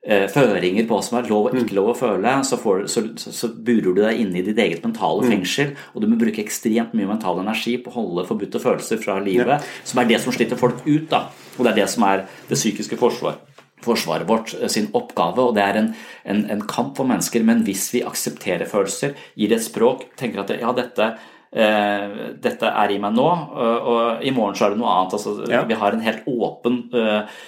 eh, 0.03 0.27
føringer 0.33 0.87
på 0.89 0.97
hva 0.97 1.05
som 1.05 1.19
er 1.21 1.29
lov 1.31 1.49
og 1.49 1.57
ikke 1.57 1.73
mm. 1.73 1.79
lov 1.79 1.91
å 1.93 1.99
føle, 1.99 2.37
så, 2.47 2.61
får, 2.61 2.87
så, 2.93 3.05
så, 3.17 3.51
burer 3.53 3.91
du 3.91 4.03
deg 4.03 4.23
inne 4.23 4.41
i 4.41 4.47
ditt 4.47 4.63
eget 4.63 4.85
mentale 4.87 5.25
mm. 5.25 5.33
fengsel. 5.33 5.75
Og 5.95 6.05
du 6.05 6.09
må 6.11 6.21
bruke 6.21 6.43
ekstremt 6.45 6.97
mye 6.99 7.11
mental 7.11 7.43
energi 7.43 7.77
på 7.83 7.93
å 7.93 7.99
holde 8.01 8.27
forbudte 8.29 8.63
følelser 8.63 9.03
fra 9.03 9.19
livet, 9.23 9.59
ja. 9.59 9.85
som 9.89 10.03
er 10.03 10.11
det 10.11 10.23
som 10.25 10.35
sliter 10.35 10.61
folk 10.61 10.83
ut. 10.87 11.09
da. 11.13 11.29
Og 11.57 11.65
det 11.65 11.75
er 11.75 11.83
det 11.83 11.93
som 11.93 12.07
er 12.09 12.27
det 12.49 12.59
psykiske 12.59 13.01
forsvar 13.01 13.41
forsvaret 13.85 14.27
vårt 14.29 14.55
sin 14.73 14.89
oppgave, 14.97 15.43
og 15.43 15.57
det 15.57 15.63
er 15.65 15.81
en, 15.81 15.91
en, 16.27 16.45
en, 16.51 16.63
kamp 16.67 16.97
for 16.99 17.09
mennesker. 17.09 17.45
Men 17.47 17.63
hvis 17.67 17.89
vi 17.95 18.05
aksepterer 18.07 18.69
følelser, 18.71 19.15
gir 19.39 19.53
det 19.53 19.61
et 19.61 19.69
språk, 19.69 20.09
tenker 20.19 20.43
at 20.43 20.55
ja, 20.59 20.73
dette 20.77 21.13
dette 21.49 22.69
er 22.69 22.93
i 22.93 22.99
meg 23.01 23.15
nå, 23.17 23.29
og 23.59 24.25
i 24.25 24.33
morgen 24.37 24.57
så 24.59 24.67
er 24.67 24.75
det 24.75 24.81
noe 24.83 24.93
annet. 24.93 25.15
Altså, 25.17 25.35
ja. 25.49 25.63
Vi 25.69 25.79
har 25.81 25.95
en 25.95 26.05
helt 26.05 26.27
åpen 26.29 26.83
uh, 26.93 27.39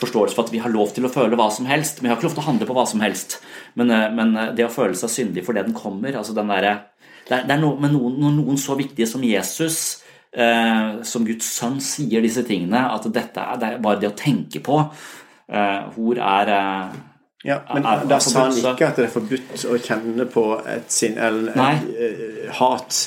forståelse 0.00 0.36
for 0.36 0.44
at 0.44 0.52
vi 0.52 0.60
har 0.60 0.72
lov 0.72 0.92
til 0.96 1.06
å 1.08 1.12
føle 1.12 1.38
hva 1.38 1.48
som 1.54 1.68
helst. 1.70 2.00
Men 2.00 2.08
vi 2.08 2.12
har 2.12 2.20
ikke 2.20 2.28
lov 2.28 2.36
til 2.36 2.44
å 2.44 2.48
handle 2.50 2.68
på 2.68 2.76
hva 2.76 2.84
som 2.88 3.04
helst. 3.04 3.38
Men, 3.80 3.92
men 4.16 4.36
det 4.56 4.66
å 4.66 4.72
føle 4.72 4.98
seg 4.98 5.12
syndig 5.12 5.46
for 5.46 5.56
det 5.56 5.64
den 5.68 5.76
kommer 5.76 6.16
altså 6.20 6.36
den 6.36 6.52
der, 6.52 6.70
Det 7.28 7.38
er, 7.38 7.44
det 7.48 7.56
er 7.56 7.62
noe, 7.62 7.80
med 7.80 7.94
noen, 7.94 8.20
noen, 8.36 8.58
så 8.60 8.76
viktige 8.76 9.08
som 9.08 9.24
Jesus, 9.24 10.00
som 10.32 11.26
Guds 11.26 11.46
sønn, 11.56 11.80
sier 11.84 12.24
disse 12.24 12.42
tingene, 12.48 12.84
at 12.90 13.06
dette 13.12 13.44
det 13.60 13.68
er 13.68 13.82
bare 13.82 14.00
det 14.00 14.10
å 14.10 14.16
tenke 14.18 14.62
på. 14.64 14.80
hvor 15.96 16.20
er 16.20 16.52
ja, 17.42 17.62
Men 17.74 18.08
da 18.08 18.18
sa 18.20 18.44
han 18.48 18.58
ikke 18.58 18.90
at 18.90 18.98
det 19.00 19.06
er 19.06 19.14
forbudt 19.14 19.64
å 19.70 19.78
kjenne 19.80 20.26
på 20.28 20.44
et 20.68 20.92
sinn 20.92 21.16
eller 21.16 21.56
et, 21.56 21.86
uh, 21.88 22.50
hat. 22.58 22.98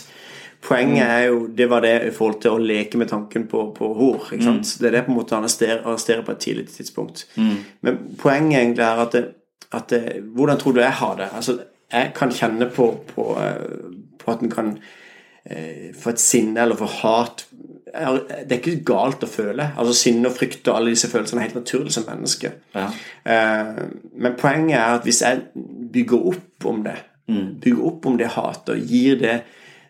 Poenget 0.64 1.04
er 1.06 1.26
jo 1.28 1.48
Det 1.54 1.68
var 1.70 1.84
det 1.84 1.94
i 2.08 2.14
forhold 2.16 2.40
til 2.42 2.56
å 2.56 2.64
leke 2.64 2.98
med 2.98 3.12
tanken 3.12 3.46
på, 3.52 3.68
på 3.76 3.92
hor. 4.00 4.26
ikke 4.32 4.44
sant? 4.44 4.66
Mm. 4.66 4.80
Det 4.80 4.90
er 4.90 4.98
det 4.98 5.04
på 5.06 5.14
en 5.14 5.20
måte 5.20 5.36
han 5.36 5.46
arresterer 5.46 6.26
på 6.26 6.34
et 6.34 6.42
tidlig 6.48 6.68
tidspunkt. 6.72 7.28
Mm. 7.36 7.58
Men 7.82 8.02
poenget 8.18 8.62
egentlig 8.62 8.88
er 8.88 9.04
at, 9.06 9.12
det, 9.14 9.24
at 9.72 9.94
det, 9.94 10.02
Hvordan 10.34 10.60
tror 10.60 10.74
du 10.74 10.82
jeg 10.82 10.98
har 11.04 11.16
det? 11.20 11.30
Altså, 11.36 11.60
Jeg 11.94 12.12
kan 12.16 12.32
kjenne 12.34 12.70
på, 12.74 12.90
på, 13.14 13.30
uh, 13.38 13.94
på 14.18 14.32
at 14.32 14.42
en 14.42 14.50
kan 14.50 14.78
eh, 15.46 15.92
få 15.94 16.10
et 16.10 16.20
sinne 16.20 16.62
eller 16.64 16.80
få 16.80 16.88
hat 16.90 17.46
det 17.94 18.50
er 18.50 18.60
ikke 18.60 18.84
galt 18.88 19.24
å 19.26 19.30
føle. 19.30 19.68
Altså 19.78 19.94
Sinne 19.98 20.30
og 20.32 20.38
frykt 20.38 20.68
og 20.68 20.78
alle 20.80 20.94
disse 20.96 21.10
følelsene 21.12 21.42
er 21.42 21.50
helt 21.50 21.60
naturlig 21.60 21.94
som 21.94 22.08
menneske. 22.08 22.54
Ja. 22.74 22.88
Eh, 23.30 23.82
men 24.18 24.38
poenget 24.40 24.80
er 24.80 24.96
at 24.98 25.06
hvis 25.06 25.22
jeg 25.22 25.44
bygger 25.94 26.30
opp 26.34 26.70
om 26.70 26.82
det, 26.86 26.96
mm. 27.30 27.60
bygger 27.62 27.90
opp 27.92 28.08
om 28.10 28.18
det 28.18 28.32
hatet 28.34 28.74
og 28.74 28.94
gir 28.94 29.20
det, 29.22 29.36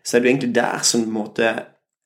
så 0.04 0.18
er 0.18 0.24
det 0.24 0.34
egentlig 0.34 0.56
der 0.56 0.84
som 0.84 1.06
måte, 1.16 1.54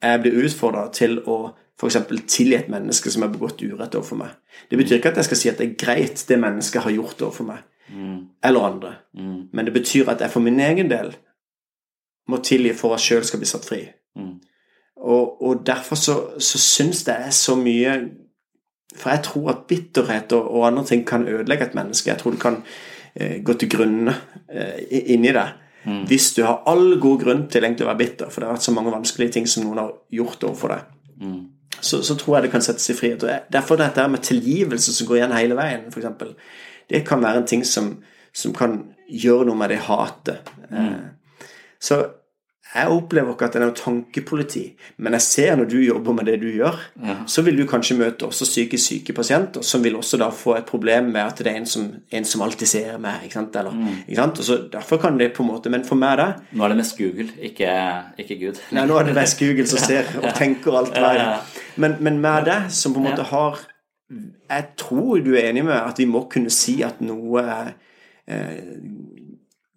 jeg 0.03 0.21
blir 0.21 0.43
utfordra 0.45 0.85
til 0.93 1.17
å 1.25 1.39
f.eks. 1.77 1.97
tilgi 2.29 2.57
et 2.57 2.69
menneske 2.73 3.11
som 3.13 3.25
har 3.25 3.33
begått 3.33 3.61
urett 3.61 3.95
overfor 3.97 4.21
meg. 4.21 4.37
Det 4.69 4.77
betyr 4.77 4.97
ikke 4.97 5.13
at 5.13 5.21
jeg 5.21 5.29
skal 5.29 5.39
si 5.41 5.49
at 5.49 5.61
det 5.61 5.67
er 5.67 5.79
greit, 5.81 6.23
det 6.29 6.39
mennesket 6.41 6.85
har 6.85 6.93
gjort 6.93 7.21
overfor 7.21 7.49
meg. 7.51 7.65
Mm. 7.93 8.19
Eller 8.45 8.69
andre. 8.69 8.93
Mm. 9.17 9.49
Men 9.53 9.65
det 9.65 9.73
betyr 9.73 10.09
at 10.13 10.21
jeg 10.21 10.33
for 10.33 10.45
min 10.45 10.59
egen 10.61 10.89
del 10.89 11.13
må 12.27 12.41
tilgi 12.43 12.73
for 12.75 12.93
at 12.93 13.03
sjøl 13.03 13.25
skal 13.25 13.41
bli 13.41 13.49
satt 13.49 13.65
fri. 13.65 13.83
Mm. 14.17 14.37
Og, 14.97 15.41
og 15.43 15.61
derfor 15.65 15.95
så, 15.95 16.15
så 16.39 16.57
syns 16.57 17.03
det 17.05 17.13
er 17.13 17.29
så 17.29 17.55
mye 17.55 17.91
For 18.97 19.11
jeg 19.13 19.23
tror 19.27 19.49
at 19.51 19.67
bitterhet 19.69 20.33
og, 20.33 20.47
og, 20.51 20.67
andre 20.67 20.83
ting 20.85 21.03
kan 21.07 21.27
ødelegge 21.27 21.67
et 21.67 21.75
menneske. 21.75 22.09
Jeg 22.09 22.17
tror 22.17 22.31
det 22.31 22.41
kan 22.41 22.55
eh, 23.15 23.43
gå 23.43 23.53
til 23.53 23.69
grunne 23.69 24.15
eh, 24.49 25.11
inni 25.13 25.33
det. 25.35 25.49
Mm. 25.85 26.05
Hvis 26.07 26.33
du 26.33 26.41
har 26.43 26.63
all 26.65 26.99
god 26.99 27.19
grunn 27.21 27.43
til 27.51 27.63
egentlig 27.63 27.85
å 27.85 27.91
være 27.91 27.99
bitter, 28.01 28.31
for 28.31 28.41
det 28.41 28.47
har 28.47 28.57
vært 28.57 28.65
så 28.65 28.73
mange 28.73 28.91
vanskelige 28.91 29.35
ting 29.37 29.45
som 29.47 29.63
noen 29.63 29.83
har 29.83 29.93
gjort 30.11 30.43
overfor 30.49 30.73
deg, 30.73 30.89
mm. 31.21 31.37
så, 31.79 32.01
så, 32.01 32.15
tror 32.17 32.35
jeg 32.35 32.47
det 32.47 32.51
kan 32.55 32.65
settes 32.65 32.89
i 32.89 32.95
frihet. 32.97 33.23
Og 33.23 33.53
derfor 33.53 33.79
dette 33.79 34.07
med 34.09 34.25
tilgivelse 34.25 34.95
som 34.95 35.07
går 35.07 35.21
igjen 35.21 35.37
hele 35.37 35.59
veien, 35.59 35.85
f.eks., 35.91 36.33
det 36.89 37.03
kan 37.07 37.21
være 37.21 37.43
en 37.43 37.47
ting 37.47 37.63
som, 37.67 37.91
som, 38.33 38.55
kan 38.55 38.79
gjøre 39.11 39.45
noe 39.47 39.59
med 39.59 39.75
det 39.75 39.81
hatet. 39.85 40.51
Mm. 40.71 40.81
Eh, 40.81 41.45
så 41.79 42.01
jeg 42.67 42.91
opplever 42.91 43.31
ikke 43.31 43.47
at 43.47 43.53
det 43.55 43.59
er 43.61 43.63
noe 43.69 43.77
tankepoliti, 43.77 44.63
men 45.03 45.15
jeg 45.15 45.23
ser 45.23 45.55
når 45.57 45.69
du 45.71 45.77
jobber 45.79 46.15
med 46.17 46.27
det 46.27 46.35
du 46.41 46.47
gjør, 46.51 46.75
ja. 47.03 47.15
så 47.29 47.43
vil 47.45 47.57
du 47.57 47.63
kanskje 47.69 47.95
møte 47.97 48.27
også 48.27 48.47
psykisk 48.49 48.83
syke 48.83 49.15
pasienter 49.15 49.63
som 49.65 49.85
vil 49.85 49.95
også 49.97 50.19
da 50.19 50.27
få 50.35 50.57
et 50.57 50.67
problem 50.67 51.11
med 51.13 51.21
at 51.23 51.39
det 51.39 51.53
er 51.53 51.61
en 51.61 51.69
som, 51.69 51.87
en 52.11 52.27
som 52.27 52.43
alltid 52.43 52.69
ser 52.69 52.99
meg. 53.01 53.23
ikke 53.23 53.39
sant? 53.39 53.55
Eller, 53.61 53.77
mm. 53.77 53.95
ikke 54.03 54.19
sant? 54.19 54.43
Og 54.43 54.49
så 54.49 54.59
Derfor 54.73 54.99
kan 55.01 55.17
det 55.17 55.31
på 55.33 55.43
en 55.43 55.49
måte 55.51 55.69
Men 55.69 55.85
for 55.85 55.95
meg, 55.99 56.17
da 56.19 56.27
Nå 56.51 56.65
er 56.65 56.73
det 56.73 56.77
mest 56.81 56.97
Google, 56.97 57.29
ikke, 57.49 57.71
ikke 58.19 58.39
Gud. 58.41 58.61
Nei, 58.75 58.85
nå 58.89 58.99
er 58.99 59.07
det 59.07 59.15
mest 59.15 59.39
Google 59.39 59.67
som 59.69 59.81
ser 59.81 60.11
og 60.23 60.29
tenker 60.35 60.77
alt 60.81 60.97
veien. 60.97 61.41
Men, 61.77 61.97
men 62.03 62.19
med 62.21 62.49
det, 62.49 62.59
som 62.75 62.93
på 62.93 63.01
en 63.01 63.09
måte 63.09 63.25
har 63.31 63.63
jeg 64.07 64.63
tror 64.79 65.19
du 65.19 65.33
er 65.35 65.49
enig 65.49 65.65
med 65.67 65.75
at 65.75 65.99
vi 65.99 66.05
må 66.07 66.23
kunne 66.31 66.51
si 66.53 66.77
at 66.85 67.01
noe 67.03 67.43
eh, 68.27 68.53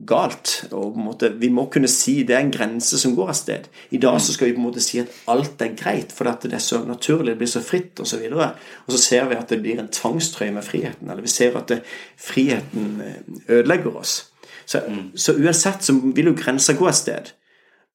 galt. 0.06 0.68
og 0.72 0.94
på 0.94 0.98
en 0.98 1.04
måte, 1.04 1.32
Vi 1.38 1.48
må 1.48 1.66
kunne 1.70 1.88
si 1.88 2.22
det 2.22 2.36
er 2.36 2.40
en 2.40 2.50
grense 2.50 2.98
som 2.98 3.14
går 3.16 3.28
av 3.28 3.34
sted. 3.34 3.68
I 3.90 3.98
dag 3.98 4.20
så 4.20 4.32
skal 4.32 4.48
vi 4.48 4.52
på 4.52 4.60
en 4.60 4.66
måte 4.66 4.80
si 4.80 4.98
at 4.98 5.08
alt 5.28 5.62
er 5.62 5.76
greit, 5.76 6.12
for 6.12 6.28
at 6.28 6.42
det 6.42 6.52
er 6.52 6.58
så 6.58 6.84
naturlig, 6.84 7.32
det 7.32 7.38
blir 7.38 7.48
så 7.48 7.60
fritt 7.60 8.00
osv. 8.00 8.22
Og, 8.32 8.40
så 8.40 8.50
og 8.86 8.92
så 8.92 8.98
ser 8.98 9.28
vi 9.28 9.34
at 9.34 9.48
det 9.48 9.60
blir 9.62 9.80
en 9.80 9.88
tvangstrøye 9.88 10.52
med 10.52 10.62
friheten. 10.62 11.10
Eller 11.10 11.22
vi 11.22 11.28
ser 11.28 11.56
at 11.56 11.68
det, 11.68 11.82
friheten 12.16 13.00
eh, 13.00 13.22
ødelegger 13.48 13.96
oss. 13.96 14.32
Så, 14.66 14.80
mm. 14.88 15.16
så, 15.16 15.32
uansett 15.32 15.84
så 15.84 15.92
vil 16.14 16.26
jo 16.26 16.36
grensa 16.38 16.72
gå 16.72 16.88
et 16.88 16.94
sted. 16.94 17.32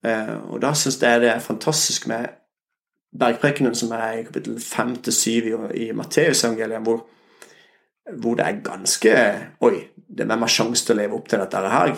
Uh, 0.06 0.52
og 0.54 0.62
da 0.62 0.74
syns 0.74 1.02
jeg 1.02 1.22
det 1.22 1.30
er 1.30 1.40
fantastisk 1.40 2.08
med 2.08 2.28
bergprekenen 3.20 3.76
som 3.76 3.92
er 3.96 4.20
i 4.20 4.24
kapittel 4.24 4.58
5-7 4.60 5.30
i, 5.30 5.54
i 5.88 5.92
Matteusevangeliet, 5.92 6.82
hvor, 6.84 7.06
hvor 8.22 8.36
det 8.36 8.46
er 8.46 8.60
ganske 8.64 9.14
Oi, 9.62 9.80
det 10.08 10.28
har 10.30 10.52
sjanse 10.52 10.86
til 10.86 10.96
å 10.96 11.00
leve 11.02 11.18
opp 11.18 11.30
til 11.30 11.42
dette 11.42 11.62
her. 11.62 11.96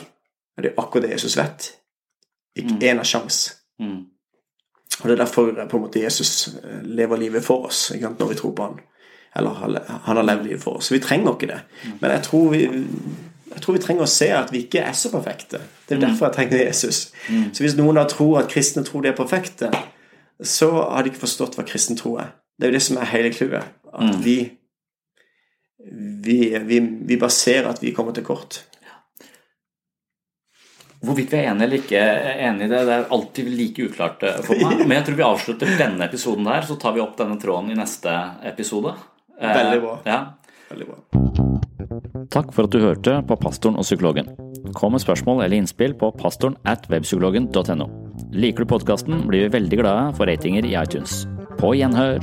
Men 0.56 0.66
det 0.66 0.72
er 0.72 0.82
akkurat 0.82 1.08
det 1.08 1.16
Jesus 1.16 1.38
vet. 1.38 1.72
Ikke 2.58 2.76
én 2.80 2.98
mm. 2.98 3.02
har 3.04 3.10
sjanse. 3.10 3.58
Mm. 3.80 4.06
Og 4.98 5.04
det 5.06 5.14
er 5.14 5.22
derfor 5.22 5.52
på 5.54 5.78
en 5.78 5.84
måte 5.84 6.02
Jesus 6.02 6.48
eh, 6.64 6.82
lever 6.84 7.20
livet 7.22 7.46
for 7.46 7.68
oss 7.70 7.92
når 7.94 8.32
vi 8.32 8.38
tror 8.40 8.56
på 8.58 8.70
han. 8.70 8.80
Eller 9.38 9.84
han 10.08 10.18
har 10.18 10.26
levd 10.26 10.48
livet 10.48 10.64
for 10.64 10.80
oss. 10.80 10.90
Så 10.90 10.96
vi 10.96 11.04
trenger 11.04 11.36
ikke 11.36 11.52
det. 11.52 11.60
Mm. 11.84 11.98
Men 12.02 12.16
jeg 12.16 12.24
tror 12.30 12.48
vi 12.56 12.64
jeg 13.48 13.64
tror 13.64 13.78
vi 13.78 13.82
trenger 13.82 14.06
å 14.06 14.12
se 14.12 14.28
at 14.36 14.52
vi 14.54 14.60
ikke 14.66 14.82
er 14.86 14.96
så 14.98 15.10
perfekte. 15.10 15.62
Det 15.88 15.96
er 15.96 16.02
mm. 16.02 16.04
derfor 16.04 16.28
jeg 16.28 16.36
trenger 16.36 16.60
Jesus. 16.66 16.98
Mm. 17.30 17.46
Så 17.56 17.64
hvis 17.64 17.78
noen 17.78 17.98
da 17.98 18.04
tror 18.10 18.42
at 18.42 18.52
kristne 18.52 18.84
tror 18.86 19.02
de 19.02 19.10
er 19.10 19.18
perfekte, 19.18 19.72
så 20.44 20.70
har 20.76 21.02
de 21.02 21.10
ikke 21.10 21.24
forstått 21.24 21.58
hva 21.58 21.66
kristen 21.66 21.98
tro 21.98 22.18
er. 22.22 22.36
Det 22.58 22.68
er 22.68 22.74
jo 22.74 22.78
det 22.78 22.84
som 22.86 23.00
er 23.02 23.10
hele 23.10 23.32
clouet. 23.34 23.72
At 23.94 24.12
mm. 24.12 24.22
Vi, 25.92 26.58
vi, 26.66 26.80
vi, 26.80 27.18
bare 27.18 27.34
ser 27.34 27.70
at 27.70 27.84
vi 27.84 27.94
kommer 27.96 28.16
til 28.16 28.26
kort. 28.28 28.62
Hvorvidt 31.06 31.30
vi 31.32 31.38
er 31.38 31.52
enige 31.52 31.68
eller 31.68 31.84
ikke 31.84 32.02
enige 32.48 32.66
i 32.66 32.72
det, 32.72 32.80
det 32.88 32.96
er 32.96 33.12
alltid 33.14 33.52
like 33.54 33.86
uklart 33.92 34.26
eh, 34.26 34.42
for 34.46 34.58
meg. 34.58 34.82
Men 34.88 34.98
jeg 35.00 35.10
tror 35.10 35.20
vi 35.20 35.28
avslutter 35.28 35.78
denne 35.80 36.08
episoden 36.10 36.50
der, 36.50 36.66
så 36.66 36.80
tar 36.82 36.98
vi 36.98 37.04
opp 37.04 37.16
denne 37.20 37.38
tråden 37.42 37.72
i 37.74 37.78
neste 37.78 38.16
episode. 38.50 38.96
Veldig 39.38 39.80
bra. 39.86 39.96
Eh, 40.02 40.12
ja. 40.12 40.20
Veldig 40.72 40.90
bra. 40.90 41.00
Takk 42.34 42.50
for 42.56 42.68
at 42.68 42.74
du 42.74 42.82
hørte 42.84 43.14
på 43.30 43.38
Pastoren 43.40 43.78
og 43.80 43.86
psykologen. 43.88 44.34
Kom 44.76 44.92
med 44.98 45.02
spørsmål 45.02 45.46
eller 45.46 45.62
innspill 45.62 45.96
på 45.98 46.12
pastoren 46.20 46.58
at 46.68 46.90
webpsykologen.no. 46.92 47.88
Liker 48.36 48.66
du 48.66 48.72
podkasten, 48.74 49.24
blir 49.30 49.48
vi 49.48 49.54
veldig 49.60 49.80
glade 49.80 50.10
for 50.18 50.30
ratinger 50.30 50.68
i 50.68 50.76
iTunes. 50.82 51.24
På 51.62 51.74
gjenhør! 51.78 52.20